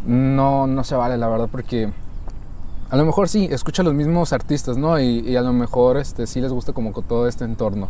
No, 0.06 0.68
no 0.68 0.84
se 0.84 0.96
vale, 0.96 1.18
la 1.18 1.28
verdad, 1.28 1.48
porque 1.52 1.90
a 2.90 2.98
lo 2.98 3.06
mejor 3.06 3.28
sí, 3.30 3.48
escucha 3.50 3.82
los 3.84 3.94
mismos 3.94 4.34
artistas, 4.34 4.78
¿no? 4.78 5.00
Y, 5.00 5.20
y 5.22 5.36
a 5.36 5.42
lo 5.42 5.54
mejor 5.54 5.98
este, 5.98 6.28
sí 6.28 6.42
les 6.42 6.52
gusta 6.52 6.74
como 6.74 6.92
con 6.94 7.04
todo 7.06 7.28
este 7.28 7.46
entorno. 7.46 7.88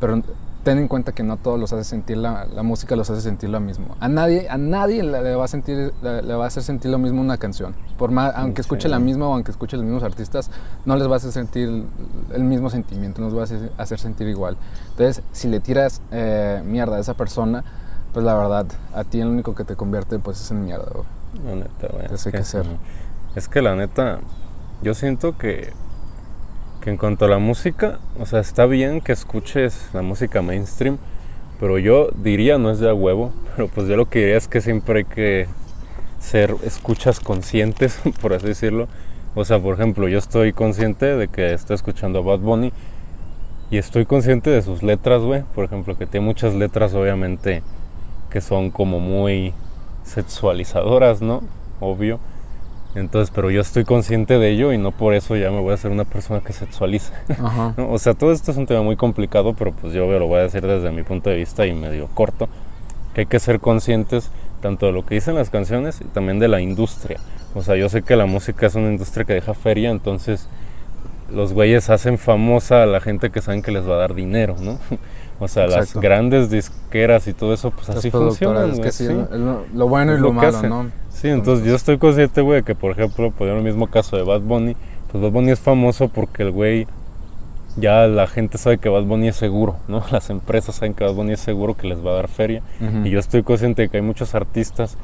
Pero 0.00 0.22
ten 0.64 0.78
en 0.78 0.88
cuenta 0.88 1.12
que 1.12 1.22
no 1.22 1.36
todos 1.36 1.60
los 1.60 1.72
hace 1.72 1.84
sentir 1.84 2.16
la, 2.16 2.46
la 2.46 2.62
música, 2.62 2.96
los 2.96 3.08
hace 3.10 3.20
sentir 3.20 3.50
lo 3.50 3.60
mismo. 3.60 3.94
A 4.00 4.08
nadie, 4.08 4.48
a 4.48 4.56
nadie 4.56 5.02
le, 5.02 5.36
va 5.36 5.44
a 5.44 5.48
sentir, 5.48 5.92
le, 6.02 6.34
va 6.34 6.44
a 6.44 6.46
hacer 6.46 6.62
sentir 6.62 6.90
lo 6.90 6.98
mismo 6.98 7.20
una 7.20 7.36
canción. 7.36 7.74
Por 7.98 8.10
más, 8.10 8.32
aunque 8.34 8.62
escuche 8.62 8.88
la 8.88 8.98
misma 8.98 9.28
o 9.28 9.34
aunque 9.34 9.50
escuche 9.50 9.76
los 9.76 9.84
mismos 9.84 10.02
artistas, 10.02 10.50
no 10.86 10.96
les 10.96 11.06
va 11.06 11.12
a 11.12 11.16
hacer 11.16 11.32
sentir 11.32 11.84
el 12.32 12.44
mismo 12.44 12.70
sentimiento, 12.70 13.20
no 13.20 13.28
les 13.28 13.36
va 13.36 13.42
a 13.76 13.82
hacer, 13.82 14.00
sentir 14.00 14.26
igual. 14.26 14.56
Entonces, 14.92 15.22
si 15.32 15.48
le 15.48 15.60
tiras 15.60 16.00
eh, 16.10 16.62
mierda 16.64 16.96
a 16.96 17.00
esa 17.00 17.14
persona, 17.14 17.62
pues 18.14 18.24
la 18.24 18.34
verdad, 18.34 18.66
a 18.94 19.04
ti 19.04 19.20
el 19.20 19.28
único 19.28 19.54
que 19.54 19.64
te 19.64 19.76
convierte 19.76 20.18
pues 20.18 20.40
es 20.40 20.50
en 20.50 20.64
mierda. 20.64 20.86
La 21.44 21.56
neta, 21.56 21.88
güey. 21.92 22.06
Es, 22.10 22.24
que, 22.24 22.42
ser. 22.42 22.64
es 23.34 23.48
que 23.48 23.60
la 23.60 23.76
neta, 23.76 24.20
yo 24.82 24.94
siento 24.94 25.36
que 25.36 25.72
que 26.84 26.90
en 26.90 26.98
cuanto 26.98 27.24
a 27.24 27.28
la 27.28 27.38
música, 27.38 27.98
o 28.20 28.26
sea, 28.26 28.40
está 28.40 28.66
bien 28.66 29.00
que 29.00 29.12
escuches 29.12 29.88
la 29.94 30.02
música 30.02 30.42
mainstream, 30.42 30.98
pero 31.58 31.78
yo 31.78 32.10
diría, 32.10 32.58
no 32.58 32.70
es 32.70 32.78
de 32.78 32.90
a 32.90 32.94
huevo, 32.94 33.32
pero 33.56 33.68
pues 33.68 33.88
yo 33.88 33.96
lo 33.96 34.10
que 34.10 34.18
diría 34.18 34.36
es 34.36 34.48
que 34.48 34.60
siempre 34.60 34.98
hay 34.98 35.04
que 35.06 35.46
ser 36.20 36.54
escuchas 36.62 37.20
conscientes, 37.20 37.98
por 38.20 38.34
así 38.34 38.48
decirlo. 38.48 38.86
O 39.34 39.46
sea, 39.46 39.58
por 39.60 39.74
ejemplo, 39.74 40.08
yo 40.08 40.18
estoy 40.18 40.52
consciente 40.52 41.06
de 41.06 41.28
que 41.28 41.54
estoy 41.54 41.74
escuchando 41.74 42.18
a 42.18 42.22
Bad 42.22 42.40
Bunny 42.40 42.70
y 43.70 43.78
estoy 43.78 44.04
consciente 44.04 44.50
de 44.50 44.60
sus 44.60 44.82
letras, 44.82 45.22
güey. 45.22 45.42
Por 45.54 45.64
ejemplo, 45.64 45.96
que 45.96 46.06
tiene 46.06 46.26
muchas 46.26 46.54
letras, 46.54 46.92
obviamente, 46.92 47.62
que 48.30 48.42
son 48.42 48.70
como 48.70 49.00
muy 49.00 49.54
sexualizadoras, 50.04 51.22
¿no? 51.22 51.42
Obvio. 51.80 52.20
Entonces, 52.94 53.32
pero 53.34 53.50
yo 53.50 53.60
estoy 53.60 53.84
consciente 53.84 54.38
de 54.38 54.50
ello 54.50 54.72
y 54.72 54.78
no 54.78 54.92
por 54.92 55.14
eso 55.14 55.36
ya 55.36 55.50
me 55.50 55.60
voy 55.60 55.74
a 55.74 55.76
ser 55.76 55.90
una 55.90 56.04
persona 56.04 56.40
que 56.40 56.52
sexualiza. 56.52 57.12
O 57.76 57.98
sea, 57.98 58.14
todo 58.14 58.32
esto 58.32 58.50
es 58.50 58.56
un 58.56 58.66
tema 58.66 58.82
muy 58.82 58.96
complicado, 58.96 59.54
pero 59.54 59.72
pues 59.72 59.92
yo 59.92 60.06
lo 60.06 60.26
voy 60.26 60.40
a 60.40 60.42
decir 60.42 60.62
desde 60.66 60.90
mi 60.90 61.02
punto 61.02 61.30
de 61.30 61.36
vista 61.36 61.66
y 61.66 61.72
medio 61.72 62.08
corto, 62.14 62.48
que 63.14 63.22
hay 63.22 63.26
que 63.26 63.40
ser 63.40 63.60
conscientes 63.60 64.30
tanto 64.60 64.86
de 64.86 64.92
lo 64.92 65.04
que 65.04 65.16
dicen 65.16 65.34
las 65.34 65.50
canciones 65.50 66.00
y 66.00 66.04
también 66.04 66.38
de 66.38 66.48
la 66.48 66.60
industria. 66.60 67.18
O 67.54 67.62
sea, 67.62 67.76
yo 67.76 67.88
sé 67.88 68.02
que 68.02 68.16
la 68.16 68.26
música 68.26 68.66
es 68.66 68.74
una 68.74 68.90
industria 68.90 69.24
que 69.24 69.34
deja 69.34 69.54
feria, 69.54 69.90
entonces 69.90 70.48
los 71.32 71.52
güeyes 71.52 71.90
hacen 71.90 72.18
famosa 72.18 72.82
a 72.82 72.86
la 72.86 73.00
gente 73.00 73.30
que 73.30 73.40
saben 73.42 73.62
que 73.62 73.72
les 73.72 73.88
va 73.88 73.94
a 73.94 73.98
dar 73.98 74.14
dinero, 74.14 74.56
¿no? 74.60 74.78
O 75.40 75.48
sea, 75.48 75.66
las 75.66 75.94
grandes 75.94 76.50
disqueras 76.50 77.26
y 77.26 77.32
todo 77.32 77.52
eso, 77.52 77.70
pues 77.70 77.88
así 77.90 78.10
funcionan. 78.10 78.70
Es 78.70 78.80
que 78.80 78.92
sí, 78.92 79.08
Lo, 79.74 79.88
bueno 79.88 80.14
y 80.14 80.20
lo, 80.20 80.32
malo, 80.32 80.62
¿no? 80.62 80.90
Sí, 81.12 81.28
entonces 81.28 81.66
yo 81.66 81.74
estoy 81.74 81.98
consciente, 81.98 82.40
güey, 82.40 82.62
que 82.62 82.74
por 82.74 82.92
ejemplo, 82.92 83.30
por 83.30 83.48
el 83.48 83.62
mismo 83.62 83.88
caso 83.88 84.16
de 84.16 84.22
Bad 84.22 84.40
Bunny, 84.40 84.76
pues 85.10 85.22
Bad 85.22 85.30
Bunny 85.30 85.50
es 85.50 85.60
famoso 85.60 86.08
porque 86.08 86.42
el 86.44 86.50
güey, 86.50 86.86
ya 87.76 88.06
la 88.06 88.26
gente 88.26 88.58
sabe 88.58 88.78
que 88.78 88.88
Bad 88.88 89.04
Bunny 89.04 89.28
es 89.28 89.36
seguro, 89.36 89.76
¿no? 89.88 90.04
Las 90.12 90.30
empresas 90.30 90.76
saben 90.76 90.94
que 90.94 91.04
Bad 91.04 91.14
Bunny 91.14 91.32
es 91.32 91.40
seguro 91.40 91.76
que 91.76 91.88
les 91.88 92.04
va 92.04 92.12
a 92.12 92.14
dar 92.14 92.28
feria. 92.28 92.62
Y 93.04 93.10
yo 93.10 93.18
estoy 93.18 93.42
consciente 93.42 93.82
de 93.82 93.88
que 93.88 93.96
hay 93.98 94.02
muchos 94.02 94.34
artistas 94.34 94.96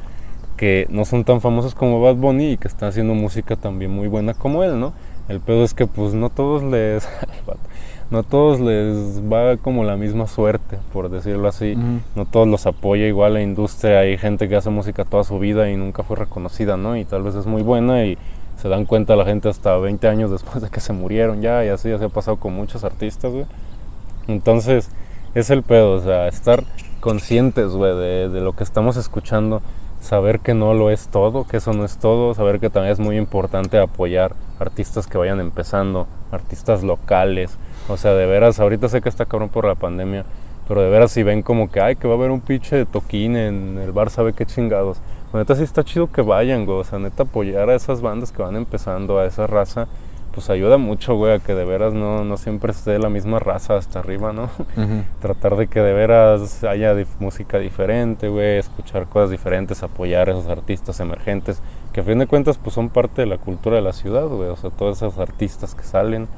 que 0.57 0.87
no 0.91 1.05
son 1.05 1.25
tan 1.25 1.41
famosos 1.41 1.75
como 1.75 2.01
Bad 2.01 2.17
Bunny 2.17 2.53
y 2.53 2.57
que 2.57 2.69
están 2.69 2.91
haciendo 2.91 3.15
música 3.15 3.57
también 3.57 3.91
muy 3.91 4.09
buena 4.09 4.35
como 4.35 4.63
él, 4.63 4.79
¿no? 4.79 4.93
El 5.29 5.41
pedo 5.41 5.65
es 5.65 5.75
que 5.75 5.87
pues 5.87 6.13
no 6.13 6.29
todos 6.29 6.63
les... 6.63 7.09
no 8.11 8.25
todos 8.25 8.59
les 8.61 9.23
va 9.23 9.57
como 9.57 9.85
la 9.85 9.97
misma 9.97 10.27
suerte, 10.27 10.79
por 10.93 11.11
decirlo 11.11 11.49
así. 11.49 11.77
No 12.17 12.25
todos 12.25 12.49
los 12.49 12.67
apoya 12.67 13.07
igual 13.07 13.35
la 13.35 13.43
industria. 13.43 14.01
Hay 14.01 14.19
gente 14.19 14.49
que 14.49 14.57
hace 14.57 14.71
música 14.71 15.05
toda 15.05 15.23
su 15.23 15.39
vida 15.39 15.71
y 15.71 15.77
nunca 15.77 16.03
fue 16.03 16.17
reconocida, 16.17 16.77
¿no? 16.77 16.97
Y 16.97 17.05
tal 17.05 17.23
vez 17.23 17.37
es 17.37 17.47
muy 17.47 17.63
buena 17.63 18.05
y 18.05 18.19
se 18.61 18.69
dan 18.69 18.85
cuenta 18.85 19.17
la 19.17 19.25
gente 19.25 19.49
hasta 19.49 19.77
20 19.77 20.09
años 20.09 20.31
después 20.31 20.61
de 20.61 20.69
que 20.71 20.81
se 20.81 20.93
murieron 20.93 21.41
ya 21.41 21.65
y 21.65 21.69
así 21.69 21.89
ya 21.89 21.99
se 21.99 22.07
ha 22.07 22.09
pasado 22.09 22.37
con 22.37 22.53
muchos 22.53 22.83
artistas, 22.83 23.33
güey. 23.33 23.47
Entonces, 24.27 24.91
es 25.35 25.51
el 25.51 25.63
pedo, 25.63 25.93
o 25.93 26.01
sea, 26.01 26.27
estar 26.29 26.65
conscientes, 27.01 27.71
güey, 27.71 27.97
de, 27.97 28.29
de 28.29 28.41
lo 28.41 28.55
que 28.55 28.65
estamos 28.65 28.97
escuchando 28.97 29.63
saber 30.01 30.41
que 30.41 30.55
no 30.55 30.75
lo 30.75 30.91
es 30.91 31.09
todo, 31.09 31.47
que 31.47 31.59
eso 31.59 31.73
no 31.73 31.85
es 31.85 31.99
todo, 31.99 32.35
saber 32.35 32.59
que 32.59 32.71
también 32.71 32.93
es 32.93 32.99
muy 32.99 33.17
importante 33.17 33.79
apoyar 33.79 34.35
artistas 34.59 35.07
que 35.07 35.19
vayan 35.19 35.41
empezando, 35.41 36.07
artistas 36.33 36.83
locales, 36.83 37.57
o 37.91 37.97
sea, 37.97 38.15
de 38.15 38.27
veras, 38.27 38.61
ahorita 38.61 38.89
sé 38.89 39.01
que 39.01 39.09
está 39.09 39.27
cabrón 39.27 39.49
por 39.49 39.67
la 39.67 39.75
pandemia, 39.75 40.25
pero 40.69 40.83
de 40.83 40.91
veras 40.91 41.11
si 41.11 41.23
ven 41.23 41.43
como 41.43 41.71
que, 41.71 41.81
ay, 41.81 41.97
que 41.97 42.07
va 42.07 42.15
a 42.15 42.17
haber 42.17 42.31
un 42.31 42.41
pinche 42.41 42.77
de 42.77 42.87
toquín 42.87 43.37
en 43.37 43.79
el 43.79 43.93
bar, 43.93 44.11
sabe 44.11 44.33
qué 44.33 44.47
chingados. 44.47 44.99
Neta 45.33 45.55
sí 45.55 45.63
está 45.63 45.85
chido 45.85 46.11
que 46.11 46.23
vayan, 46.23 46.65
güey, 46.67 46.79
o 46.79 46.85
sea, 46.85 46.99
neta 46.99 47.25
apoyar 47.25 47.71
a 47.71 47.75
esas 47.75 48.01
bandas 48.01 48.33
que 48.33 48.43
van 48.43 48.57
empezando, 48.57 49.19
a 49.19 49.27
esa 49.27 49.47
raza, 49.47 49.87
pues 50.33 50.51
ayuda 50.51 50.77
mucho, 50.77 51.17
güey, 51.17 51.35
a 51.35 51.39
que 51.39 51.55
de 51.55 51.65
veras 51.65 51.93
no, 51.93 52.25
no 52.25 52.37
siempre 52.37 52.73
esté 52.73 52.99
la 52.99 53.09
misma 53.09 53.39
raza 53.39 53.77
hasta 53.77 53.99
arriba, 53.99 54.33
¿no? 54.33 54.51
Tratar 55.21 55.57
de 55.57 55.67
que 55.67 55.81
de 55.81 55.93
veras 55.93 56.63
haya 56.65 56.95
música 57.19 57.59
diferente, 57.59 58.29
güey, 58.29 58.59
escuchar 58.59 59.07
cosas 59.07 59.31
diferentes, 59.31 59.83
apoyar 59.83 60.29
a 60.29 60.33
esos 60.33 60.49
artistas 60.49 61.01
emergentes, 61.01 61.61
que 61.93 62.01
a 62.01 62.05
fin 62.05 62.19
de 62.19 62.27
cuentas 62.27 62.59
pues 62.59 62.75
son 62.75 62.89
parte 62.89 63.23
de 63.23 63.27
la 63.27 63.39
cultura 63.39 63.77
de 63.77 63.83
la 63.83 63.93
ciudad, 63.93 64.27
güey, 64.27 64.49
o 64.49 64.57
sea, 64.57 64.71
todos 64.71 64.99
esos 64.99 65.19
artistas 65.19 65.75
que 65.75 65.83
salen, 65.83 66.29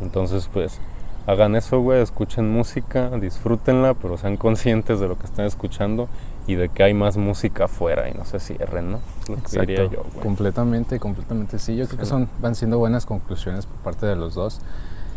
entonces, 0.00 0.48
pues, 0.52 0.78
hagan 1.26 1.56
eso, 1.56 1.80
güey, 1.80 2.00
escuchen 2.00 2.50
música, 2.50 3.10
disfrútenla, 3.10 3.94
pero 3.94 4.16
sean 4.16 4.36
conscientes 4.36 5.00
de 5.00 5.08
lo 5.08 5.18
que 5.18 5.26
están 5.26 5.46
escuchando 5.46 6.08
y 6.46 6.54
de 6.54 6.68
que 6.68 6.84
hay 6.84 6.94
más 6.94 7.16
música 7.16 7.64
afuera 7.64 8.08
y 8.08 8.14
no 8.14 8.24
se 8.24 8.38
cierren, 8.38 8.92
¿no? 8.92 9.00
Es 9.22 9.28
lo 9.28 9.42
que 9.42 9.60
diría 9.60 9.84
yo, 9.84 10.04
güey. 10.12 10.22
Completamente, 10.22 11.00
completamente, 11.00 11.58
sí. 11.58 11.76
Yo 11.76 11.86
creo 11.86 11.98
que 11.98 12.06
son, 12.06 12.28
van 12.40 12.54
siendo 12.54 12.78
buenas 12.78 13.04
conclusiones 13.04 13.66
por 13.66 13.76
parte 13.78 14.06
de 14.06 14.14
los 14.14 14.34
dos. 14.34 14.60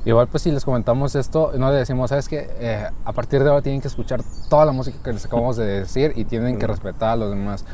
Igual, 0.05 0.27
pues, 0.27 0.43
si 0.43 0.51
les 0.51 0.65
comentamos 0.65 1.13
esto, 1.15 1.51
no 1.57 1.69
le 1.71 1.77
decimos, 1.77 2.09
¿sabes 2.09 2.27
qué? 2.27 2.49
Eh, 2.59 2.87
a 3.05 3.13
partir 3.13 3.43
de 3.43 3.49
ahora 3.49 3.61
tienen 3.61 3.81
que 3.81 3.89
escuchar 3.89 4.21
toda 4.49 4.65
la 4.65 4.71
música 4.71 4.97
que 5.03 5.13
les 5.13 5.25
acabamos 5.25 5.57
de 5.57 5.65
decir 5.65 6.13
y 6.15 6.25
tienen 6.25 6.57
que 6.57 6.65
respetar 6.65 7.09
a 7.09 7.15
los 7.17 7.29
demás. 7.29 7.65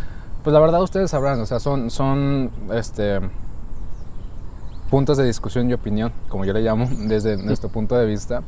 Pues 0.43 0.53
la 0.53 0.60
verdad 0.60 0.82
ustedes 0.82 1.12
sabrán, 1.12 1.39
o 1.39 1.45
sea, 1.45 1.60
son, 1.60 1.89
son, 1.89 2.51
este, 2.74 3.20
puntos 4.96 5.18
de 5.18 5.26
discusión 5.26 5.70
y 5.70 5.74
opinión, 5.74 6.14
como 6.30 6.46
yo 6.46 6.54
le 6.54 6.62
llamo, 6.62 6.88
desde 7.10 7.36
nuestro 7.36 7.68
punto 7.68 7.98
de 7.98 8.06
vista. 8.06 8.43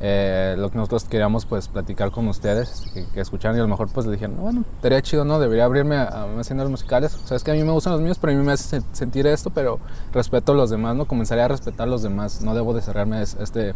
Eh, 0.00 0.54
lo 0.56 0.70
que 0.70 0.76
nosotros 0.76 1.02
queríamos 1.06 1.44
pues 1.44 1.66
platicar 1.66 2.12
con 2.12 2.28
ustedes, 2.28 2.84
que, 2.94 3.04
que, 3.12 3.20
escucharan 3.20 3.56
y 3.56 3.58
a 3.58 3.62
lo 3.62 3.68
mejor 3.68 3.88
pues 3.88 4.06
le 4.06 4.12
dijeron, 4.12 4.36
bueno, 4.38 4.62
estaría 4.76 5.02
chido, 5.02 5.24
¿no? 5.24 5.40
Debería 5.40 5.64
abrirme 5.64 5.96
a, 5.96 6.22
a 6.22 6.26
los 6.28 6.70
musicales. 6.70 7.18
Sabes 7.24 7.42
que 7.42 7.50
a 7.50 7.54
mí 7.54 7.64
me 7.64 7.72
gustan 7.72 7.94
los 7.94 8.00
míos, 8.00 8.16
pero 8.20 8.32
a 8.32 8.36
mí 8.36 8.46
me 8.46 8.52
hace 8.52 8.80
sentir 8.92 9.26
esto, 9.26 9.50
pero 9.50 9.80
respeto 10.12 10.52
a 10.52 10.54
los 10.54 10.70
demás, 10.70 10.94
¿no? 10.94 11.06
Comenzaría 11.06 11.46
a 11.46 11.48
respetar 11.48 11.88
a 11.88 11.90
los 11.90 12.02
demás, 12.04 12.42
no 12.42 12.54
debo 12.54 12.74
de 12.74 12.80
cerrarme 12.80 13.16
a 13.16 13.22
este, 13.22 13.74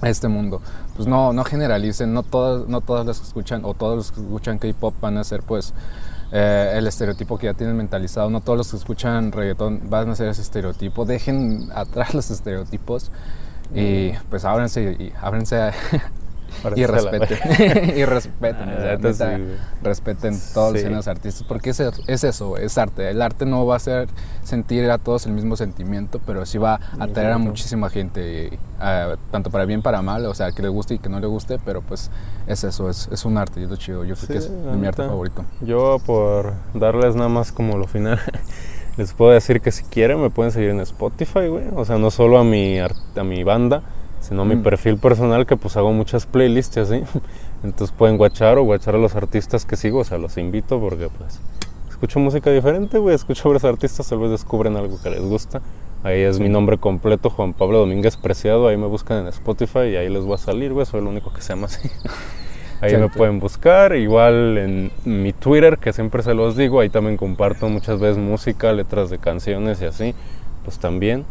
a 0.00 0.08
este 0.08 0.28
mundo. 0.28 0.62
Pues 0.96 1.06
no, 1.06 1.34
no 1.34 1.44
generalicen, 1.44 2.14
no 2.14 2.22
todas, 2.22 2.66
no 2.68 2.80
todas 2.80 3.04
las 3.04 3.20
que 3.20 3.26
escuchan 3.26 3.66
o 3.66 3.74
todos 3.74 3.96
los 3.98 4.12
que 4.12 4.22
escuchan 4.22 4.58
K-pop 4.58 4.94
van 5.02 5.18
a 5.18 5.24
ser 5.24 5.42
pues 5.42 5.74
eh, 6.36 6.72
el 6.74 6.88
estereotipo 6.88 7.38
que 7.38 7.46
ya 7.46 7.54
tienen 7.54 7.76
mentalizado. 7.76 8.28
No 8.28 8.40
todos 8.40 8.58
los 8.58 8.70
que 8.72 8.76
escuchan 8.76 9.30
reggaetón 9.30 9.88
van 9.88 10.10
a 10.10 10.16
ser 10.16 10.28
ese 10.28 10.42
estereotipo. 10.42 11.04
Dejen 11.04 11.68
atrás 11.72 12.12
los 12.14 12.28
estereotipos 12.28 13.12
y 13.72 14.10
mm. 14.12 14.30
pues 14.30 14.44
ábranse 14.44 14.96
y 14.98 15.12
ábranse 15.22 15.70
y 16.76 16.84
respeten. 16.86 17.38
y 17.96 18.04
respeten. 18.04 18.68
Ah, 18.68 19.38
respeten 19.82 20.38
todos 20.52 20.82
los 20.82 21.08
artistas. 21.08 21.44
Porque 21.46 21.70
es, 21.70 21.80
es 21.80 22.24
eso, 22.24 22.56
es 22.56 22.78
arte. 22.78 23.10
El 23.10 23.22
arte 23.22 23.46
no 23.46 23.66
va 23.66 23.74
a 23.74 23.76
hacer 23.76 24.08
sentir 24.42 24.90
a 24.90 24.98
todos 24.98 25.26
el 25.26 25.32
mismo 25.32 25.56
sentimiento, 25.56 26.20
pero 26.26 26.44
sí 26.46 26.58
va 26.58 26.80
a 26.98 27.04
atraer 27.04 27.32
a 27.32 27.38
muchísima 27.38 27.90
gente, 27.90 28.58
tanto 29.30 29.50
para 29.50 29.64
bien 29.64 29.82
para 29.82 30.02
mal, 30.02 30.26
o 30.26 30.34
sea, 30.34 30.52
que 30.52 30.62
le 30.62 30.68
guste 30.68 30.94
y 30.94 30.98
que 30.98 31.08
no 31.08 31.20
le 31.20 31.26
guste, 31.26 31.58
pero 31.64 31.80
pues 31.82 32.10
es 32.46 32.64
eso, 32.64 32.90
es, 32.90 33.08
es 33.10 33.24
un 33.24 33.38
arte 33.38 33.60
y 33.60 33.64
es 33.64 33.70
lo 33.70 33.76
chido. 33.76 34.04
Yo 34.04 34.14
creo 34.16 34.28
que 34.28 34.38
es 34.38 34.50
mi 34.50 34.86
arte 34.86 35.02
favorito. 35.02 35.44
Yo, 35.60 35.98
por 36.04 36.52
darles 36.74 37.14
nada 37.16 37.28
más 37.28 37.52
como 37.52 37.78
lo 37.78 37.86
final. 37.86 38.20
Les 38.96 39.12
puedo 39.12 39.32
decir 39.32 39.60
que 39.60 39.72
si 39.72 39.82
quieren 39.82 40.20
me 40.20 40.30
pueden 40.30 40.52
seguir 40.52 40.70
en 40.70 40.80
Spotify, 40.80 41.48
güey. 41.48 41.64
O 41.74 41.84
sea, 41.84 41.98
no 41.98 42.10
solo 42.12 42.38
a 42.38 42.44
mi, 42.44 42.78
a 42.78 42.88
mi 43.24 43.42
banda, 43.42 43.82
sino 44.24 44.44
mi 44.44 44.56
mm. 44.56 44.62
perfil 44.62 44.96
personal 44.96 45.46
que 45.46 45.56
pues 45.56 45.76
hago 45.76 45.92
muchas 45.92 46.26
playlists 46.26 46.76
así. 46.78 47.02
Entonces 47.62 47.94
pueden 47.96 48.16
guachar 48.16 48.58
o 48.58 48.64
guachar 48.64 48.94
a 48.94 48.98
los 48.98 49.14
artistas 49.14 49.64
que 49.64 49.76
sigo, 49.76 50.00
o 50.00 50.04
sea, 50.04 50.18
los 50.18 50.36
invito 50.36 50.80
porque 50.80 51.08
pues 51.08 51.40
escucho 51.88 52.18
música 52.18 52.50
diferente, 52.50 52.98
güey, 52.98 53.14
escucho 53.14 53.48
a 53.48 53.52
varios 53.52 53.64
artistas, 53.64 54.08
tal 54.08 54.18
vez 54.18 54.30
descubren 54.30 54.76
algo 54.76 55.00
que 55.02 55.10
les 55.10 55.22
gusta. 55.22 55.62
Ahí 56.02 56.20
es 56.20 56.38
mi 56.38 56.50
nombre 56.50 56.76
completo, 56.76 57.30
Juan 57.30 57.54
Pablo 57.54 57.78
Domínguez 57.78 58.18
Preciado, 58.18 58.68
ahí 58.68 58.76
me 58.76 58.86
buscan 58.86 59.18
en 59.18 59.28
Spotify 59.28 59.86
y 59.90 59.96
ahí 59.96 60.10
les 60.10 60.22
voy 60.22 60.34
a 60.34 60.38
salir, 60.38 60.74
güey, 60.74 60.84
soy 60.84 61.00
el 61.00 61.06
único 61.06 61.32
que 61.32 61.40
se 61.40 61.54
llama 61.54 61.66
así. 61.66 61.88
Ahí 62.80 62.94
me 62.98 63.08
pueden 63.08 63.40
buscar, 63.40 63.96
igual 63.96 64.58
en 64.58 64.90
mi 65.04 65.32
Twitter, 65.32 65.78
que 65.78 65.94
siempre 65.94 66.22
se 66.22 66.34
los 66.34 66.54
digo, 66.54 66.80
ahí 66.80 66.90
también 66.90 67.16
comparto 67.16 67.66
muchas 67.70 67.98
veces 67.98 68.18
música, 68.18 68.72
letras 68.74 69.08
de 69.08 69.16
canciones 69.16 69.80
y 69.80 69.86
así, 69.86 70.14
pues 70.64 70.78
también. 70.78 71.24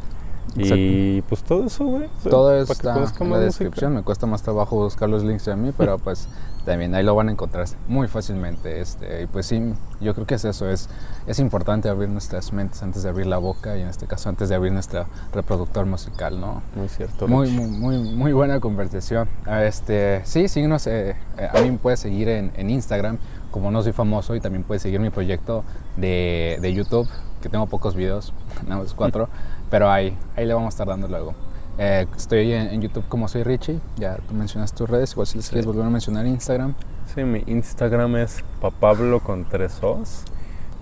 Y 0.55 1.21
pues 1.23 1.43
todo 1.43 1.65
eso, 1.65 1.85
güey. 1.85 2.09
todo 2.29 2.61
está 2.61 2.95
en 3.19 3.29
la 3.29 3.39
descripción. 3.39 3.93
Me 3.93 4.03
cuesta 4.03 4.25
más 4.25 4.43
trabajo 4.43 4.75
buscar 4.77 5.09
los 5.09 5.23
links 5.23 5.47
a 5.47 5.55
mí, 5.55 5.71
pero 5.75 5.97
pues 6.03 6.27
también 6.65 6.95
ahí 6.95 7.03
lo 7.03 7.15
van 7.15 7.29
a 7.29 7.31
encontrar 7.31 7.67
muy 7.87 8.07
fácilmente. 8.07 8.81
Este, 8.81 9.23
y 9.23 9.25
pues 9.27 9.45
sí, 9.45 9.73
yo 9.99 10.13
creo 10.13 10.25
que 10.25 10.35
es 10.35 10.45
eso, 10.45 10.69
es, 10.69 10.89
es 11.27 11.39
importante 11.39 11.89
abrir 11.89 12.09
nuestras 12.09 12.53
mentes 12.53 12.81
antes 12.83 13.03
de 13.03 13.09
abrir 13.09 13.27
la 13.27 13.37
boca 13.37 13.77
y 13.77 13.81
en 13.81 13.87
este 13.87 14.07
caso 14.07 14.29
antes 14.29 14.49
de 14.49 14.55
abrir 14.55 14.71
nuestro 14.71 15.05
reproductor 15.33 15.85
musical, 15.85 16.39
¿no? 16.39 16.61
Muy 16.75 16.87
cierto. 16.89 17.27
Muy, 17.27 17.49
muy, 17.49 17.67
muy, 17.67 17.97
muy, 17.97 18.33
buena 18.33 18.59
conversación. 18.59 19.27
Este, 19.47 20.21
sí, 20.25 20.47
síguenos, 20.47 20.87
eh, 20.87 21.15
eh, 21.37 21.49
a 21.51 21.61
mí 21.61 21.71
me 21.71 21.77
puedes 21.77 21.99
seguir 21.99 22.29
en, 22.29 22.51
en, 22.55 22.69
Instagram, 22.69 23.17
como 23.51 23.71
no 23.71 23.83
soy 23.83 23.91
famoso, 23.91 24.35
y 24.35 24.39
también 24.39 24.63
puedes 24.63 24.81
seguir 24.81 24.99
mi 24.99 25.09
proyecto 25.09 25.63
de, 25.97 26.57
de 26.61 26.73
YouTube, 26.73 27.07
que 27.41 27.49
tengo 27.49 27.67
pocos 27.67 27.95
videos, 27.95 28.33
nada 28.67 28.81
más 28.81 28.93
cuatro, 28.93 29.27
pero 29.73 29.89
ahí, 29.89 30.15
ahí 30.35 30.45
le 30.45 30.53
vamos 30.53 30.67
a 30.67 30.69
estar 30.69 30.85
dando 30.85 31.07
luego. 31.07 31.33
Eh, 31.79 32.05
estoy 32.15 32.53
en, 32.53 32.79
YouTube 32.79 33.05
como 33.09 33.27
soy 33.27 33.41
Richie, 33.41 33.79
ya 33.97 34.17
tú 34.17 34.35
mencionas 34.35 34.71
tus 34.71 34.87
redes, 34.87 35.13
igual 35.13 35.25
si 35.25 35.37
les 35.37 35.49
quieres 35.49 35.65
volver 35.65 35.83
a 35.83 35.89
mencionar 35.89 36.27
Instagram. 36.27 36.75
Sí, 37.11 37.23
mi 37.23 37.41
Instagram 37.47 38.17
es 38.17 38.43
papablo 38.61 39.19
con 39.21 39.45
tres 39.45 39.79
O's 39.81 40.25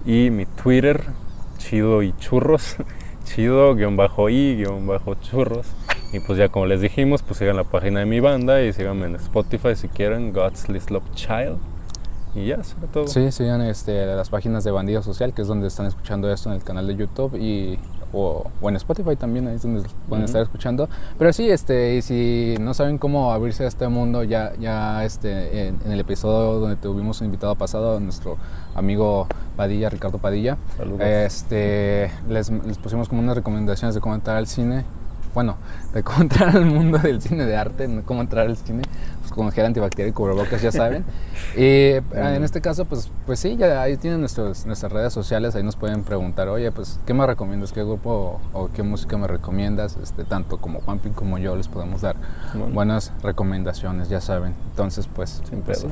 y 0.05 0.29
mi 0.29 0.45
Twitter, 0.45 1.05
chido 1.57 2.03
y 2.03 2.11
churros, 2.17 2.75
chido 3.23 3.75
guion 3.75 3.95
bajo 3.95 4.27
y 4.27 4.57
guion 4.57 4.85
bajo 4.85 5.15
churros. 5.15 5.67
Y 6.11 6.19
pues 6.19 6.37
ya 6.37 6.49
como 6.49 6.65
les 6.65 6.81
dijimos, 6.81 7.21
pues 7.21 7.39
sigan 7.39 7.55
la 7.55 7.63
página 7.63 8.01
de 8.01 8.05
mi 8.05 8.19
banda 8.19 8.61
y 8.61 8.73
síganme 8.73 9.05
en 9.05 9.15
Spotify 9.15 9.73
si 9.73 9.87
quieren, 9.87 10.33
God's 10.33 10.67
List 10.67 10.91
Love 10.91 11.09
Child. 11.13 11.57
Y 12.35 12.47
ya, 12.47 12.61
sobre 12.65 12.87
todo. 12.87 13.07
Sí, 13.07 13.31
sigan 13.31 13.61
este, 13.61 14.05
las 14.05 14.29
páginas 14.29 14.65
de 14.65 14.71
Bandido 14.71 15.01
Social, 15.01 15.33
que 15.33 15.43
es 15.43 15.47
donde 15.47 15.67
están 15.67 15.85
escuchando 15.85 16.29
esto 16.29 16.49
en 16.49 16.55
el 16.55 16.63
canal 16.63 16.87
de 16.87 16.97
YouTube. 16.97 17.37
Y 17.39 17.79
o, 18.13 18.49
en 18.63 18.75
Spotify 18.75 19.15
también, 19.15 19.47
ahí 19.47 19.55
es 19.55 19.61
donde 19.61 19.87
pueden 20.07 20.25
estar 20.25 20.41
escuchando. 20.41 20.89
Pero 21.17 21.33
sí, 21.33 21.49
este, 21.49 21.95
y 21.95 22.01
si 22.01 22.55
no 22.59 22.73
saben 22.73 22.97
cómo 22.97 23.31
abrirse 23.31 23.63
a 23.63 23.67
este 23.67 23.87
mundo, 23.87 24.23
ya, 24.23 24.53
ya 24.59 25.03
este, 25.05 25.67
en, 25.67 25.79
el 25.85 25.99
episodio 25.99 26.59
donde 26.59 26.75
tuvimos 26.75 27.21
un 27.21 27.25
invitado 27.25 27.55
pasado, 27.55 27.99
nuestro 27.99 28.37
amigo 28.75 29.27
Padilla, 29.55 29.89
Ricardo 29.89 30.17
Padilla, 30.17 30.57
este, 30.99 32.11
les, 32.29 32.49
les 32.49 32.77
pusimos 32.77 33.09
como 33.09 33.21
unas 33.21 33.35
recomendaciones 33.35 33.95
de 33.95 34.01
cómo 34.01 34.15
entrar 34.15 34.37
al 34.37 34.47
cine. 34.47 34.85
Bueno, 35.33 35.55
de 35.93 36.03
cómo 36.03 36.21
entrar 36.21 36.55
al 36.55 36.65
mundo 36.65 36.97
del 36.97 37.21
cine 37.21 37.45
de 37.45 37.55
arte, 37.55 37.87
no 37.87 38.01
cómo 38.03 38.21
entrar 38.21 38.47
al 38.47 38.57
cine, 38.57 38.83
con 39.31 39.51
gel 39.51 39.65
antibacterial 39.65 40.09
y 40.09 40.13
cubrebocas, 40.13 40.61
ya 40.61 40.71
saben. 40.71 41.03
y 41.55 41.61
eh, 41.63 42.03
en 42.13 42.43
este 42.43 42.61
caso, 42.61 42.85
pues, 42.85 43.09
pues 43.25 43.39
sí, 43.39 43.57
ya 43.57 43.81
ahí 43.81 43.97
tienen 43.97 44.19
nuestros, 44.19 44.65
nuestras 44.65 44.91
redes 44.91 45.13
sociales, 45.13 45.55
ahí 45.55 45.63
nos 45.63 45.75
pueden 45.75 46.03
preguntar, 46.03 46.47
oye, 46.49 46.71
pues, 46.71 46.99
¿qué 47.05 47.13
me 47.13 47.25
recomiendas? 47.25 47.71
¿Qué 47.71 47.83
grupo 47.83 48.39
o, 48.53 48.69
qué 48.73 48.83
música 48.83 49.17
me 49.17 49.27
recomiendas? 49.27 49.97
Este, 50.01 50.23
tanto 50.23 50.57
como 50.57 50.81
Juanpin 50.81 51.13
como 51.13 51.37
yo 51.37 51.55
les 51.55 51.67
podemos 51.67 52.01
dar 52.01 52.15
buenas 52.73 53.11
recomendaciones, 53.23 54.09
ya 54.09 54.21
saben. 54.21 54.53
Entonces, 54.69 55.07
pues, 55.07 55.41
pues 55.65 55.85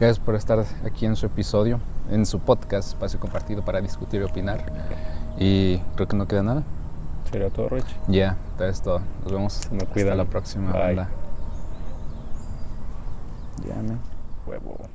gracias 0.00 0.18
por 0.18 0.34
estar 0.34 0.64
aquí 0.84 1.06
en 1.06 1.16
su 1.16 1.26
episodio, 1.26 1.80
en 2.10 2.26
su 2.26 2.40
podcast, 2.40 2.88
Espacio 2.88 3.20
Compartido 3.20 3.62
para 3.62 3.80
discutir 3.80 4.20
y 4.20 4.24
opinar. 4.24 4.64
Y 5.38 5.78
creo 5.96 6.08
que 6.08 6.16
no 6.16 6.26
queda 6.26 6.42
nada. 6.42 6.62
Sería 7.30 7.50
todo, 7.50 7.68
Rich. 7.70 7.86
Ya, 8.08 8.36
yeah, 8.58 8.68
es 8.68 8.82
todo. 8.82 9.00
Nos 9.24 9.32
vemos. 9.32 9.60
Me. 9.70 9.78
Hasta 9.82 10.14
la 10.14 10.24
próxima. 10.26 10.72
Bye. 10.72 11.21
Ya, 13.58 13.76
Huevo. 14.46 14.91